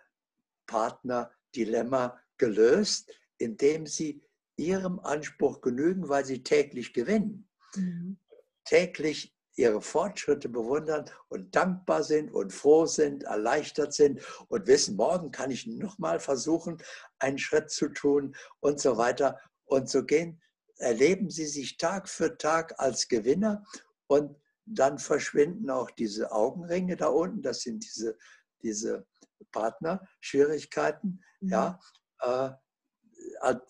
Partner-Dilemma 0.67 2.21
gelöst, 2.37 3.13
indem 3.43 3.87
sie 3.87 4.23
ihrem 4.57 5.01
Anspruch 5.01 5.61
genügen, 5.61 6.09
weil 6.09 6.25
sie 6.25 6.43
täglich 6.43 6.93
gewinnen. 6.93 7.49
Mhm. 7.75 8.19
Täglich 8.65 9.35
ihre 9.55 9.83
Fortschritte 9.83 10.49
bewundern 10.49 11.05
und 11.29 11.55
dankbar 11.55 12.03
sind 12.03 12.31
und 12.31 12.53
froh 12.53 12.87
sind, 12.87 13.25
erleichtert 13.25 13.93
sind 13.93 14.21
und 14.49 14.67
wissen, 14.67 14.97
morgen 14.97 15.31
kann 15.31 15.51
ich 15.51 15.67
nochmal 15.67 16.21
versuchen, 16.21 16.79
einen 17.19 17.39
Schritt 17.39 17.71
zu 17.71 17.89
tun 17.89 18.35
und 18.61 18.81
so 18.81 18.97
weiter. 18.97 19.39
Und 19.65 19.91
so 19.91 20.05
gehen, 20.05 20.41
erleben 20.77 21.31
sie 21.31 21.47
sich 21.47 21.77
Tag 21.77 22.09
für 22.09 22.37
Tag 22.39 22.79
als 22.79 23.09
Gewinner 23.09 23.65
und 24.07 24.37
dann 24.65 24.99
verschwinden 24.99 25.71
auch 25.71 25.91
diese 25.91 26.33
Augenringe 26.33 26.97
da 26.97 27.09
unten, 27.09 27.43
das 27.43 27.63
sind 27.63 27.85
diese, 27.85 28.17
diese 28.63 29.07
Partnerschwierigkeiten, 29.51 31.23
mhm. 31.41 31.49
ja, 31.49 31.81
äh, 32.21 32.51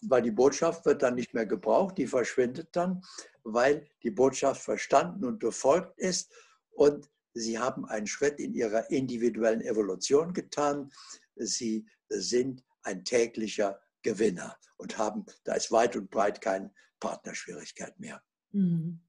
weil 0.03 0.23
die 0.23 0.31
Botschaft 0.31 0.85
wird 0.85 1.03
dann 1.03 1.15
nicht 1.15 1.35
mehr 1.35 1.47
gebraucht, 1.47 1.99
die 1.99 2.07
verschwindet 2.07 2.69
dann, 2.73 3.03
weil 3.43 3.89
die 4.03 4.11
Botschaft 4.11 4.63
verstanden 4.63 5.25
und 5.25 5.39
befolgt 5.39 5.99
ist 5.99 6.33
und 6.71 7.09
sie 7.35 7.59
haben 7.59 7.87
einen 7.87 8.07
Schritt 8.07 8.39
in 8.39 8.55
ihrer 8.55 8.91
individuellen 8.91 9.63
Evolution 9.63 10.33
getan. 10.33 10.91
Sie 11.37 11.87
sind 12.09 12.63
ein 12.83 13.05
täglicher 13.05 13.81
Gewinner 14.03 14.57
und 14.77 14.99
haben, 14.99 15.25
da 15.45 15.55
ist 15.55 15.73
weit 15.73 15.97
und 15.97 16.11
breit 16.11 16.41
keine 16.41 16.73
Partnerschwierigkeit 17.01 17.99
mehr. 17.99 18.23
Mhm. 18.51 19.01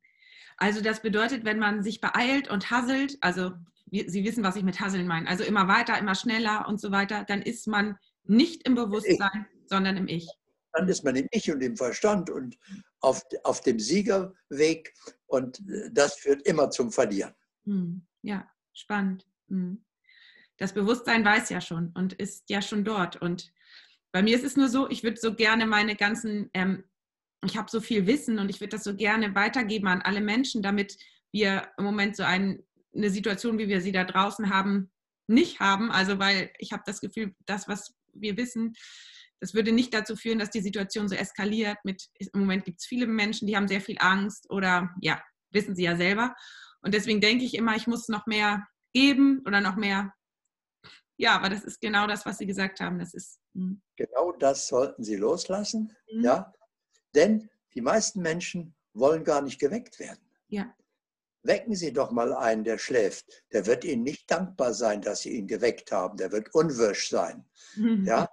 Also 0.57 0.81
das 0.81 1.01
bedeutet, 1.01 1.45
wenn 1.45 1.59
man 1.59 1.83
sich 1.83 1.99
beeilt 1.99 2.49
und 2.49 2.69
hasselt, 2.71 3.17
also 3.21 3.51
Sie 3.91 4.23
wissen, 4.23 4.43
was 4.43 4.55
ich 4.55 4.63
mit 4.63 4.79
Hasseln 4.79 5.05
meine, 5.05 5.29
also 5.29 5.43
immer 5.43 5.67
weiter, 5.67 5.99
immer 5.99 6.15
schneller 6.15 6.67
und 6.67 6.81
so 6.81 6.91
weiter, 6.91 7.25
dann 7.27 7.43
ist 7.43 7.67
man 7.67 7.95
nicht 8.23 8.65
im 8.65 8.73
Bewusstsein, 8.73 9.45
ich. 9.61 9.69
sondern 9.69 9.97
im 9.97 10.07
Ich. 10.07 10.27
Dann 10.73 10.87
ist 10.87 11.03
man 11.03 11.15
im 11.15 11.27
Ich 11.31 11.51
und 11.51 11.61
im 11.61 11.77
Verstand 11.77 12.29
und 12.29 12.57
auf, 12.99 13.23
auf 13.43 13.61
dem 13.61 13.79
Siegerweg 13.79 14.93
und 15.27 15.59
äh, 15.69 15.89
das 15.91 16.15
führt 16.15 16.45
immer 16.47 16.69
zum 16.69 16.91
Verlieren. 16.91 17.33
Hm, 17.65 18.05
ja, 18.21 18.49
spannend. 18.73 19.25
Hm. 19.49 19.83
Das 20.57 20.73
Bewusstsein 20.73 21.25
weiß 21.25 21.49
ja 21.49 21.61
schon 21.61 21.91
und 21.95 22.13
ist 22.13 22.49
ja 22.49 22.61
schon 22.61 22.83
dort. 22.83 23.21
Und 23.21 23.51
bei 24.11 24.21
mir 24.21 24.35
ist 24.35 24.43
es 24.43 24.55
nur 24.55 24.69
so, 24.69 24.89
ich 24.89 25.03
würde 25.03 25.19
so 25.19 25.33
gerne 25.33 25.65
meine 25.65 25.95
ganzen, 25.95 26.49
ähm, 26.53 26.83
ich 27.43 27.57
habe 27.57 27.69
so 27.69 27.81
viel 27.81 28.07
Wissen 28.07 28.39
und 28.39 28.49
ich 28.49 28.59
würde 28.61 28.69
das 28.69 28.83
so 28.83 28.95
gerne 28.95 29.35
weitergeben 29.35 29.87
an 29.87 30.01
alle 30.01 30.21
Menschen, 30.21 30.61
damit 30.61 30.97
wir 31.31 31.67
im 31.77 31.83
Moment 31.83 32.15
so 32.15 32.23
ein, 32.23 32.63
eine 32.95 33.09
Situation, 33.09 33.57
wie 33.57 33.67
wir 33.67 33.81
sie 33.81 33.91
da 33.91 34.03
draußen 34.03 34.53
haben, 34.53 34.91
nicht 35.27 35.59
haben. 35.59 35.91
Also 35.91 36.19
weil 36.19 36.51
ich 36.59 36.71
habe 36.71 36.83
das 36.85 37.01
Gefühl, 37.01 37.35
das, 37.45 37.67
was 37.67 37.95
wir 38.13 38.37
wissen, 38.37 38.75
das 39.43 39.53
würde 39.53 39.73
nicht 39.73 39.93
dazu 39.93 40.15
führen, 40.15 40.39
dass 40.39 40.51
die 40.51 40.61
Situation 40.61 41.09
so 41.09 41.15
eskaliert. 41.15 41.77
Mit, 41.83 42.07
Im 42.17 42.39
Moment 42.39 42.63
gibt 42.63 42.79
es 42.79 42.85
viele 42.85 43.07
Menschen, 43.07 43.45
die 43.45 43.57
haben 43.57 43.67
sehr 43.67 43.81
viel 43.81 43.97
Angst 43.99 44.49
oder 44.49 44.89
ja, 45.01 45.21
wissen 45.51 45.75
sie 45.75 45.83
ja 45.83 45.97
selber. 45.97 46.33
Und 46.81 46.93
deswegen 46.93 47.19
denke 47.19 47.43
ich 47.43 47.53
immer, 47.53 47.75
ich 47.75 47.85
muss 47.85 48.07
noch 48.07 48.25
mehr 48.25 48.65
geben 48.93 49.43
oder 49.45 49.59
noch 49.59 49.75
mehr. 49.75 50.13
Ja, 51.17 51.35
aber 51.35 51.49
das 51.49 51.65
ist 51.65 51.81
genau 51.81 52.07
das, 52.07 52.25
was 52.25 52.37
Sie 52.37 52.45
gesagt 52.45 52.79
haben. 52.79 52.99
Das 52.99 53.13
ist. 53.13 53.37
Mh. 53.53 53.65
Hm. 53.65 53.81
Genau 53.97 54.31
das 54.31 54.67
sollten 54.67 55.03
Sie 55.03 55.17
loslassen. 55.17 55.93
Mhm. 56.13 56.23
Ja, 56.23 56.53
denn 57.13 57.49
die 57.73 57.81
meisten 57.81 58.21
Menschen 58.21 58.73
wollen 58.93 59.25
gar 59.25 59.41
nicht 59.41 59.59
geweckt 59.59 59.99
werden. 59.99 60.25
Ja. 60.47 60.73
Wecken 61.41 61.75
Sie 61.75 61.91
doch 61.91 62.11
mal 62.11 62.33
einen, 62.33 62.63
der 62.63 62.77
schläft. 62.77 63.43
Der 63.51 63.65
wird 63.65 63.83
Ihnen 63.83 64.03
nicht 64.03 64.31
dankbar 64.31 64.73
sein, 64.73 65.01
dass 65.01 65.23
Sie 65.23 65.31
ihn 65.31 65.47
geweckt 65.47 65.91
haben. 65.91 66.15
Der 66.15 66.31
wird 66.31 66.55
unwirsch 66.55 67.09
sein. 67.09 67.45
Mhm. 67.75 68.05
Ja? 68.07 68.29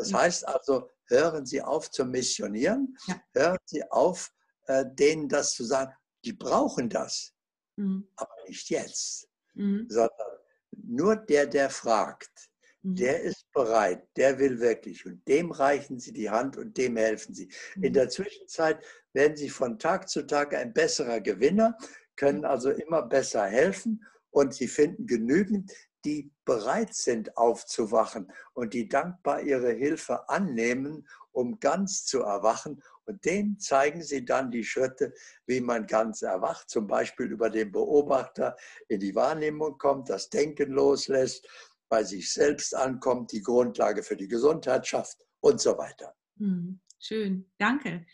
Das 0.00 0.14
heißt 0.14 0.48
also, 0.48 0.88
hören 1.06 1.44
Sie 1.44 1.60
auf 1.60 1.90
zu 1.90 2.04
missionieren, 2.04 2.96
ja. 3.06 3.22
hören 3.34 3.58
Sie 3.64 3.82
auf, 3.90 4.32
äh, 4.66 4.84
denen 4.86 5.28
das 5.28 5.54
zu 5.54 5.64
sagen. 5.64 5.92
Die 6.24 6.32
brauchen 6.32 6.88
das, 6.88 7.32
mhm. 7.76 8.08
aber 8.16 8.34
nicht 8.46 8.70
jetzt, 8.70 9.28
mhm. 9.54 9.86
sondern 9.88 10.28
nur 10.72 11.16
der, 11.16 11.46
der 11.46 11.70
fragt, 11.70 12.50
mhm. 12.82 12.94
der 12.96 13.22
ist 13.22 13.50
bereit, 13.52 14.06
der 14.16 14.38
will 14.38 14.60
wirklich 14.60 15.04
und 15.06 15.26
dem 15.28 15.50
reichen 15.50 15.98
Sie 15.98 16.12
die 16.12 16.30
Hand 16.30 16.56
und 16.56 16.76
dem 16.76 16.96
helfen 16.96 17.34
Sie. 17.34 17.50
In 17.76 17.90
mhm. 17.90 17.92
der 17.94 18.08
Zwischenzeit 18.08 18.82
werden 19.12 19.36
Sie 19.36 19.50
von 19.50 19.78
Tag 19.78 20.08
zu 20.08 20.26
Tag 20.26 20.54
ein 20.54 20.72
besserer 20.72 21.20
Gewinner, 21.20 21.76
können 22.16 22.44
also 22.44 22.70
immer 22.70 23.02
besser 23.02 23.46
helfen 23.46 24.04
und 24.30 24.54
Sie 24.54 24.68
finden 24.68 25.06
genügend, 25.06 25.72
die 26.04 26.32
bereit 26.44 26.94
sind 26.94 27.36
aufzuwachen 27.36 28.32
und 28.52 28.74
die 28.74 28.88
dankbar 28.88 29.42
ihre 29.42 29.72
Hilfe 29.72 30.28
annehmen, 30.28 31.06
um 31.32 31.60
ganz 31.60 32.04
zu 32.04 32.20
erwachen. 32.22 32.82
Und 33.04 33.24
denen 33.24 33.58
zeigen 33.58 34.02
sie 34.02 34.24
dann 34.24 34.50
die 34.50 34.64
Schritte, 34.64 35.12
wie 35.46 35.60
man 35.60 35.86
ganz 35.86 36.22
erwacht, 36.22 36.70
zum 36.70 36.86
Beispiel 36.86 37.26
über 37.26 37.50
den 37.50 37.72
Beobachter 37.72 38.56
in 38.88 39.00
die 39.00 39.14
Wahrnehmung 39.14 39.78
kommt, 39.78 40.08
das 40.08 40.30
Denken 40.30 40.72
loslässt, 40.72 41.46
bei 41.88 42.04
sich 42.04 42.32
selbst 42.32 42.74
ankommt, 42.74 43.32
die 43.32 43.42
Grundlage 43.42 44.02
für 44.02 44.16
die 44.16 44.28
Gesundheit 44.28 44.86
schafft 44.86 45.26
und 45.40 45.60
so 45.60 45.76
weiter. 45.76 46.14
Hm, 46.38 46.80
schön, 46.98 47.50
danke. 47.58 48.06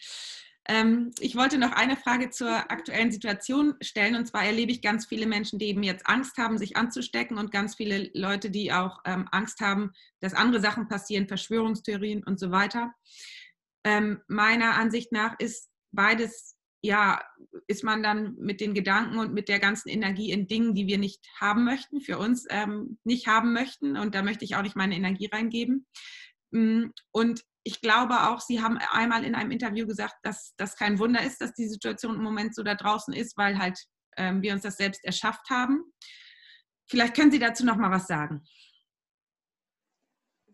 Ähm, 0.68 1.12
ich 1.20 1.36
wollte 1.36 1.58
noch 1.58 1.72
eine 1.72 1.96
Frage 1.96 2.30
zur 2.30 2.70
aktuellen 2.70 3.12
Situation 3.12 3.74
stellen. 3.80 4.16
Und 4.16 4.26
zwar 4.26 4.44
erlebe 4.44 4.72
ich 4.72 4.82
ganz 4.82 5.06
viele 5.06 5.26
Menschen, 5.26 5.58
die 5.58 5.66
eben 5.66 5.82
jetzt 5.82 6.06
Angst 6.06 6.38
haben, 6.38 6.58
sich 6.58 6.76
anzustecken 6.76 7.38
und 7.38 7.52
ganz 7.52 7.76
viele 7.76 8.10
Leute, 8.14 8.50
die 8.50 8.72
auch 8.72 9.00
ähm, 9.04 9.28
Angst 9.30 9.60
haben, 9.60 9.92
dass 10.20 10.34
andere 10.34 10.60
Sachen 10.60 10.88
passieren, 10.88 11.28
Verschwörungstheorien 11.28 12.24
und 12.24 12.40
so 12.40 12.50
weiter. 12.50 12.92
Ähm, 13.84 14.20
meiner 14.26 14.74
Ansicht 14.74 15.12
nach 15.12 15.38
ist 15.38 15.70
beides, 15.92 16.56
ja, 16.82 17.22
ist 17.68 17.84
man 17.84 18.02
dann 18.02 18.34
mit 18.36 18.60
den 18.60 18.74
Gedanken 18.74 19.18
und 19.18 19.32
mit 19.32 19.48
der 19.48 19.60
ganzen 19.60 19.88
Energie 19.88 20.32
in 20.32 20.48
Dingen, 20.48 20.74
die 20.74 20.88
wir 20.88 20.98
nicht 20.98 21.24
haben 21.40 21.64
möchten, 21.64 22.00
für 22.00 22.18
uns 22.18 22.46
ähm, 22.50 22.98
nicht 23.04 23.28
haben 23.28 23.52
möchten. 23.52 23.96
Und 23.96 24.16
da 24.16 24.22
möchte 24.22 24.44
ich 24.44 24.56
auch 24.56 24.62
nicht 24.62 24.76
meine 24.76 24.96
Energie 24.96 25.28
reingeben. 25.30 25.86
Mm, 26.50 26.86
und 27.12 27.44
ich 27.66 27.80
glaube 27.80 28.28
auch, 28.28 28.40
Sie 28.40 28.62
haben 28.62 28.78
einmal 28.78 29.24
in 29.24 29.34
einem 29.34 29.50
Interview 29.50 29.88
gesagt, 29.88 30.14
dass 30.22 30.54
das 30.56 30.76
kein 30.76 31.00
Wunder 31.00 31.24
ist, 31.24 31.40
dass 31.40 31.52
die 31.52 31.66
Situation 31.68 32.14
im 32.14 32.22
Moment 32.22 32.54
so 32.54 32.62
da 32.62 32.76
draußen 32.76 33.12
ist, 33.12 33.36
weil 33.36 33.58
halt 33.58 33.76
ähm, 34.16 34.40
wir 34.40 34.52
uns 34.52 34.62
das 34.62 34.76
selbst 34.76 35.04
erschafft 35.04 35.50
haben. 35.50 35.82
Vielleicht 36.88 37.16
können 37.16 37.32
Sie 37.32 37.40
dazu 37.40 37.66
noch 37.66 37.76
mal 37.76 37.90
was 37.90 38.06
sagen. 38.06 38.44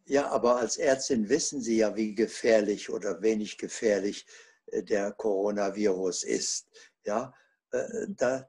Ja, 0.06 0.30
aber 0.30 0.56
als 0.56 0.78
Ärztin 0.78 1.28
wissen 1.28 1.60
Sie 1.60 1.76
ja, 1.76 1.94
wie 1.96 2.14
gefährlich 2.14 2.88
oder 2.88 3.20
wenig 3.20 3.58
gefährlich 3.58 4.24
äh, 4.68 4.82
der 4.82 5.12
Coronavirus 5.12 6.22
ist. 6.22 6.66
Ja, 7.04 7.34
äh, 7.72 8.06
da, 8.08 8.48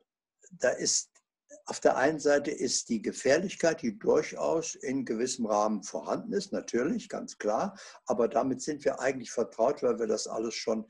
da 0.52 0.70
ist 0.70 1.12
auf 1.66 1.80
der 1.80 1.98
einen 1.98 2.20
Seite 2.20 2.52
ist 2.52 2.90
die 2.90 3.02
Gefährlichkeit, 3.02 3.82
die 3.82 3.98
durchaus 3.98 4.76
in 4.76 5.06
gewissem 5.06 5.46
Rahmen 5.46 5.84
vorhanden 5.84 6.34
ist, 6.34 6.52
natürlich, 6.52 7.10
ganz 7.10 7.38
klar. 7.38 7.78
Aber 8.06 8.28
damit 8.28 8.62
sind 8.62 8.84
wir 8.86 9.00
eigentlich 9.00 9.32
vertraut, 9.32 9.84
weil 9.84 10.00
wir 10.00 10.08
das 10.08 10.28
alles 10.28 10.56
schon 10.56 10.86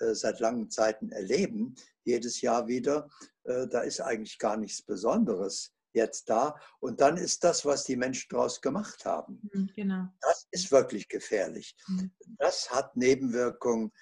äh, 0.00 0.14
seit 0.14 0.40
langen 0.40 0.70
Zeiten 0.70 1.10
erleben, 1.12 1.74
jedes 2.04 2.40
Jahr 2.40 2.66
wieder. 2.66 3.08
Äh, 3.44 3.66
da 3.68 3.80
ist 3.80 4.00
eigentlich 4.00 4.38
gar 4.38 4.56
nichts 4.56 4.82
Besonderes 4.82 5.72
jetzt 5.92 6.30
da. 6.30 6.54
Und 6.80 7.00
dann 7.00 7.16
ist 7.16 7.44
das, 7.44 7.64
was 7.64 7.84
die 7.84 7.96
Menschen 7.96 8.28
daraus 8.30 8.60
gemacht 8.60 9.04
haben. 9.04 9.40
Mhm, 9.52 9.70
genau. 9.74 10.04
Das 10.20 10.46
ist 10.50 10.70
wirklich 10.70 11.08
gefährlich. 11.08 11.76
Mhm. 11.88 12.12
Das 12.38 12.70
hat 12.70 12.96
Nebenwirkungen. 12.96 13.92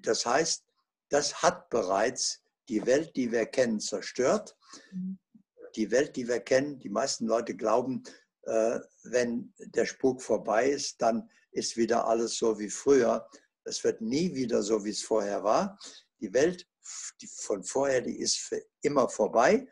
Das 0.00 0.26
heißt, 0.26 0.64
das 1.10 1.42
hat 1.42 1.68
bereits 1.70 2.42
die 2.68 2.84
Welt, 2.86 3.14
die 3.16 3.30
wir 3.30 3.46
kennen, 3.46 3.80
zerstört. 3.80 4.56
Die 5.76 5.90
Welt, 5.90 6.16
die 6.16 6.28
wir 6.28 6.40
kennen, 6.40 6.78
die 6.78 6.88
meisten 6.88 7.26
Leute 7.26 7.54
glauben, 7.54 8.02
äh, 8.42 8.80
wenn 9.04 9.52
der 9.58 9.86
Spuk 9.86 10.22
vorbei 10.22 10.70
ist, 10.70 11.00
dann 11.00 11.30
ist 11.52 11.76
wieder 11.76 12.06
alles 12.06 12.36
so 12.36 12.58
wie 12.58 12.70
früher. 12.70 13.28
Es 13.64 13.82
wird 13.84 14.00
nie 14.00 14.34
wieder 14.34 14.62
so, 14.62 14.84
wie 14.84 14.90
es 14.90 15.02
vorher 15.02 15.42
war. 15.42 15.78
Die 16.20 16.32
Welt 16.32 16.66
die 17.20 17.28
von 17.28 17.64
vorher, 17.64 18.02
die 18.02 18.18
ist 18.18 18.38
für 18.38 18.62
immer 18.82 19.08
vorbei. 19.08 19.66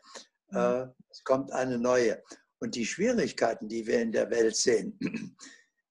Mhm. 0.49 0.57
Äh, 0.57 0.87
es 1.09 1.23
kommt 1.23 1.51
eine 1.51 1.77
neue. 1.77 2.23
Und 2.59 2.75
die 2.75 2.85
Schwierigkeiten, 2.85 3.67
die 3.67 3.85
wir 3.85 4.01
in 4.01 4.11
der 4.11 4.29
Welt 4.29 4.55
sehen, 4.55 4.97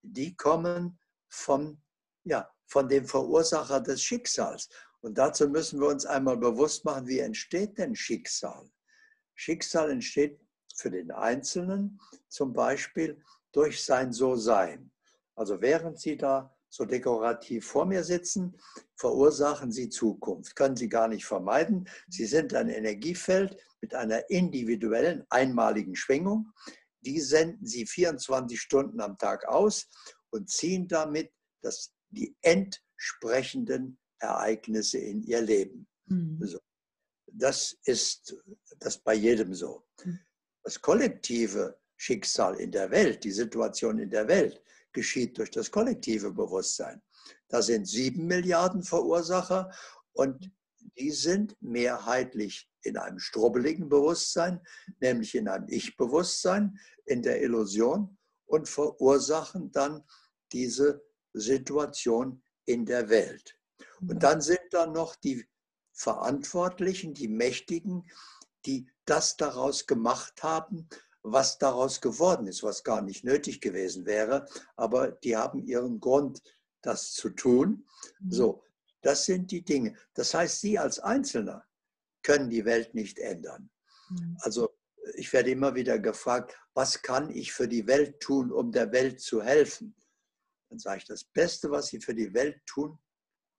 die 0.03 0.35
kommen 0.37 0.99
vom 1.29 1.81
ja, 2.25 2.49
von 2.67 2.89
dem 2.89 3.07
Verursacher 3.07 3.81
des 3.81 4.03
Schicksals. 4.03 4.69
Und 5.01 5.19
dazu 5.19 5.49
müssen 5.49 5.81
wir 5.81 5.89
uns 5.89 6.07
einmal 6.07 6.37
bewusst 6.37 6.85
machen, 6.85 7.07
wie 7.07 7.19
entsteht 7.19 7.77
denn 7.79 7.95
Schicksal? 7.95 8.71
Schicksal 9.43 9.91
entsteht 9.91 10.39
für 10.77 10.91
den 10.91 11.11
Einzelnen 11.11 12.01
zum 12.29 12.53
Beispiel 12.53 13.21
durch 13.51 13.83
sein 13.85 14.13
So-Sein. 14.13 14.93
Also 15.35 15.61
während 15.61 15.99
Sie 15.99 16.17
da 16.17 16.55
so 16.69 16.85
dekorativ 16.85 17.67
vor 17.67 17.85
mir 17.85 18.05
sitzen, 18.05 18.57
verursachen 18.95 19.73
Sie 19.73 19.89
Zukunft. 19.89 20.55
Können 20.55 20.77
Sie 20.77 20.89
gar 20.89 21.09
nicht 21.09 21.25
vermeiden. 21.25 21.89
Sie 22.09 22.25
sind 22.25 22.55
ein 22.55 22.69
Energiefeld 22.69 23.57
mit 23.81 23.97
einer 23.97 24.31
individuellen, 24.31 25.25
einmaligen 25.29 25.97
Schwingung. 25.97 26.53
Die 27.01 27.19
senden 27.21 27.67
Sie 27.67 27.85
24 27.85 28.61
Stunden 28.61 29.01
am 29.01 29.19
Tag 29.19 29.49
aus 29.49 29.89
und 30.31 30.51
ziehen 30.51 30.87
damit 30.87 31.33
das, 31.63 31.93
die 32.11 32.37
entsprechenden 32.43 33.99
Ereignisse 34.21 34.99
in 34.99 35.25
Ihr 35.25 35.41
Leben. 35.41 35.89
Mhm. 36.07 36.39
So. 36.47 36.61
Das 37.35 37.77
ist 37.85 38.37
das 38.79 38.99
bei 38.99 39.15
jedem 39.15 39.55
so. 39.55 39.87
Mhm. 40.05 40.19
Das 40.63 40.81
kollektive 40.81 41.79
Schicksal 41.97 42.57
in 42.57 42.71
der 42.71 42.91
Welt, 42.91 43.25
die 43.25 43.33
Situation 43.33 43.99
in 43.99 44.11
der 44.11 44.29
Welt, 44.29 44.63
geschieht 44.93 45.39
durch 45.39 45.51
das 45.51 45.71
kollektive 45.71 46.33
Bewusstsein. 46.33 47.03
Da 47.49 47.63
sind 47.63 47.87
sieben 47.87 48.27
Milliarden 48.27 48.83
Verursacher 48.83 49.71
und 50.13 50.51
die 50.99 51.11
sind 51.11 51.57
mehrheitlich 51.61 52.69
in 52.83 52.97
einem 52.97 53.19
strubbeligen 53.19 53.89
Bewusstsein, 53.89 54.61
nämlich 55.01 55.35
in 55.35 55.49
einem 55.49 55.69
Ich-Bewusstsein, 55.69 56.79
in 57.07 57.23
der 57.23 57.43
Illusion 57.43 58.19
und 58.47 58.69
verursachen 58.69 59.71
dann 59.71 60.03
diese 60.53 61.03
Situation 61.33 62.43
in 62.65 62.85
der 62.85 63.09
Welt. 63.09 63.57
Und 64.01 64.23
dann 64.23 64.41
sind 64.41 64.61
da 64.71 64.87
noch 64.87 65.17
die 65.17 65.47
Verantwortlichen, 65.93 67.15
die 67.15 67.29
Mächtigen, 67.29 68.11
die 68.67 68.89
das 69.05 69.37
daraus 69.37 69.87
gemacht 69.87 70.43
haben, 70.43 70.89
was 71.23 71.59
daraus 71.59 72.01
geworden 72.01 72.47
ist, 72.47 72.63
was 72.63 72.85
gar 72.85 73.03
nicht 73.03 73.25
nötig 73.25 73.61
gewesen 73.61 74.07
wäre, 74.07 74.47
aber 74.77 75.13
die 75.13 75.37
haben 75.37 75.63
ihren 75.65 76.01
Grund, 76.01 76.43
das 76.83 77.13
zu 77.13 77.31
tun. 77.31 77.87
Mhm. 78.21 78.31
So, 78.31 78.65
das 79.03 79.25
sind 79.25 79.51
die 79.51 79.63
Dinge. 79.63 79.97
Das 80.15 80.35
heißt, 80.35 80.61
Sie 80.61 80.79
als 80.79 80.99
Einzelner 80.99 81.65
können 82.23 82.51
die 82.51 82.65
Welt 82.65 82.95
nicht 82.95 83.19
ändern. 83.19 83.71
Mhm. 84.09 84.37
Also 84.41 84.77
ich 85.15 85.33
werde 85.33 85.51
immer 85.51 85.75
wieder 85.75 85.99
gefragt, 85.99 86.57
was 86.75 87.03
kann 87.03 87.31
ich 87.31 87.53
für 87.53 87.69
die 87.69 87.87
Welt 87.87 88.21
tun, 88.21 88.53
um 88.53 88.73
der 88.73 88.93
Welt 88.93 89.21
zu 89.21 89.43
helfen? 89.43 89.95
Dann 90.69 90.79
sage 90.79 90.99
ich, 90.99 91.05
das 91.05 91.25
Beste, 91.25 91.71
was 91.71 91.89
Sie 91.89 92.01
für 92.01 92.15
die 92.15 92.33
Welt 92.35 92.61
tun 92.67 92.99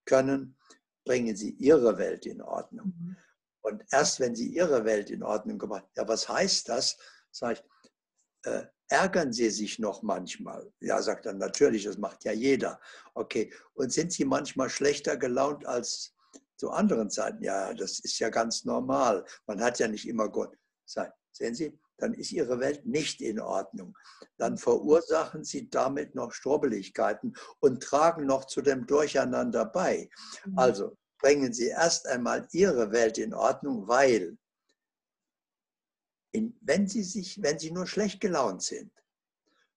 können, 0.06 0.58
bringen 1.04 1.36
Sie 1.36 1.52
Ihre 1.52 1.98
Welt 1.98 2.26
in 2.26 2.42
Ordnung. 2.42 2.94
Mhm. 2.98 3.16
Und 3.62 3.84
erst 3.92 4.20
wenn 4.20 4.36
Sie 4.36 4.48
Ihre 4.50 4.84
Welt 4.86 5.10
in 5.10 5.24
Ordnung 5.24 5.58
gemacht 5.58 5.86
ja, 5.96 6.08
was 6.08 6.28
heißt 6.28 6.70
das? 6.70 6.98
Sage 7.32 7.60
ich, 7.60 8.50
äh, 8.52 8.66
ärgern 8.88 9.32
Sie 9.32 9.50
sich 9.50 9.80
noch 9.80 10.04
manchmal? 10.04 10.72
Ja, 10.80 11.02
sagt 11.02 11.26
er, 11.26 11.34
natürlich, 11.34 11.84
das 11.84 11.98
macht 11.98 12.24
ja 12.26 12.32
jeder. 12.32 12.80
Okay, 13.14 13.54
und 13.74 13.92
sind 13.92 14.12
Sie 14.12 14.26
manchmal 14.26 14.70
schlechter 14.70 15.18
gelaunt 15.18 15.66
als 15.66 16.14
zu 16.58 16.72
anderen 16.72 17.10
Zeiten? 17.10 17.44
Ja, 17.44 17.74
das 17.74 18.00
ist 18.00 18.20
ja 18.20 18.30
ganz 18.30 18.66
normal. 18.66 19.26
Man 19.48 19.62
hat 19.62 19.80
ja 19.80 19.88
nicht 19.88 20.08
immer 20.08 20.30
Gott. 20.30 20.56
Sehen 21.32 21.56
Sie, 21.56 21.78
dann 21.98 22.14
ist 22.14 22.32
Ihre 22.32 22.60
Welt 22.60 22.86
nicht 22.86 23.22
in 23.22 23.40
Ordnung. 23.40 23.98
Dann 24.38 24.58
verursachen 24.58 25.44
Sie 25.44 25.70
damit 25.70 26.16
noch 26.16 26.32
Strubbeligkeiten 26.32 27.36
und 27.60 27.84
tragen 27.84 28.26
noch 28.26 28.46
zu 28.46 28.62
dem 28.62 28.86
Durcheinander 28.88 29.66
bei. 29.66 30.10
Mhm. 30.46 30.58
Also 30.58 30.98
bringen 31.20 31.54
Sie 31.54 31.68
erst 31.68 32.08
einmal 32.08 32.48
Ihre 32.52 32.92
Welt 32.92 33.18
in 33.18 33.34
Ordnung, 33.34 33.88
weil 33.88 34.38
in, 36.32 36.58
wenn, 36.62 36.88
Sie 36.88 37.04
sich, 37.04 37.42
wenn 37.42 37.60
Sie 37.60 37.72
nur 37.72 37.88
schlecht 37.88 38.20
gelaunt 38.20 38.64
sind, 38.64 38.92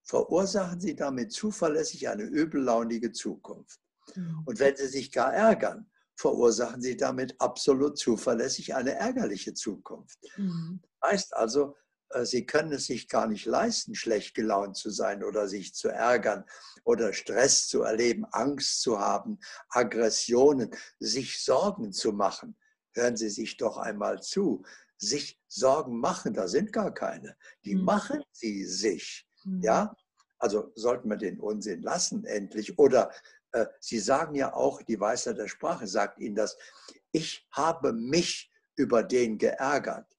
verursachen 0.02 0.80
Sie 0.80 0.96
damit 0.96 1.32
zuverlässig 1.32 2.08
eine 2.08 2.22
übellaunige 2.22 3.12
Zukunft. 3.12 3.80
Mhm. 4.14 4.42
Und 4.46 4.58
wenn 4.58 4.76
Sie 4.76 4.88
sich 4.88 5.12
gar 5.12 5.34
ärgern, 5.34 5.90
verursachen 6.14 6.80
Sie 6.80 6.96
damit 6.96 7.38
absolut 7.40 7.98
zuverlässig 7.98 8.74
eine 8.74 8.94
ärgerliche 8.94 9.52
Zukunft. 9.52 10.18
Mhm. 10.36 10.80
Heißt 11.04 11.36
also, 11.36 11.76
Sie 12.22 12.46
können 12.46 12.72
es 12.72 12.86
sich 12.86 13.08
gar 13.08 13.26
nicht 13.26 13.46
leisten, 13.46 13.94
schlecht 13.94 14.34
gelaunt 14.34 14.76
zu 14.76 14.90
sein 14.90 15.24
oder 15.24 15.48
sich 15.48 15.74
zu 15.74 15.88
ärgern 15.88 16.44
oder 16.84 17.12
Stress 17.12 17.66
zu 17.66 17.82
erleben, 17.82 18.24
Angst 18.30 18.80
zu 18.80 19.00
haben, 19.00 19.38
Aggressionen, 19.70 20.70
sich 21.00 21.42
Sorgen 21.42 21.92
zu 21.92 22.12
machen. 22.12 22.56
Hören 22.92 23.16
Sie 23.16 23.28
sich 23.28 23.56
doch 23.56 23.76
einmal 23.76 24.22
zu. 24.22 24.64
Sich 24.98 25.40
Sorgen 25.48 25.98
machen, 25.98 26.32
da 26.32 26.48
sind 26.48 26.72
gar 26.72 26.94
keine. 26.94 27.36
Die 27.64 27.74
mhm. 27.74 27.84
machen 27.84 28.22
Sie 28.32 28.64
sich. 28.64 29.28
Mhm. 29.44 29.60
Ja, 29.62 29.96
also 30.38 30.72
sollten 30.74 31.08
wir 31.08 31.16
den 31.16 31.40
Unsinn 31.40 31.82
lassen 31.82 32.24
endlich. 32.24 32.78
Oder 32.78 33.10
äh, 33.52 33.66
Sie 33.80 33.98
sagen 33.98 34.34
ja 34.34 34.54
auch, 34.54 34.82
die 34.82 35.00
Weisheit 35.00 35.38
der 35.38 35.48
Sprache 35.48 35.86
sagt 35.86 36.18
Ihnen 36.20 36.36
das, 36.36 36.56
ich 37.12 37.46
habe 37.50 37.92
mich 37.92 38.50
über 38.76 39.02
den 39.02 39.38
geärgert. 39.38 40.15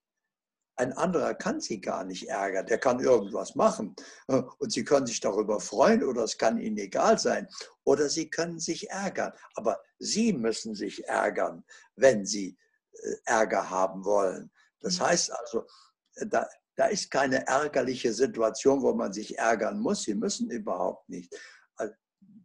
Ein 0.77 0.93
anderer 0.93 1.33
kann 1.33 1.59
sie 1.59 1.81
gar 1.81 2.03
nicht 2.03 2.29
ärgern. 2.29 2.67
Der 2.67 2.77
kann 2.77 2.99
irgendwas 2.99 3.55
machen 3.55 3.95
äh, 4.27 4.41
und 4.59 4.71
sie 4.71 4.83
können 4.83 5.07
sich 5.07 5.19
darüber 5.19 5.59
freuen 5.59 6.03
oder 6.03 6.23
es 6.23 6.37
kann 6.37 6.59
ihnen 6.59 6.77
egal 6.77 7.17
sein. 7.17 7.47
Oder 7.83 8.09
sie 8.09 8.29
können 8.29 8.59
sich 8.59 8.89
ärgern. 8.89 9.33
Aber 9.55 9.79
sie 9.99 10.33
müssen 10.33 10.75
sich 10.75 11.07
ärgern, 11.07 11.63
wenn 11.95 12.25
sie 12.25 12.57
äh, 12.91 13.15
Ärger 13.25 13.69
haben 13.69 14.05
wollen. 14.05 14.51
Das 14.79 14.99
mhm. 14.99 15.05
heißt 15.05 15.31
also, 15.33 15.65
äh, 16.15 16.27
da, 16.27 16.47
da 16.75 16.85
ist 16.85 17.09
keine 17.09 17.47
ärgerliche 17.47 18.13
Situation, 18.13 18.83
wo 18.83 18.93
man 18.93 19.11
sich 19.11 19.37
ärgern 19.37 19.79
muss. 19.79 20.03
Sie 20.03 20.13
müssen 20.13 20.51
überhaupt 20.51 21.09
nicht. 21.09 21.35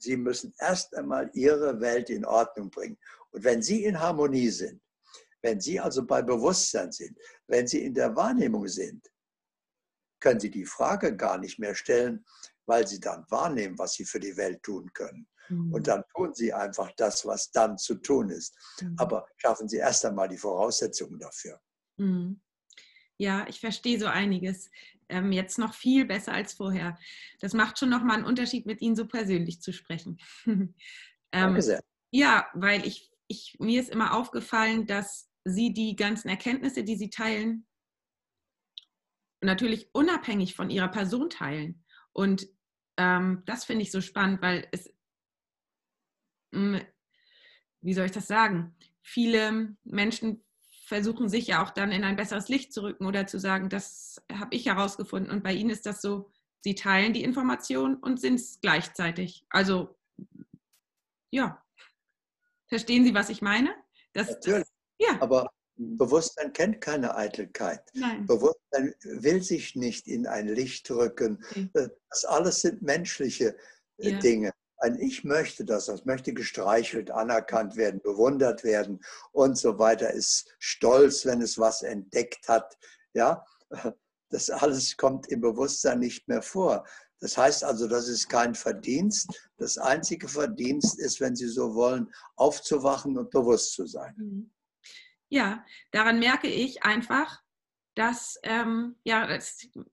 Sie 0.03 0.17
müssen 0.17 0.53
erst 0.59 0.97
einmal 0.97 1.31
ihre 1.33 1.81
Welt 1.81 2.11
in 2.11 2.25
Ordnung 2.25 2.71
bringen. 2.71 2.99
Und 3.31 3.45
wenn 3.45 3.63
sie 3.63 3.85
in 3.85 4.01
Harmonie 4.01 4.51
sind, 4.51 4.82
wenn 5.43 5.61
Sie 5.61 5.79
also 5.79 6.07
bei 6.07 6.23
Bewusstsein 6.23 6.93
sind, 6.93 7.19
wenn 7.49 7.67
Sie 7.67 7.85
in 7.85 7.95
der 7.95 8.15
Wahrnehmung 8.17 8.67
sind, 8.69 9.07
können 10.21 10.41
Sie 10.41 10.51
die 10.51 10.65
Frage 10.65 11.17
gar 11.17 11.39
nicht 11.39 11.59
mehr 11.59 11.75
stellen, 11.75 12.25
weil 12.67 12.87
Sie 12.87 13.01
dann 13.01 13.27
wahrnehmen, 13.29 13.79
was 13.79 13.95
Sie 13.95 14.05
für 14.05 14.21
die 14.21 14.37
Welt 14.37 14.63
tun 14.63 14.93
können. 14.93 15.29
Mhm. 15.49 15.75
Und 15.75 15.89
dann 15.89 16.05
tun 16.15 16.33
Sie 16.33 16.53
einfach 16.53 16.91
das, 16.97 17.27
was 17.27 17.51
dann 17.51 17.77
zu 17.77 17.97
tun 17.97 18.31
ist. 18.31 18.57
Mhm. 18.81 18.95
Aber 18.99 19.27
schaffen 19.37 19.69
Sie 19.69 19.79
erst 19.79 20.05
einmal 20.05 20.29
die 20.29 20.39
Voraussetzungen 20.39 21.19
dafür. 21.19 21.61
Mhm. 21.97 22.41
Ja, 23.19 23.47
ich 23.49 23.61
verstehe 23.61 23.99
so 23.99 24.07
einiges. 24.07 24.71
Ähm, 25.09 25.33
jetzt 25.33 25.59
noch 25.59 25.75
viel 25.75 26.07
besser 26.07 26.33
als 26.33 26.55
vorher. 26.55 26.99
Das 27.41 27.53
macht 27.53 27.79
schon 27.79 27.91
nochmal 27.91 28.17
einen 28.17 28.27
Unterschied, 28.27 28.67
mit 28.67 28.81
Ihnen 28.81 28.97
so 28.97 29.07
persönlich 29.07 29.61
zu 29.61 29.73
sprechen. 29.73 30.19
ähm, 30.47 30.75
Danke 31.31 31.63
sehr. 31.63 31.83
Ja, 32.11 32.47
weil 32.55 32.87
ich, 32.87 33.11
ich, 33.27 33.57
mir 33.59 33.81
ist 33.81 33.91
immer 33.91 34.15
aufgefallen, 34.15 34.87
dass 34.87 35.32
Sie 35.45 35.73
die 35.73 35.97
ganzen 35.97 36.29
Erkenntnisse, 36.29 36.85
die 36.85 36.97
Sie 36.97 37.11
teilen, 37.11 37.67
natürlich 39.41 39.91
unabhängig 39.93 40.55
von 40.55 40.71
Ihrer 40.71 40.89
Person 40.89 41.31
teilen. 41.31 41.85
Und 42.13 42.47
ähm, 42.97 43.43
das 43.47 43.65
finde 43.65 43.83
ich 43.83 43.91
so 43.91 44.01
spannend, 44.01 44.41
weil 44.43 44.69
es, 44.71 44.89
mh, 46.53 46.79
hm, 46.79 46.87
wie 47.81 47.95
soll 47.95 48.07
ich 48.07 48.13
das 48.13 48.29
sagen? 48.29 48.77
Viele 49.03 49.77
Menschen 49.83 50.45
versuchen 50.85 51.29
sich 51.29 51.47
ja 51.49 51.65
auch 51.65 51.71
dann 51.71 51.91
in 51.91 52.05
ein 52.05 52.17
besseres 52.17 52.49
Licht 52.49 52.73
zu 52.73 52.83
rücken 52.83 53.07
oder 53.07 53.27
zu 53.27 53.41
sagen, 53.41 53.69
das 53.69 54.23
habe 54.31 54.55
ich 54.55 54.67
herausgefunden. 54.67 55.33
Und 55.33 55.43
bei 55.43 55.53
Ihnen 55.53 55.71
ist 55.71 55.87
das 55.87 56.03
so, 56.03 56.31
Sie 56.61 56.75
teilen 56.75 57.13
die 57.13 57.25
Information 57.25 57.97
und 57.97 58.21
sind 58.21 58.35
es 58.35 58.61
gleichzeitig. 58.61 59.45
Also, 59.51 59.99
ja. 61.31 61.65
Verstehen 62.69 63.05
Sie, 63.05 63.15
was 63.15 63.31
ich 63.31 63.43
meine? 63.43 63.75
Das, 64.13 64.31
Natürlich. 64.31 64.67
Ja. 65.03 65.21
Aber 65.21 65.51
Bewusstsein 65.77 66.53
kennt 66.53 66.81
keine 66.81 67.17
Eitelkeit. 67.17 67.83
Nein. 67.95 68.27
Bewusstsein 68.27 68.95
will 69.03 69.43
sich 69.43 69.75
nicht 69.75 70.07
in 70.07 70.27
ein 70.27 70.49
Licht 70.49 70.91
rücken. 70.91 71.45
Okay. 71.51 71.69
Äh, 71.75 71.89
das 72.11 72.25
alles 72.25 72.61
sind 72.61 72.83
menschliche 72.83 73.57
äh, 73.99 74.11
ja. 74.11 74.19
Dinge. 74.19 74.53
Ein 74.79 74.99
Ich 74.99 75.23
möchte 75.23 75.65
das, 75.65 75.87
das 75.87 76.05
möchte 76.05 76.33
gestreichelt, 76.33 77.11
anerkannt 77.11 77.77
werden, 77.77 78.01
bewundert 78.03 78.65
werden 78.65 79.01
und 79.31 79.57
so 79.57 79.79
weiter, 79.79 80.11
ist 80.11 80.55
stolz, 80.59 81.25
wenn 81.25 81.41
es 81.41 81.57
was 81.57 81.83
entdeckt 81.83 82.49
hat. 82.49 82.77
Ja, 83.15 83.45
das 84.31 84.51
alles 84.51 84.97
kommt 84.97 85.29
im 85.29 85.41
Bewusstsein 85.41 86.01
nicht 86.01 86.27
mehr 86.27 86.43
vor. 86.43 86.85
Das 87.21 87.39
heißt 87.39 87.63
also, 87.63 87.87
das 87.87 88.09
ist 88.09 88.29
kein 88.29 88.57
Verdienst. 88.57 89.49
Das 89.57 89.79
einzige 89.79 90.27
Verdienst 90.27 90.99
ist, 90.99 91.21
wenn 91.21 91.37
Sie 91.37 91.47
so 91.47 91.77
wollen, 91.77 92.13
aufzuwachen 92.35 93.17
und 93.17 93.31
bewusst 93.31 93.75
zu 93.75 93.87
sein. 93.87 94.15
Mhm. 94.17 94.51
Ja, 95.33 95.65
daran 95.93 96.19
merke 96.19 96.47
ich 96.47 96.83
einfach, 96.83 97.43
dass 97.97 98.39
ähm, 98.43 98.97
ja, 99.03 99.39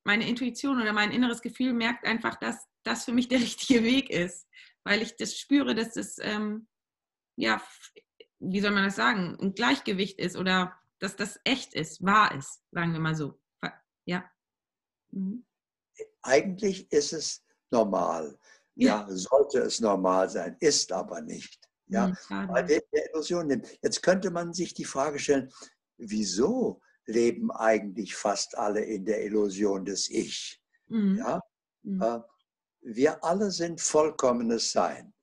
meine 0.03 0.27
Intuition 0.27 0.81
oder 0.81 0.91
mein 0.91 1.11
inneres 1.11 1.41
Gefühl 1.41 1.71
merkt 1.71 2.05
einfach, 2.05 2.35
dass 2.35 2.67
das 2.83 3.05
für 3.05 3.13
mich 3.13 3.29
der 3.29 3.39
richtige 3.47 3.83
Weg 3.83 4.09
ist. 4.09 4.49
weil 4.83 5.01
ich 5.01 5.15
das 5.15 5.37
spüre, 5.37 5.75
dass 5.75 5.93
das, 5.93 6.17
ähm, 6.19 6.67
ja, 7.37 7.61
wie 8.39 8.59
soll 8.59 8.71
man 8.71 8.83
das 8.83 8.97
sagen, 8.97 9.37
ein 9.39 9.53
Gleichgewicht 9.53 10.19
ist 10.19 10.35
oder 10.35 10.77
dass 10.99 11.15
das 11.15 11.39
echt 11.45 11.73
ist, 11.73 12.03
wahr 12.03 12.35
ist, 12.35 12.61
sagen 12.71 12.91
wir 12.91 12.99
mal 12.99 13.15
so. 13.15 13.39
Ja. 14.05 14.29
Mhm. 15.11 15.45
Eigentlich 16.21 16.91
ist 16.91 17.13
es 17.13 17.45
normal. 17.71 18.37
Ja. 18.75 19.07
ja. 19.07 19.15
sollte 19.15 19.59
es 19.59 19.79
normal 19.79 20.29
sein, 20.29 20.57
ist 20.59 20.91
aber 20.91 21.21
nicht. 21.21 21.68
Ja, 21.89 22.07
mhm, 22.07 22.49
weil 22.49 22.67
wir 22.67 22.81
der 22.93 23.09
Illusion 23.09 23.47
nehmen. 23.47 23.63
Jetzt 23.81 24.03
könnte 24.03 24.29
man 24.29 24.53
sich 24.53 24.73
die 24.73 24.85
Frage 24.85 25.19
stellen, 25.19 25.51
wieso 25.97 26.81
leben 27.05 27.51
eigentlich 27.51 28.15
fast 28.15 28.57
alle 28.57 28.81
in 28.81 29.05
der 29.05 29.25
Illusion 29.25 29.85
des 29.85 30.09
Ich? 30.09 30.61
Mhm. 30.87 31.17
Ja, 31.17 31.41
mhm. 31.83 32.23
Wir 32.81 33.23
alle 33.23 33.51
sind 33.51 33.81
vollkommenes 33.81 34.71
Sein. 34.71 35.07
Mhm. 35.07 35.13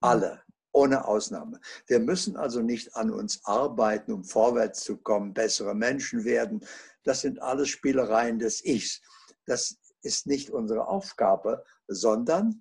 Alle, 0.00 0.42
ohne 0.72 1.04
Ausnahme. 1.04 1.60
Wir 1.86 1.98
müssen 1.98 2.36
also 2.36 2.62
nicht 2.62 2.94
an 2.94 3.10
uns 3.10 3.44
arbeiten, 3.44 4.12
um 4.12 4.24
vorwärts 4.24 4.84
zu 4.84 4.96
kommen, 4.96 5.34
bessere 5.34 5.74
Menschen 5.74 6.24
werden. 6.24 6.64
Das 7.02 7.22
sind 7.22 7.42
alles 7.42 7.68
Spielereien 7.68 8.38
des 8.38 8.64
Ichs. 8.64 9.02
Das 9.46 9.76
ist 10.02 10.26
nicht 10.26 10.50
unsere 10.50 10.86
Aufgabe, 10.86 11.64
sondern 11.88 12.60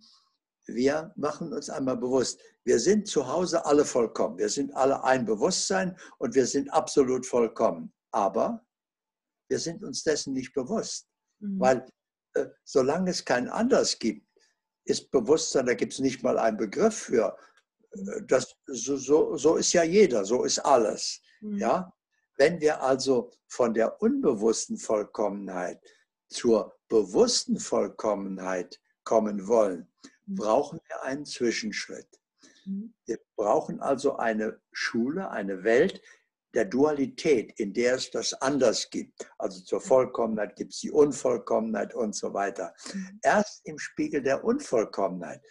wir 0.66 1.14
machen 1.16 1.54
uns 1.54 1.70
einmal 1.70 1.98
bewusst, 1.98 2.40
wir 2.64 2.80
sind 2.80 3.08
zu 3.08 3.28
Hause 3.28 3.66
alle 3.66 3.86
vollkommen. 3.86 4.38
Wir 4.38 4.50
sind 4.50 4.74
alle 4.76 5.04
ein 5.04 5.26
Bewusstsein 5.26 5.98
und 6.18 6.36
wir 6.36 6.46
sind 6.46 6.72
absolut 6.72 7.26
vollkommen. 7.26 7.94
Aber 8.12 8.66
wir 9.50 9.60
sind 9.60 9.84
uns 9.84 10.04
dessen 10.04 10.34
nicht 10.34 10.54
bewusst, 10.54 11.08
mhm. 11.40 11.60
weil 11.60 11.86
äh, 12.36 12.48
solange 12.64 13.12
es 13.12 13.26
kein 13.26 13.50
anders 13.50 14.00
gibt, 14.00 14.26
ist 14.86 15.12
Bewusstsein, 15.12 15.66
da 15.66 15.74
gibt 15.74 15.94
es 15.94 16.00
nicht 16.00 16.24
mal 16.24 16.38
einen 16.38 16.58
Begriff 16.58 16.96
für. 16.96 17.38
Äh, 17.92 18.22
das, 18.28 18.56
so, 18.68 18.98
so, 18.98 19.38
so 19.38 19.56
ist 19.58 19.74
ja 19.74 19.84
jeder, 19.84 20.24
so 20.26 20.44
ist 20.44 20.60
alles. 20.60 21.22
Mhm. 21.42 21.58
Ja? 21.58 21.94
Wenn 22.38 22.60
wir 22.62 22.82
also 22.82 23.32
von 23.48 23.74
der 23.74 24.02
unbewussten 24.02 24.78
Vollkommenheit 24.78 25.80
zur 26.30 26.74
bewussten 26.88 27.60
Vollkommenheit 27.60 28.80
kommen 29.04 29.48
wollen, 29.48 29.80
mhm. 29.80 30.10
Brauchen 30.26 30.80
wir 30.88 31.04
einen 31.04 31.26
Zwischenschritt. 31.26 32.08
Mhm. 32.66 32.94
Wir 33.06 33.20
brauchen 33.36 33.80
also 33.82 34.18
eine 34.18 34.60
Schule, 34.72 35.30
eine 35.30 35.64
Welt 35.64 36.02
der 36.54 36.66
Dualität, 36.66 37.60
in 37.60 37.74
der 37.74 37.96
es 37.96 38.12
das 38.12 38.34
anders 38.34 38.90
gibt. 38.90 39.28
Also 39.38 39.62
zur 39.64 39.80
mhm. 39.80 39.84
Vollkommenheit 39.84 40.56
gibt 40.56 40.74
es 40.74 40.80
die 40.80 40.92
Unvollkommenheit 40.92 41.94
und 41.94 42.16
so 42.16 42.34
weiter. 42.34 42.74
Erst 43.22 43.62
im 43.66 43.80
Spiegel 43.80 44.22
der 44.22 44.44
Unvollkommenheit 44.44 45.42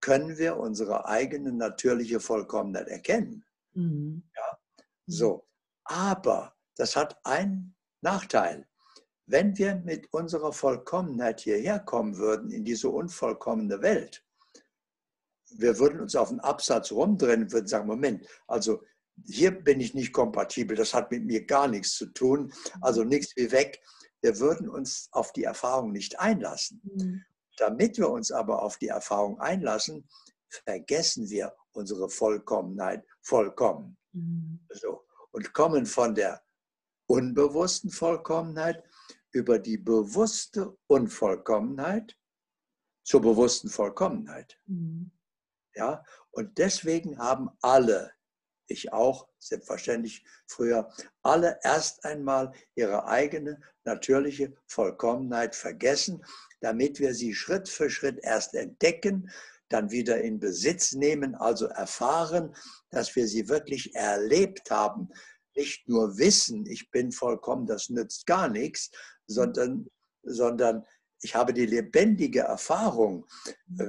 können 0.00 0.38
wir 0.38 0.56
unsere 0.56 1.06
eigene 1.06 1.52
natürliche 1.52 2.20
Vollkommenheit 2.20 2.88
erkennen. 2.88 3.44
Mhm. 3.74 4.22
Ja? 4.36 4.58
So. 5.06 5.46
Aber 5.84 6.54
das 6.76 6.96
hat 6.96 7.18
einen 7.24 7.74
Nachteil. 8.02 8.66
Wenn 9.26 9.56
wir 9.56 9.76
mit 9.76 10.12
unserer 10.12 10.52
Vollkommenheit 10.52 11.40
hierher 11.40 11.78
kommen 11.78 12.16
würden, 12.16 12.50
in 12.50 12.64
diese 12.64 12.88
unvollkommene 12.88 13.80
Welt, 13.82 14.24
wir 15.54 15.78
würden 15.78 16.00
uns 16.00 16.16
auf 16.16 16.30
den 16.30 16.40
Absatz 16.40 16.92
rumdrehen 16.92 17.44
und 17.44 17.52
würden 17.52 17.66
sagen, 17.66 17.86
Moment, 17.86 18.26
also 18.46 18.82
hier 19.24 19.50
bin 19.50 19.80
ich 19.80 19.94
nicht 19.94 20.12
kompatibel, 20.12 20.76
das 20.76 20.94
hat 20.94 21.10
mit 21.10 21.24
mir 21.24 21.44
gar 21.44 21.68
nichts 21.68 21.96
zu 21.96 22.06
tun, 22.06 22.52
also 22.80 23.04
nichts 23.04 23.36
wie 23.36 23.52
weg. 23.52 23.80
Wir 24.22 24.38
würden 24.38 24.68
uns 24.68 25.08
auf 25.12 25.32
die 25.32 25.44
Erfahrung 25.44 25.92
nicht 25.92 26.18
einlassen. 26.18 26.80
Mhm. 26.84 27.24
Damit 27.58 27.98
wir 27.98 28.08
uns 28.08 28.32
aber 28.32 28.62
auf 28.62 28.78
die 28.78 28.88
Erfahrung 28.88 29.38
einlassen, 29.40 30.08
vergessen 30.48 31.28
wir 31.28 31.54
unsere 31.72 32.08
Vollkommenheit 32.08 33.04
vollkommen. 33.20 33.96
Mhm. 34.12 34.60
So. 34.70 35.04
Und 35.32 35.52
kommen 35.52 35.86
von 35.86 36.14
der 36.14 36.42
unbewussten 37.06 37.90
Vollkommenheit 37.90 38.82
über 39.32 39.58
die 39.58 39.78
bewusste 39.78 40.76
Unvollkommenheit 40.86 42.16
zur 43.04 43.20
bewussten 43.20 43.68
Vollkommenheit. 43.68 44.58
Mhm. 44.66 45.10
Ja, 45.74 46.04
und 46.30 46.58
deswegen 46.58 47.18
haben 47.18 47.50
alle, 47.60 48.12
ich 48.66 48.92
auch, 48.92 49.28
selbstverständlich 49.38 50.24
früher, 50.46 50.88
alle 51.22 51.58
erst 51.62 52.04
einmal 52.04 52.52
ihre 52.74 53.06
eigene 53.06 53.60
natürliche 53.84 54.54
Vollkommenheit 54.66 55.56
vergessen, 55.56 56.24
damit 56.60 57.00
wir 57.00 57.14
sie 57.14 57.34
Schritt 57.34 57.68
für 57.68 57.90
Schritt 57.90 58.18
erst 58.22 58.54
entdecken, 58.54 59.30
dann 59.68 59.90
wieder 59.90 60.20
in 60.20 60.38
Besitz 60.38 60.92
nehmen, 60.92 61.34
also 61.34 61.66
erfahren, 61.66 62.54
dass 62.90 63.16
wir 63.16 63.26
sie 63.26 63.48
wirklich 63.48 63.94
erlebt 63.94 64.70
haben. 64.70 65.08
Nicht 65.54 65.88
nur 65.88 66.18
wissen, 66.18 66.66
ich 66.66 66.90
bin 66.90 67.12
vollkommen, 67.12 67.66
das 67.66 67.88
nützt 67.88 68.26
gar 68.26 68.48
nichts, 68.48 68.90
sondern, 69.26 69.86
sondern 70.22 70.84
ich 71.20 71.34
habe 71.34 71.52
die 71.52 71.66
lebendige 71.66 72.40
Erfahrung, 72.40 73.26
äh, 73.78 73.84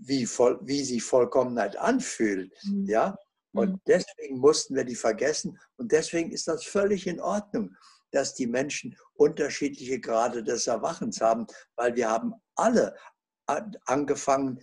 wie, 0.00 0.26
voll, 0.26 0.58
wie 0.62 0.84
sich 0.84 1.02
Vollkommenheit 1.02 1.76
anfühlt. 1.76 2.52
Mhm. 2.64 2.86
Ja? 2.86 3.18
Und 3.52 3.72
mhm. 3.72 3.80
deswegen 3.86 4.38
mussten 4.38 4.74
wir 4.74 4.84
die 4.84 4.94
vergessen. 4.94 5.58
Und 5.76 5.92
deswegen 5.92 6.30
ist 6.32 6.48
das 6.48 6.64
völlig 6.64 7.06
in 7.06 7.20
Ordnung, 7.20 7.74
dass 8.10 8.34
die 8.34 8.46
Menschen 8.46 8.96
unterschiedliche 9.14 10.00
Grade 10.00 10.42
des 10.42 10.66
Erwachens 10.66 11.20
haben, 11.20 11.46
weil 11.76 11.94
wir 11.94 12.08
haben 12.08 12.34
alle 12.54 12.96
angefangen, 13.84 14.60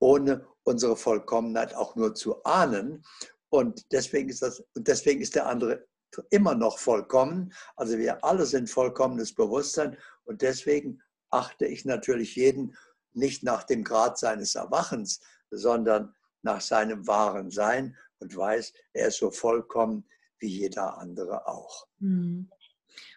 ohne 0.00 0.46
unsere 0.64 0.96
Vollkommenheit 0.96 1.74
auch 1.74 1.96
nur 1.96 2.14
zu 2.14 2.42
ahnen. 2.44 3.04
Und 3.52 3.92
deswegen 3.92 4.30
ist, 4.30 4.40
das, 4.40 4.64
und 4.74 4.88
deswegen 4.88 5.20
ist 5.20 5.34
der 5.34 5.46
andere 5.46 5.86
immer 6.30 6.54
noch 6.54 6.78
vollkommen. 6.78 7.52
Also 7.76 7.98
wir 7.98 8.24
alle 8.24 8.46
sind 8.46 8.70
vollkommenes 8.70 9.34
Bewusstsein. 9.34 9.98
Und 10.24 10.40
deswegen 10.40 11.02
achte 11.28 11.66
ich 11.66 11.84
natürlich 11.84 12.34
jeden 12.34 12.74
nicht 13.12 13.42
nach 13.42 13.64
dem 13.64 13.84
Grad 13.84 14.18
seines 14.18 14.54
Erwachens, 14.54 15.20
sondern 15.50 16.14
nach 16.40 16.62
seinem 16.62 17.06
wahren 17.06 17.50
Sein 17.50 17.94
und 18.20 18.34
weiß, 18.34 18.72
er 18.94 19.08
ist 19.08 19.18
so 19.18 19.30
vollkommen 19.30 20.08
wie 20.38 20.48
jeder 20.48 20.96
andere 20.96 21.46
auch. 21.46 21.86
Mhm. 21.98 22.50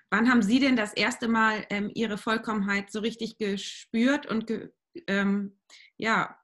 Wann 0.09 0.29
haben 0.29 0.41
Sie 0.41 0.59
denn 0.59 0.75
das 0.75 0.93
erste 0.93 1.29
Mal 1.29 1.65
ähm, 1.69 1.91
Ihre 1.93 2.17
Vollkommenheit 2.17 2.91
so 2.91 2.99
richtig 2.99 3.38
gespürt 3.38 4.25
und 4.25 4.47
ge, 4.47 4.69
ähm, 5.07 5.57
ja, 5.95 6.38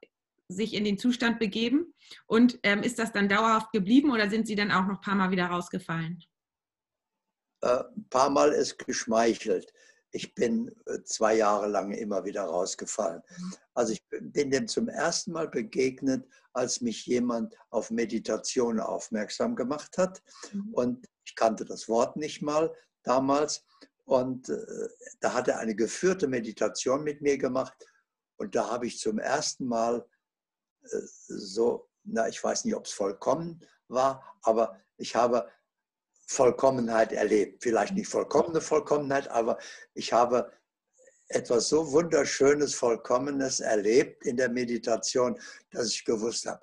sich 0.52 0.74
in 0.74 0.84
den 0.84 0.98
Zustand 0.98 1.38
begeben? 1.38 1.94
Und 2.26 2.58
ähm, 2.62 2.82
ist 2.82 2.98
das 2.98 3.12
dann 3.12 3.28
dauerhaft 3.28 3.72
geblieben 3.72 4.10
oder 4.10 4.28
sind 4.30 4.46
Sie 4.46 4.54
dann 4.54 4.70
auch 4.70 4.86
noch 4.86 4.96
ein 4.96 5.00
paar 5.00 5.14
Mal 5.14 5.30
wieder 5.30 5.46
rausgefallen? 5.46 6.22
Äh, 7.62 7.84
ein 7.96 8.08
paar 8.10 8.30
Mal 8.30 8.52
ist 8.52 8.78
geschmeichelt 8.78 9.72
ich 10.12 10.34
bin 10.34 10.70
äh, 10.86 11.02
zwei 11.04 11.36
Jahre 11.36 11.66
lang 11.66 11.92
immer 11.92 12.24
wieder 12.24 12.44
rausgefallen. 12.44 13.22
Mhm. 13.36 13.54
Also 13.74 13.92
ich 13.94 14.06
bin 14.08 14.50
dem 14.50 14.68
zum 14.68 14.88
ersten 14.88 15.32
Mal 15.32 15.48
begegnet, 15.48 16.26
als 16.52 16.82
mich 16.82 17.06
jemand 17.06 17.56
auf 17.70 17.90
Meditation 17.90 18.78
aufmerksam 18.78 19.56
gemacht 19.56 19.96
hat. 19.98 20.22
Mhm. 20.52 20.74
Und 20.74 21.08
ich 21.24 21.34
kannte 21.34 21.64
das 21.64 21.88
Wort 21.88 22.16
nicht 22.16 22.42
mal 22.42 22.72
damals. 23.02 23.64
Und 24.04 24.50
äh, 24.50 24.88
da 25.20 25.32
hat 25.32 25.48
er 25.48 25.58
eine 25.58 25.74
geführte 25.74 26.28
Meditation 26.28 27.02
mit 27.02 27.22
mir 27.22 27.38
gemacht. 27.38 27.74
Und 28.36 28.54
da 28.54 28.70
habe 28.70 28.86
ich 28.86 28.98
zum 28.98 29.18
ersten 29.18 29.66
Mal 29.66 30.06
so, 30.82 31.88
na, 32.04 32.28
ich 32.28 32.42
weiß 32.42 32.64
nicht, 32.64 32.74
ob 32.74 32.86
es 32.86 32.92
vollkommen 32.92 33.64
war, 33.88 34.38
aber 34.42 34.80
ich 34.96 35.14
habe 35.14 35.48
Vollkommenheit 36.26 37.12
erlebt. 37.12 37.62
Vielleicht 37.62 37.94
nicht 37.94 38.08
vollkommene 38.08 38.60
Vollkommenheit, 38.60 39.28
aber 39.28 39.58
ich 39.94 40.12
habe 40.12 40.52
etwas 41.28 41.68
so 41.68 41.92
Wunderschönes, 41.92 42.74
Vollkommenes 42.74 43.60
erlebt 43.60 44.24
in 44.24 44.36
der 44.36 44.48
Meditation, 44.48 45.38
dass 45.70 45.88
ich 45.88 46.04
gewusst 46.04 46.46
habe, 46.46 46.62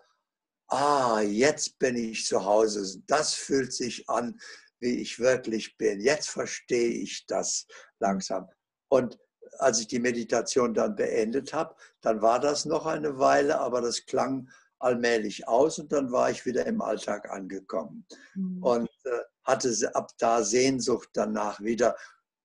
ah, 0.68 1.22
jetzt 1.22 1.80
bin 1.80 1.96
ich 1.96 2.26
zu 2.26 2.44
Hause. 2.44 3.02
Das 3.08 3.34
fühlt 3.34 3.74
sich 3.74 4.08
an, 4.10 4.40
wie 4.80 5.02
ich 5.02 5.20
wirklich 5.20 5.78
bin. 5.78 6.00
Jetzt 6.00 6.30
verstehe 6.30 6.90
ich 6.90 7.26
das 7.26 7.66
langsam. 8.00 8.48
Und 8.90 9.18
als 9.58 9.80
ich 9.80 9.88
die 9.88 10.00
Meditation 10.00 10.74
dann 10.74 10.96
beendet 10.96 11.54
habe, 11.54 11.76
dann 12.02 12.22
war 12.22 12.40
das 12.40 12.66
noch 12.66 12.86
eine 12.86 13.18
Weile, 13.20 13.60
aber 13.60 13.82
das 13.82 14.06
klang 14.06 14.50
allmählich 14.80 15.48
aus 15.48 15.78
und 15.80 15.92
dann 15.92 16.12
war 16.12 16.32
ich 16.32 16.46
wieder 16.46 16.66
im 16.66 16.82
Alltag 16.82 17.30
angekommen. 17.30 18.06
Mhm. 18.36 18.64
Und 18.64 18.90
äh, 19.06 19.20
hatte 19.44 19.96
ab 19.96 20.12
da 20.18 20.44
Sehnsucht 20.44 21.10
danach 21.14 21.60
wieder. 21.60 21.96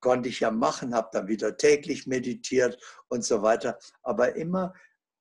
Konnte 0.00 0.28
ich 0.28 0.40
ja 0.40 0.50
machen, 0.50 0.94
habe 0.94 1.08
dann 1.12 1.28
wieder 1.28 1.56
täglich 1.56 2.06
meditiert 2.06 2.78
und 3.08 3.24
so 3.24 3.42
weiter. 3.42 3.78
Aber 4.02 4.36
immer 4.36 4.74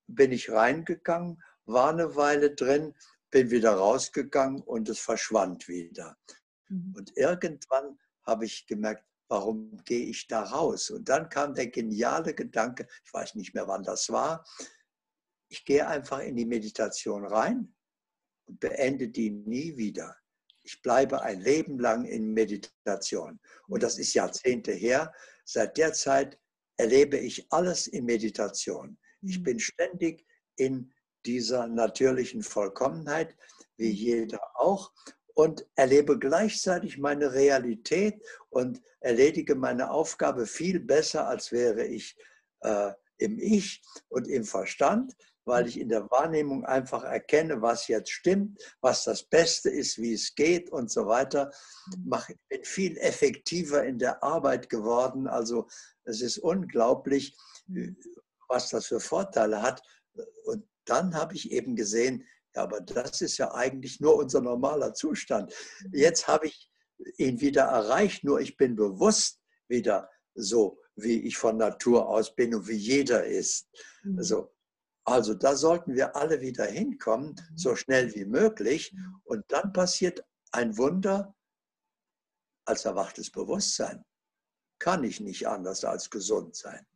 bin 0.06 0.32
ich 0.32 0.50
reingegangen, 0.50 1.42
war 1.64 1.90
eine 1.90 2.16
Weile 2.16 2.54
drin, 2.54 2.94
bin 3.30 3.50
wieder 3.50 3.72
rausgegangen 3.72 4.60
und 4.62 4.88
es 4.88 4.98
verschwand 4.98 5.68
wieder. 5.68 6.16
Mhm. 6.68 6.94
Und 6.96 7.16
irgendwann 7.16 7.98
habe 8.24 8.44
ich 8.44 8.66
gemerkt, 8.66 9.04
warum 9.34 9.82
gehe 9.84 10.06
ich 10.06 10.28
da 10.28 10.44
raus? 10.44 10.90
Und 10.90 11.08
dann 11.08 11.28
kam 11.28 11.54
der 11.54 11.66
geniale 11.66 12.34
Gedanke, 12.34 12.86
ich 13.04 13.12
weiß 13.12 13.34
nicht 13.34 13.52
mehr, 13.52 13.66
wann 13.66 13.82
das 13.82 14.08
war, 14.10 14.44
ich 15.48 15.64
gehe 15.64 15.84
einfach 15.86 16.20
in 16.20 16.36
die 16.36 16.46
Meditation 16.46 17.26
rein 17.26 17.74
und 18.46 18.60
beende 18.60 19.08
die 19.08 19.30
nie 19.30 19.76
wieder. 19.76 20.16
Ich 20.62 20.80
bleibe 20.82 21.20
ein 21.22 21.40
Leben 21.40 21.80
lang 21.80 22.04
in 22.04 22.32
Meditation. 22.32 23.40
Und 23.66 23.82
das 23.82 23.98
ist 23.98 24.14
Jahrzehnte 24.14 24.70
her. 24.72 25.12
Seit 25.44 25.76
der 25.78 25.92
Zeit 25.92 26.38
erlebe 26.76 27.18
ich 27.18 27.44
alles 27.50 27.88
in 27.88 28.04
Meditation. 28.04 28.96
Ich 29.20 29.42
bin 29.42 29.58
ständig 29.58 30.24
in 30.56 30.92
dieser 31.26 31.66
natürlichen 31.66 32.44
Vollkommenheit, 32.44 33.36
wie 33.76 33.90
jeder 33.90 34.40
auch, 34.54 34.92
und 35.34 35.66
erlebe 35.74 36.18
gleichzeitig 36.18 36.98
meine 36.98 37.32
Realität 37.32 38.24
und 38.50 38.80
erledige 39.00 39.54
meine 39.54 39.90
Aufgabe 39.90 40.46
viel 40.46 40.80
besser, 40.80 41.28
als 41.28 41.52
wäre 41.52 41.84
ich 41.84 42.16
äh, 42.60 42.92
im 43.18 43.38
Ich 43.38 43.82
und 44.08 44.28
im 44.28 44.44
Verstand, 44.44 45.14
weil 45.44 45.66
ich 45.66 45.78
in 45.78 45.88
der 45.88 46.10
Wahrnehmung 46.10 46.64
einfach 46.64 47.04
erkenne, 47.04 47.60
was 47.60 47.88
jetzt 47.88 48.10
stimmt, 48.10 48.62
was 48.80 49.04
das 49.04 49.24
Beste 49.24 49.70
ist, 49.70 49.98
wie 49.98 50.14
es 50.14 50.34
geht 50.34 50.70
und 50.70 50.90
so 50.90 51.06
weiter. 51.06 51.52
Mhm. 51.86 52.14
Ich 52.28 52.38
bin 52.48 52.64
viel 52.64 52.96
effektiver 52.98 53.84
in 53.84 53.98
der 53.98 54.22
Arbeit 54.22 54.70
geworden. 54.70 55.26
Also 55.26 55.66
es 56.04 56.22
ist 56.22 56.38
unglaublich, 56.38 57.36
was 58.48 58.70
das 58.70 58.86
für 58.86 59.00
Vorteile 59.00 59.62
hat. 59.62 59.82
Und 60.44 60.66
dann 60.84 61.14
habe 61.14 61.34
ich 61.34 61.50
eben 61.50 61.76
gesehen, 61.76 62.26
ja, 62.54 62.62
aber 62.62 62.80
das 62.80 63.20
ist 63.20 63.38
ja 63.38 63.52
eigentlich 63.52 64.00
nur 64.00 64.16
unser 64.16 64.40
normaler 64.40 64.94
Zustand. 64.94 65.52
Jetzt 65.92 66.28
habe 66.28 66.46
ich 66.46 66.70
ihn 67.18 67.40
wieder 67.40 67.62
erreicht, 67.62 68.24
nur 68.24 68.40
ich 68.40 68.56
bin 68.56 68.76
bewusst 68.76 69.40
wieder 69.68 70.10
so, 70.34 70.80
wie 70.96 71.20
ich 71.26 71.36
von 71.36 71.56
Natur 71.56 72.08
aus 72.08 72.34
bin 72.34 72.54
und 72.54 72.68
wie 72.68 72.76
jeder 72.76 73.24
ist. 73.24 73.68
Also, 74.16 74.54
also 75.04 75.34
da 75.34 75.56
sollten 75.56 75.94
wir 75.94 76.16
alle 76.16 76.40
wieder 76.40 76.64
hinkommen, 76.64 77.34
so 77.56 77.76
schnell 77.76 78.14
wie 78.14 78.24
möglich. 78.24 78.94
Und 79.24 79.44
dann 79.48 79.72
passiert 79.72 80.24
ein 80.52 80.76
Wunder 80.78 81.34
als 82.64 82.84
erwachtes 82.84 83.30
Bewusstsein. 83.30 84.04
Kann 84.78 85.04
ich 85.04 85.20
nicht 85.20 85.46
anders 85.46 85.84
als 85.84 86.10
gesund 86.10 86.56
sein. 86.56 86.86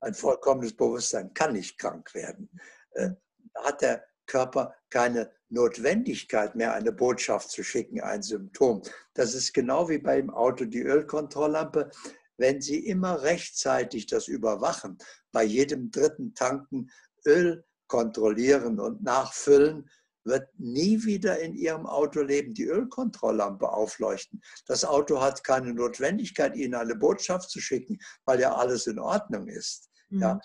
Ein 0.00 0.14
vollkommenes 0.14 0.74
Bewusstsein 0.74 1.32
kann 1.34 1.52
nicht 1.52 1.78
krank 1.78 2.14
werden. 2.14 2.50
Äh, 2.92 3.10
hat 3.54 3.80
der 3.82 4.06
Körper 4.26 4.74
keine 4.90 5.30
Notwendigkeit 5.48 6.54
mehr, 6.56 6.74
eine 6.74 6.92
Botschaft 6.92 7.50
zu 7.50 7.62
schicken, 7.62 8.00
ein 8.00 8.22
Symptom. 8.22 8.82
Das 9.14 9.34
ist 9.34 9.52
genau 9.52 9.88
wie 9.88 9.98
beim 9.98 10.30
Auto 10.30 10.64
die 10.64 10.82
Ölkontrolllampe. 10.82 11.90
Wenn 12.36 12.60
Sie 12.60 12.86
immer 12.86 13.22
rechtzeitig 13.22 14.06
das 14.06 14.28
überwachen, 14.28 14.98
bei 15.32 15.44
jedem 15.44 15.90
dritten 15.90 16.34
Tanken 16.34 16.90
Öl 17.24 17.64
kontrollieren 17.86 18.80
und 18.80 19.02
nachfüllen, 19.02 19.88
wird 20.24 20.48
nie 20.58 21.04
wieder 21.04 21.38
in 21.38 21.54
Ihrem 21.54 21.86
Autoleben 21.86 22.52
die 22.52 22.64
Ölkontrolllampe 22.64 23.72
aufleuchten. 23.72 24.42
Das 24.66 24.84
Auto 24.84 25.20
hat 25.20 25.44
keine 25.44 25.72
Notwendigkeit, 25.72 26.56
Ihnen 26.56 26.74
eine 26.74 26.96
Botschaft 26.96 27.50
zu 27.50 27.60
schicken, 27.60 27.98
weil 28.24 28.40
ja 28.40 28.54
alles 28.54 28.86
in 28.88 28.98
Ordnung 28.98 29.46
ist. 29.46 29.88
Mhm. 30.10 30.20
Ja, 30.20 30.40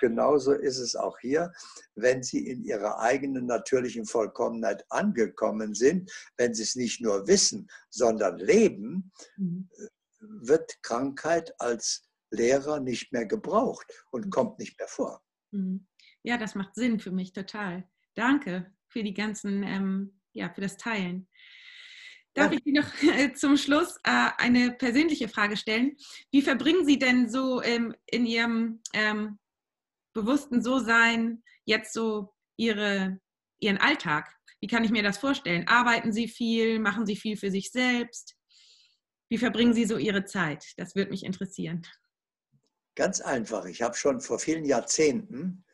genauso 0.00 0.52
ist 0.52 0.78
es 0.78 0.96
auch 0.96 1.18
hier, 1.20 1.52
wenn 1.94 2.22
Sie 2.22 2.48
in 2.48 2.64
Ihrer 2.64 2.98
eigenen 2.98 3.46
natürlichen 3.46 4.06
Vollkommenheit 4.06 4.84
angekommen 4.88 5.74
sind, 5.74 6.10
wenn 6.36 6.54
Sie 6.54 6.62
es 6.62 6.74
nicht 6.74 7.00
nur 7.00 7.26
wissen, 7.28 7.68
sondern 7.90 8.38
leben, 8.38 9.12
mhm. 9.36 9.68
wird 10.18 10.82
Krankheit 10.82 11.54
als 11.60 12.02
Lehrer 12.30 12.80
nicht 12.80 13.12
mehr 13.12 13.26
gebraucht 13.26 13.86
und 14.10 14.26
mhm. 14.26 14.30
kommt 14.30 14.58
nicht 14.58 14.78
mehr 14.78 14.88
vor. 14.88 15.22
Mhm. 15.52 15.86
Ja, 16.22 16.36
das 16.36 16.54
macht 16.54 16.74
Sinn 16.74 17.00
für 17.00 17.10
mich 17.10 17.32
total. 17.32 17.88
Danke 18.14 18.72
für 18.88 19.02
die 19.02 19.14
ganzen, 19.14 19.62
ähm, 19.62 20.20
ja, 20.32 20.52
für 20.52 20.60
das 20.60 20.76
Teilen. 20.76 21.28
Darf 22.34 22.52
ich 22.52 22.64
Ihnen 22.64 22.82
noch 22.82 23.02
äh, 23.02 23.32
zum 23.32 23.56
Schluss 23.56 23.96
äh, 24.04 24.30
eine 24.38 24.70
persönliche 24.70 25.28
Frage 25.28 25.56
stellen? 25.56 25.96
Wie 26.30 26.42
verbringen 26.42 26.86
Sie 26.86 26.98
denn 26.98 27.28
so 27.28 27.60
ähm, 27.62 27.94
in 28.06 28.24
Ihrem 28.24 28.80
ähm, 28.92 29.38
bewussten 30.20 30.62
So-Sein 30.62 31.42
jetzt 31.64 31.92
so 31.92 32.34
ihre, 32.56 33.18
Ihren 33.60 33.78
Alltag? 33.78 34.34
Wie 34.60 34.66
kann 34.66 34.84
ich 34.84 34.90
mir 34.90 35.02
das 35.02 35.18
vorstellen? 35.18 35.66
Arbeiten 35.66 36.12
Sie 36.12 36.28
viel? 36.28 36.78
Machen 36.78 37.06
Sie 37.06 37.16
viel 37.16 37.36
für 37.36 37.50
sich 37.50 37.70
selbst? 37.70 38.36
Wie 39.30 39.38
verbringen 39.38 39.72
Sie 39.74 39.86
so 39.86 39.96
Ihre 39.96 40.24
Zeit? 40.24 40.64
Das 40.76 40.94
würde 40.94 41.10
mich 41.10 41.24
interessieren. 41.24 41.82
Ganz 42.96 43.20
einfach. 43.20 43.64
Ich 43.64 43.80
habe 43.82 43.94
schon 43.96 44.20
vor 44.20 44.38
vielen 44.38 44.64
Jahrzehnten 44.64 45.64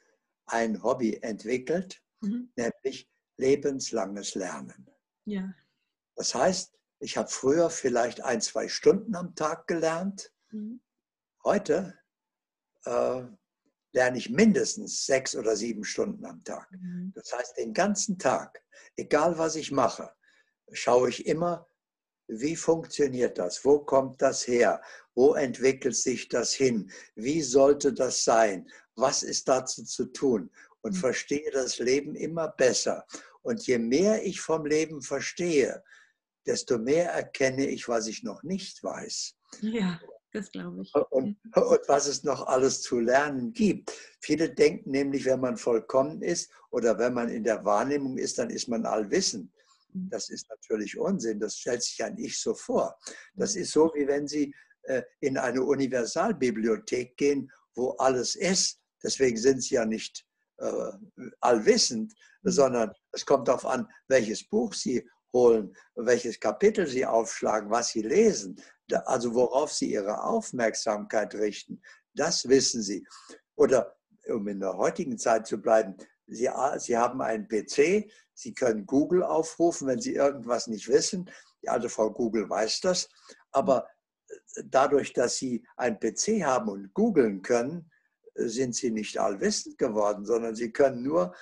ein 0.47 0.82
Hobby 0.82 1.18
entwickelt, 1.22 2.01
mhm. 2.20 2.53
nämlich 2.57 3.09
lebenslanges 3.38 4.34
Lernen. 4.34 4.88
Ja. 5.24 5.53
Das 6.14 6.34
heißt, 6.34 6.76
ich 7.01 7.16
habe 7.16 7.28
früher 7.28 7.70
vielleicht 7.70 8.22
ein, 8.22 8.40
zwei 8.40 8.68
Stunden 8.68 9.14
am 9.16 9.34
Tag 9.34 9.66
gelernt. 9.66 10.32
Mhm. 10.51 10.80
Heute 11.44 11.99
äh, 12.84 13.24
lerne 13.97 14.18
ich 14.18 14.28
mindestens 14.28 15.07
sechs 15.07 15.34
oder 15.34 15.57
sieben 15.57 15.82
Stunden 15.82 16.24
am 16.26 16.44
Tag. 16.44 16.70
Mhm. 16.70 17.12
Das 17.14 17.32
heißt, 17.32 17.57
den 17.57 17.72
ganzen 17.72 18.18
Tag, 18.18 18.62
egal 18.94 19.38
was 19.38 19.57
ich 19.57 19.72
mache, 19.72 20.12
schaue 20.70 21.09
ich 21.09 21.26
immer, 21.26 21.66
wie 22.28 22.57
funktioniert 22.57 23.38
das? 23.38 23.64
Wo 23.64 23.78
kommt 23.78 24.20
das 24.20 24.47
her? 24.47 24.82
Wo 25.14 25.34
entwickelt 25.34 25.97
sich 25.97 26.28
das 26.28 26.53
hin? 26.53 26.90
Wie 27.14 27.40
sollte 27.40 27.92
das 27.92 28.22
sein? 28.22 28.68
Was 28.97 29.22
ist 29.22 29.49
dazu 29.49 29.82
zu 29.84 30.07
tun? 30.07 30.51
Und 30.82 30.94
mhm. 30.94 30.99
verstehe 30.99 31.51
das 31.51 31.78
Leben 31.78 32.14
immer 32.14 32.49
besser. 32.49 33.07
Und 33.42 33.66
je 33.66 33.78
mehr 33.78 34.24
ich 34.24 34.40
vom 34.40 34.66
Leben 34.66 35.01
verstehe, 35.01 35.82
desto 36.44 36.78
mehr 36.78 37.12
erkenne 37.12 37.66
ich, 37.66 37.88
was 37.88 38.09
ich 38.09 38.22
noch 38.22 38.42
nicht 38.42 38.82
weiß. 38.84 39.36
Ja. 39.62 40.01
Das 40.37 40.51
glaube 40.53 40.82
ich. 40.82 40.95
Und, 40.95 41.39
und, 41.55 41.89
was 41.89 42.07
es 42.07 42.22
noch 42.22 42.47
alles 42.47 42.82
zu 42.82 43.01
lernen 43.01 43.55
gibt. 43.55 43.91
Viele 44.20 44.51
denken 44.51 44.91
nämlich, 44.91 45.24
wenn 45.24 45.41
man 45.41 45.57
vollkommen 45.57 46.20
ist 46.20 46.51
oder 46.70 46.99
wenn 46.99 47.14
man 47.14 47.30
in 47.30 47.43
der 47.43 47.64
Wahrnehmung 47.64 48.18
ist, 48.18 48.39
dann 48.39 48.51
ist 48.51 48.68
man 48.68 48.84
allwissend. 48.84 49.51
Mhm. 49.95 50.11
Das 50.11 50.28
ist 50.28 50.47
natürlich 50.51 50.99
Unsinn. 50.99 51.41
Das 51.41 51.57
stellt 51.57 51.82
sich 51.82 51.97
ja 51.97 52.11
nicht 52.11 52.39
so 52.39 52.53
vor. 52.53 52.99
Das 53.34 53.55
mhm. 53.55 53.62
ist 53.62 53.72
so, 53.72 53.91
wie 53.95 54.07
wenn 54.07 54.28
Sie 54.28 54.55
äh, 54.82 55.03
in 55.20 55.39
eine 55.39 55.62
Universalbibliothek 55.62 57.16
gehen, 57.16 57.51
wo 57.74 57.93
alles 57.93 58.34
ist. 58.37 58.78
Deswegen 59.03 59.39
sind 59.39 59.62
Sie 59.62 59.76
ja 59.76 59.87
nicht 59.87 60.22
äh, 60.59 60.93
allwissend, 61.41 62.12
mhm. 62.43 62.51
sondern 62.51 62.93
es 63.12 63.24
kommt 63.24 63.49
darauf 63.49 63.64
an, 63.64 63.89
welches 64.09 64.47
Buch 64.47 64.74
Sie 64.74 65.03
holen, 65.33 65.77
welches 65.95 66.41
Kapitel 66.41 66.87
Sie 66.87 67.05
aufschlagen, 67.05 67.70
was 67.70 67.89
Sie 67.89 68.03
lesen 68.03 68.61
also 68.93 69.35
worauf 69.35 69.72
sie 69.72 69.93
ihre 69.93 70.22
Aufmerksamkeit 70.22 71.35
richten, 71.35 71.83
das 72.14 72.49
wissen 72.49 72.83
sie. 72.83 73.07
Oder 73.57 73.97
um 74.29 74.47
in 74.49 74.61
der 74.61 74.77
heutigen 74.77 75.18
Zeit 75.18 75.47
zu 75.47 75.61
bleiben, 75.61 75.97
sie, 76.27 76.49
sie 76.79 76.97
haben 76.97 77.20
einen 77.20 77.49
PC, 77.49 78.11
sie 78.35 78.55
können 78.55 78.87
Google 78.87 79.22
aufrufen, 79.22 79.89
wenn 79.89 80.01
sie 80.01 80.14
irgendwas 80.14 80.66
nicht 80.66 80.89
wissen. 80.89 81.31
Die 81.62 81.68
alte 81.68 81.89
Frau 81.89 82.11
Google 82.11 82.49
weiß 82.49 82.81
das. 82.81 83.09
Aber 83.53 83.87
äh, 84.29 84.62
dadurch, 84.64 85.12
dass 85.12 85.37
sie 85.37 85.64
einen 85.77 85.99
PC 85.99 86.45
haben 86.45 86.68
und 86.68 86.93
googeln 86.95 87.43
können, 87.43 87.91
äh, 88.35 88.47
sind 88.47 88.74
sie 88.74 88.91
nicht 88.91 89.18
allwissend 89.18 89.79
geworden, 89.79 90.24
sondern 90.24 90.55
sie 90.55 90.72
können 90.72 91.03
nur 91.03 91.35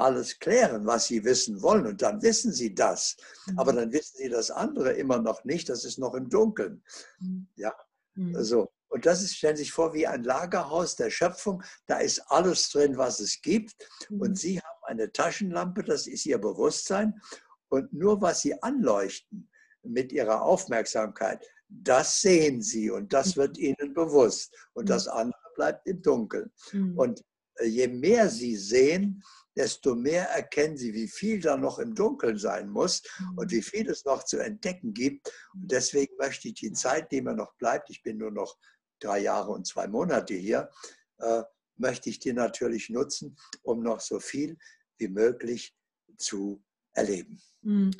alles 0.00 0.38
klären, 0.38 0.86
was 0.86 1.06
sie 1.06 1.24
wissen 1.24 1.62
wollen. 1.62 1.86
Und 1.86 2.02
dann 2.02 2.22
wissen 2.22 2.52
sie 2.52 2.74
das. 2.74 3.16
Aber 3.56 3.72
mhm. 3.72 3.76
dann 3.76 3.92
wissen 3.92 4.16
sie 4.16 4.28
das 4.28 4.50
andere 4.50 4.92
immer 4.92 5.18
noch 5.18 5.44
nicht. 5.44 5.68
Das 5.68 5.84
ist 5.84 5.98
noch 5.98 6.14
im 6.14 6.28
Dunkeln. 6.28 6.82
Mhm. 7.20 7.48
Ja, 7.56 7.74
mhm. 8.14 8.36
also. 8.36 8.70
Und 8.92 9.06
das 9.06 9.22
ist, 9.22 9.36
stellen 9.36 9.56
Sie 9.56 9.62
sich 9.62 9.72
vor, 9.72 9.94
wie 9.94 10.08
ein 10.08 10.24
Lagerhaus 10.24 10.96
der 10.96 11.10
Schöpfung. 11.10 11.62
Da 11.86 11.98
ist 11.98 12.18
alles 12.26 12.70
drin, 12.70 12.98
was 12.98 13.20
es 13.20 13.40
gibt. 13.40 13.76
Und 14.10 14.36
Sie 14.36 14.58
haben 14.58 14.84
eine 14.84 15.12
Taschenlampe, 15.12 15.84
das 15.84 16.08
ist 16.08 16.26
Ihr 16.26 16.38
Bewusstsein. 16.38 17.20
Und 17.68 17.92
nur 17.92 18.20
was 18.20 18.40
Sie 18.40 18.60
anleuchten 18.64 19.48
mit 19.84 20.10
Ihrer 20.10 20.42
Aufmerksamkeit, 20.42 21.46
das 21.68 22.20
sehen 22.20 22.60
Sie 22.60 22.90
und 22.90 23.12
das 23.12 23.36
wird 23.36 23.56
Ihnen 23.58 23.94
bewusst. 23.94 24.52
Und 24.72 24.90
das 24.90 25.06
andere 25.06 25.38
bleibt 25.54 25.86
im 25.86 26.02
Dunkeln. 26.02 26.50
Und 26.96 27.24
äh, 27.56 27.66
je 27.66 27.86
mehr 27.86 28.28
Sie 28.28 28.56
sehen, 28.56 29.22
desto 29.56 29.94
mehr 29.94 30.28
erkennen 30.30 30.76
sie, 30.76 30.94
wie 30.94 31.08
viel 31.08 31.40
da 31.40 31.56
noch 31.56 31.78
im 31.78 31.94
Dunkeln 31.94 32.38
sein 32.38 32.68
muss 32.68 33.02
und 33.36 33.46
mhm. 33.46 33.50
wie 33.50 33.62
viel 33.62 33.88
es 33.88 34.04
noch 34.04 34.24
zu 34.24 34.38
entdecken 34.38 34.94
gibt. 34.94 35.32
Und 35.54 35.70
deswegen 35.70 36.16
möchte 36.16 36.48
ich 36.48 36.54
die 36.54 36.72
Zeit, 36.72 37.10
die 37.12 37.20
mir 37.20 37.34
noch 37.34 37.54
bleibt, 37.54 37.90
ich 37.90 38.02
bin 38.02 38.18
nur 38.18 38.30
noch 38.30 38.56
drei 39.00 39.20
Jahre 39.20 39.50
und 39.50 39.66
zwei 39.66 39.88
Monate 39.88 40.34
hier, 40.34 40.70
äh, 41.18 41.42
möchte 41.76 42.10
ich 42.10 42.18
die 42.18 42.32
natürlich 42.32 42.90
nutzen, 42.90 43.36
um 43.62 43.82
noch 43.82 44.00
so 44.00 44.20
viel 44.20 44.58
wie 44.98 45.08
möglich 45.08 45.74
zu 46.16 46.62
erleben. 46.92 47.40
Mhm. 47.62 47.90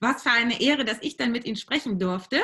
Was 0.00 0.22
für 0.22 0.30
eine 0.30 0.60
Ehre, 0.60 0.84
dass 0.84 0.98
ich 1.00 1.16
dann 1.16 1.32
mit 1.32 1.44
Ihnen 1.44 1.56
sprechen 1.56 1.98
durfte 1.98 2.40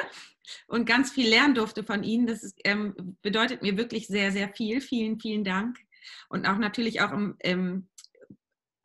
und 0.66 0.86
ganz 0.86 1.10
viel 1.10 1.28
lernen 1.28 1.54
durfte 1.54 1.84
von 1.84 2.02
Ihnen. 2.02 2.26
Das 2.26 2.42
ist, 2.42 2.58
ähm, 2.64 3.16
bedeutet 3.22 3.62
mir 3.62 3.76
wirklich 3.76 4.06
sehr, 4.06 4.32
sehr 4.32 4.52
viel. 4.52 4.80
Vielen, 4.80 5.20
vielen 5.20 5.44
Dank. 5.44 5.78
Und 6.28 6.46
auch 6.46 6.58
natürlich 6.58 7.00
auch 7.00 7.12
im, 7.12 7.36
im 7.38 7.88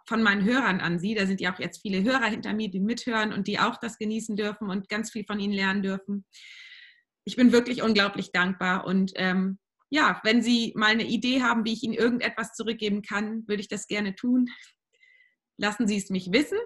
von 0.07 0.23
meinen 0.23 0.45
Hörern 0.45 0.79
an 0.79 0.99
Sie. 0.99 1.13
Da 1.13 1.25
sind 1.25 1.41
ja 1.41 1.53
auch 1.53 1.59
jetzt 1.59 1.81
viele 1.81 2.03
Hörer 2.03 2.25
hinter 2.25 2.53
mir, 2.53 2.71
die 2.71 2.79
mithören 2.79 3.33
und 3.33 3.47
die 3.47 3.59
auch 3.59 3.77
das 3.77 3.97
genießen 3.97 4.35
dürfen 4.35 4.69
und 4.69 4.89
ganz 4.89 5.11
viel 5.11 5.25
von 5.25 5.39
Ihnen 5.39 5.53
lernen 5.53 5.83
dürfen. 5.83 6.25
Ich 7.25 7.35
bin 7.35 7.51
wirklich 7.51 7.83
unglaublich 7.83 8.31
dankbar 8.31 8.85
und 8.85 9.11
ähm, 9.15 9.59
ja, 9.89 10.19
wenn 10.23 10.41
Sie 10.41 10.73
mal 10.75 10.87
eine 10.87 11.05
Idee 11.05 11.41
haben, 11.41 11.65
wie 11.65 11.73
ich 11.73 11.83
Ihnen 11.83 11.93
irgendetwas 11.93 12.53
zurückgeben 12.53 13.01
kann, 13.01 13.47
würde 13.47 13.61
ich 13.61 13.67
das 13.67 13.87
gerne 13.87 14.15
tun. 14.15 14.47
Lassen 15.57 15.87
Sie 15.87 15.97
es 15.97 16.09
mich 16.09 16.31
wissen. 16.31 16.57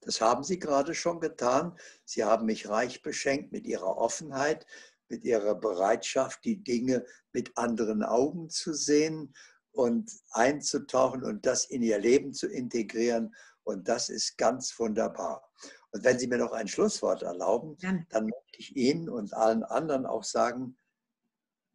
Das 0.00 0.20
haben 0.20 0.44
Sie 0.44 0.58
gerade 0.58 0.94
schon 0.94 1.20
getan. 1.20 1.76
Sie 2.04 2.24
haben 2.24 2.46
mich 2.46 2.68
reich 2.68 3.02
beschenkt 3.02 3.52
mit 3.52 3.66
Ihrer 3.66 3.96
Offenheit, 3.96 4.66
mit 5.08 5.24
Ihrer 5.24 5.54
Bereitschaft, 5.54 6.44
die 6.44 6.62
Dinge 6.62 7.04
mit 7.32 7.56
anderen 7.56 8.02
Augen 8.04 8.50
zu 8.50 8.72
sehen 8.72 9.34
und 9.76 10.10
einzutauchen 10.30 11.22
und 11.22 11.44
das 11.44 11.66
in 11.66 11.82
Ihr 11.82 11.98
Leben 11.98 12.32
zu 12.32 12.48
integrieren. 12.48 13.34
Und 13.62 13.88
das 13.88 14.08
ist 14.08 14.38
ganz 14.38 14.78
wunderbar. 14.78 15.46
Und 15.90 16.02
wenn 16.04 16.18
Sie 16.18 16.26
mir 16.26 16.38
noch 16.38 16.52
ein 16.52 16.68
Schlusswort 16.68 17.22
erlauben, 17.22 17.76
ja. 17.80 17.94
dann 18.08 18.24
möchte 18.24 18.58
ich 18.58 18.74
Ihnen 18.76 19.08
und 19.08 19.34
allen 19.34 19.64
anderen 19.64 20.06
auch 20.06 20.24
sagen, 20.24 20.78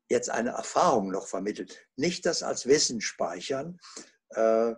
jetzt 0.09 0.29
eine 0.29 0.51
Erfahrung 0.51 1.11
noch 1.11 1.27
vermittelt. 1.27 1.87
Nicht 1.95 2.25
das 2.25 2.43
als 2.43 2.65
Wissen 2.65 3.01
speichern, 3.01 3.79
äh, 4.29 4.73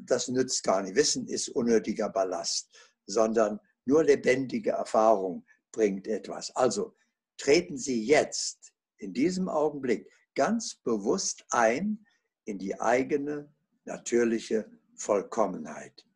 das 0.00 0.28
nützt 0.28 0.62
gar 0.62 0.82
nicht. 0.82 0.96
Wissen 0.96 1.26
ist 1.26 1.48
unnötiger 1.48 2.08
Ballast, 2.08 2.70
sondern 3.06 3.58
nur 3.84 4.04
lebendige 4.04 4.72
Erfahrung 4.72 5.46
bringt 5.72 6.06
etwas. 6.06 6.54
Also 6.54 6.94
treten 7.38 7.76
Sie 7.78 8.04
jetzt 8.04 8.72
in 8.98 9.12
diesem 9.12 9.48
Augenblick 9.48 10.10
ganz 10.34 10.76
bewusst 10.76 11.44
ein 11.50 12.05
in 12.46 12.58
die 12.58 12.80
eigene 12.80 13.52
natürliche 13.84 14.68
Vollkommenheit. 14.96 16.06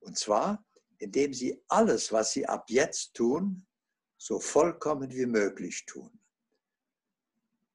Und 0.00 0.16
zwar, 0.16 0.64
indem 0.98 1.32
Sie 1.34 1.62
alles, 1.68 2.10
was 2.12 2.32
Sie 2.32 2.46
ab 2.46 2.70
jetzt 2.70 3.14
tun, 3.14 3.66
so 4.16 4.40
vollkommen 4.40 5.10
wie 5.12 5.26
möglich 5.26 5.86
tun. 5.86 6.18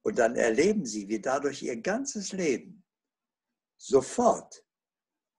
Und 0.03 0.19
dann 0.19 0.35
erleben 0.35 0.85
sie, 0.85 1.07
wie 1.07 1.21
dadurch 1.21 1.63
ihr 1.63 1.81
ganzes 1.81 2.33
Leben 2.33 2.83
sofort 3.77 4.63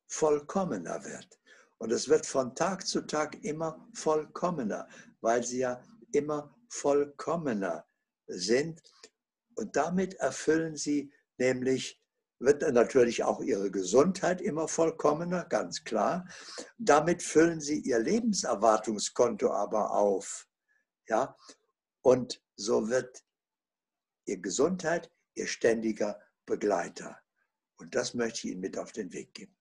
vollkommener 0.06 1.04
wird. 1.04 1.38
Und 1.78 1.92
es 1.92 2.08
wird 2.08 2.24
von 2.24 2.54
Tag 2.54 2.86
zu 2.86 3.02
Tag 3.02 3.44
immer 3.44 3.86
vollkommener, 3.92 4.88
weil 5.20 5.44
sie 5.44 5.58
ja 5.58 5.84
immer 6.12 6.56
vollkommener 6.68 7.86
sind. 8.26 8.82
Und 9.54 9.76
damit 9.76 10.14
erfüllen 10.14 10.76
sie 10.76 11.12
nämlich, 11.36 12.00
wird 12.44 12.62
natürlich 12.72 13.22
auch 13.24 13.40
ihre 13.40 13.70
Gesundheit 13.70 14.40
immer 14.40 14.68
vollkommener, 14.68 15.44
ganz 15.44 15.84
klar. 15.84 16.26
Damit 16.78 17.22
füllen 17.22 17.60
sie 17.60 17.80
ihr 17.80 17.98
Lebenserwartungskonto 17.98 19.50
aber 19.52 19.92
auf. 19.92 20.48
Ja? 21.08 21.36
Und 22.02 22.42
so 22.56 22.88
wird 22.88 23.24
ihr 24.26 24.38
Gesundheit, 24.38 25.10
ihr 25.34 25.46
ständiger 25.46 26.20
Begleiter. 26.46 27.18
Und 27.76 27.94
das 27.94 28.14
möchte 28.14 28.46
ich 28.46 28.52
Ihnen 28.52 28.60
mit 28.60 28.78
auf 28.78 28.92
den 28.92 29.12
Weg 29.12 29.34
geben. 29.34 29.54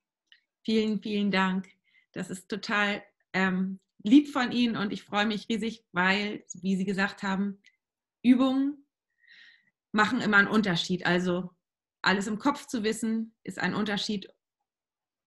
Vielen, 0.63 1.01
vielen 1.01 1.31
Dank. 1.31 1.67
Das 2.13 2.29
ist 2.29 2.47
total 2.47 3.03
ähm, 3.33 3.79
lieb 4.03 4.29
von 4.29 4.51
Ihnen 4.51 4.77
und 4.77 4.93
ich 4.93 5.03
freue 5.03 5.25
mich 5.25 5.49
riesig, 5.49 5.85
weil, 5.91 6.45
wie 6.53 6.75
Sie 6.75 6.85
gesagt 6.85 7.23
haben, 7.23 7.61
Übungen 8.21 8.85
machen 9.91 10.21
immer 10.21 10.37
einen 10.37 10.47
Unterschied. 10.47 11.05
Also 11.05 11.49
alles 12.03 12.27
im 12.27 12.39
Kopf 12.39 12.67
zu 12.67 12.83
wissen, 12.83 13.35
ist 13.43 13.59
ein 13.59 13.73
Unterschied, 13.73 14.29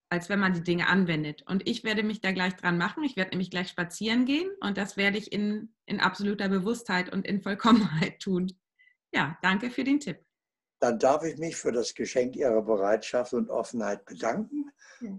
als 0.09 0.29
wenn 0.29 0.39
man 0.39 0.53
die 0.53 0.63
Dinge 0.63 0.89
anwendet. 0.89 1.43
Und 1.47 1.69
ich 1.69 1.85
werde 1.85 2.03
mich 2.03 2.21
da 2.21 2.33
gleich 2.33 2.55
dran 2.55 2.79
machen. 2.79 3.03
Ich 3.03 3.17
werde 3.17 3.31
nämlich 3.31 3.51
gleich 3.51 3.69
spazieren 3.69 4.25
gehen 4.25 4.51
und 4.61 4.77
das 4.79 4.97
werde 4.97 5.19
ich 5.19 5.33
in, 5.33 5.75
in 5.87 6.01
absoluter 6.01 6.49
Bewusstheit 6.49 7.13
und 7.13 7.27
in 7.27 7.43
Vollkommenheit 7.43 8.21
tun. 8.21 8.53
Ja, 9.13 9.39
danke 9.43 9.71
für 9.71 9.85
den 9.85 10.01
Tipp. 10.01 10.21
Dann 10.79 10.99
darf 10.99 11.25
ich 11.25 11.39
mich 11.39 11.57
für 11.57 11.73
das 11.73 11.95
Geschenk 11.95 12.37
Ihrer 12.37 12.63
Bereitschaft 12.63 13.33
und 13.33 13.49
Offenheit 13.49 14.05
bedanken, 14.05 14.71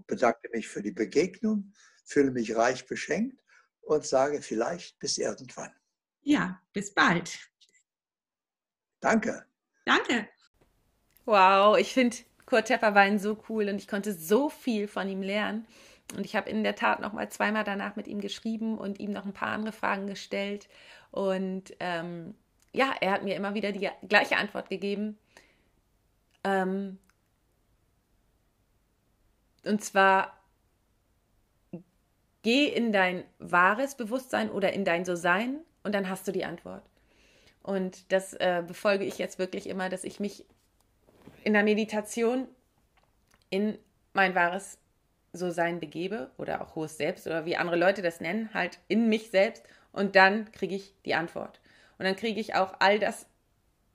bedanke 0.06 0.48
mich 0.52 0.68
für 0.68 0.82
die 0.82 0.92
Begegnung, 0.92 1.72
fühle 2.04 2.30
mich 2.30 2.54
reich 2.54 2.86
beschenkt 2.86 3.42
und 3.80 4.06
sage 4.06 4.40
vielleicht 4.40 4.98
bis 5.00 5.18
irgendwann. 5.18 5.72
Ja, 6.22 6.62
bis 6.72 6.94
bald. 6.94 7.36
Danke. 9.00 9.46
Danke. 9.84 10.28
Wow, 11.28 11.76
ich 11.76 11.92
finde 11.92 12.16
Kurt 12.46 12.68
Tepperwein 12.68 13.18
so 13.18 13.36
cool 13.50 13.68
und 13.68 13.76
ich 13.76 13.86
konnte 13.86 14.14
so 14.14 14.48
viel 14.48 14.88
von 14.88 15.06
ihm 15.10 15.20
lernen. 15.20 15.66
Und 16.16 16.24
ich 16.24 16.34
habe 16.34 16.48
in 16.48 16.64
der 16.64 16.74
Tat 16.74 17.00
noch 17.00 17.12
mal 17.12 17.28
zweimal 17.28 17.64
danach 17.64 17.96
mit 17.96 18.08
ihm 18.08 18.22
geschrieben 18.22 18.78
und 18.78 18.98
ihm 18.98 19.12
noch 19.12 19.26
ein 19.26 19.34
paar 19.34 19.50
andere 19.50 19.72
Fragen 19.74 20.06
gestellt. 20.06 20.70
Und 21.10 21.64
ähm, 21.80 22.34
ja, 22.72 22.94
er 23.02 23.12
hat 23.12 23.24
mir 23.24 23.36
immer 23.36 23.52
wieder 23.52 23.72
die 23.72 23.90
gleiche 24.08 24.38
Antwort 24.38 24.70
gegeben. 24.70 25.18
Ähm, 26.44 26.96
und 29.66 29.84
zwar, 29.84 30.32
geh 32.40 32.68
in 32.68 32.90
dein 32.90 33.22
wahres 33.38 33.98
Bewusstsein 33.98 34.50
oder 34.50 34.72
in 34.72 34.86
dein 34.86 35.04
So-Sein 35.04 35.58
und 35.82 35.94
dann 35.94 36.08
hast 36.08 36.26
du 36.26 36.32
die 36.32 36.46
Antwort. 36.46 36.84
Und 37.62 38.10
das 38.12 38.32
äh, 38.32 38.64
befolge 38.66 39.04
ich 39.04 39.18
jetzt 39.18 39.38
wirklich 39.38 39.68
immer, 39.68 39.90
dass 39.90 40.04
ich 40.04 40.20
mich 40.20 40.46
in 41.44 41.52
der 41.52 41.62
Meditation 41.62 42.46
in 43.50 43.78
mein 44.12 44.34
wahres 44.34 44.78
So-Sein 45.32 45.80
begebe 45.80 46.30
oder 46.38 46.62
auch 46.62 46.74
hohes 46.74 46.96
Selbst 46.96 47.26
oder 47.26 47.44
wie 47.44 47.56
andere 47.56 47.76
Leute 47.76 48.02
das 48.02 48.20
nennen, 48.20 48.50
halt 48.54 48.78
in 48.88 49.08
mich 49.08 49.30
selbst 49.30 49.62
und 49.92 50.16
dann 50.16 50.50
kriege 50.52 50.74
ich 50.74 50.94
die 51.04 51.14
Antwort. 51.14 51.60
Und 51.98 52.04
dann 52.04 52.16
kriege 52.16 52.40
ich 52.40 52.54
auch 52.54 52.74
all 52.78 52.98
das, 52.98 53.26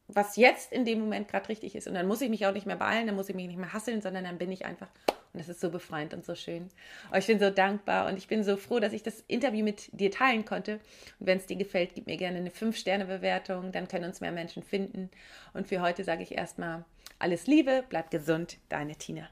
was 0.08 0.36
jetzt 0.36 0.72
in 0.72 0.86
dem 0.86 1.00
Moment 1.00 1.28
gerade 1.28 1.50
richtig 1.50 1.76
ist. 1.76 1.88
Und 1.88 1.94
dann 1.94 2.08
muss 2.08 2.22
ich 2.22 2.30
mich 2.30 2.46
auch 2.46 2.52
nicht 2.52 2.66
mehr 2.66 2.76
beeilen, 2.76 3.08
dann 3.08 3.16
muss 3.16 3.30
ich 3.30 3.36
mich 3.36 3.48
nicht 3.48 3.58
mehr 3.58 3.74
hasseln, 3.74 4.02
sondern 4.02 4.26
dann 4.26 4.38
bin 4.38 4.52
ich 4.52 4.66
einfach. 4.66 4.89
Und 5.08 5.39
das 5.39 5.50
ist 5.50 5.62
so 5.62 5.72
befreiend 5.72 6.14
und 6.14 6.26
so 6.26 6.36
schön. 6.36 6.70
Aber 7.08 7.18
ich 7.18 7.26
bin 7.26 7.39
so 7.39 7.50
dankbar 7.50 8.08
und 8.08 8.18
ich 8.18 8.28
bin 8.28 8.44
so 8.44 8.56
froh, 8.56 8.80
dass 8.80 8.94
ich 8.94 9.02
das 9.02 9.24
Interview 9.28 9.64
mit 9.64 9.89
dir 9.98 10.12
teilen 10.12 10.46
konnte. 10.46 10.74
Und 11.20 11.28
wenn 11.28 11.38
es 11.38 11.48
dir 11.48 11.56
gefällt, 11.56 11.96
gib 11.96 12.06
mir 12.06 12.18
gerne 12.18 12.38
eine 12.38 12.52
5-Sterne-Bewertung, 12.52 13.72
dann 13.72 13.88
können 13.88 14.06
uns 14.06 14.22
mehr 14.22 14.32
Menschen 14.32 14.62
finden. 14.62 15.10
Und 15.54 15.68
für 15.68 15.82
heute 15.82 16.04
sage 16.04 16.22
ich 16.22 16.34
erstmal 16.34 16.86
alles 17.24 17.48
Liebe, 17.48 17.86
bleib 17.88 18.12
gesund, 18.12 18.58
deine 18.68 18.98
Tina. 18.98 19.30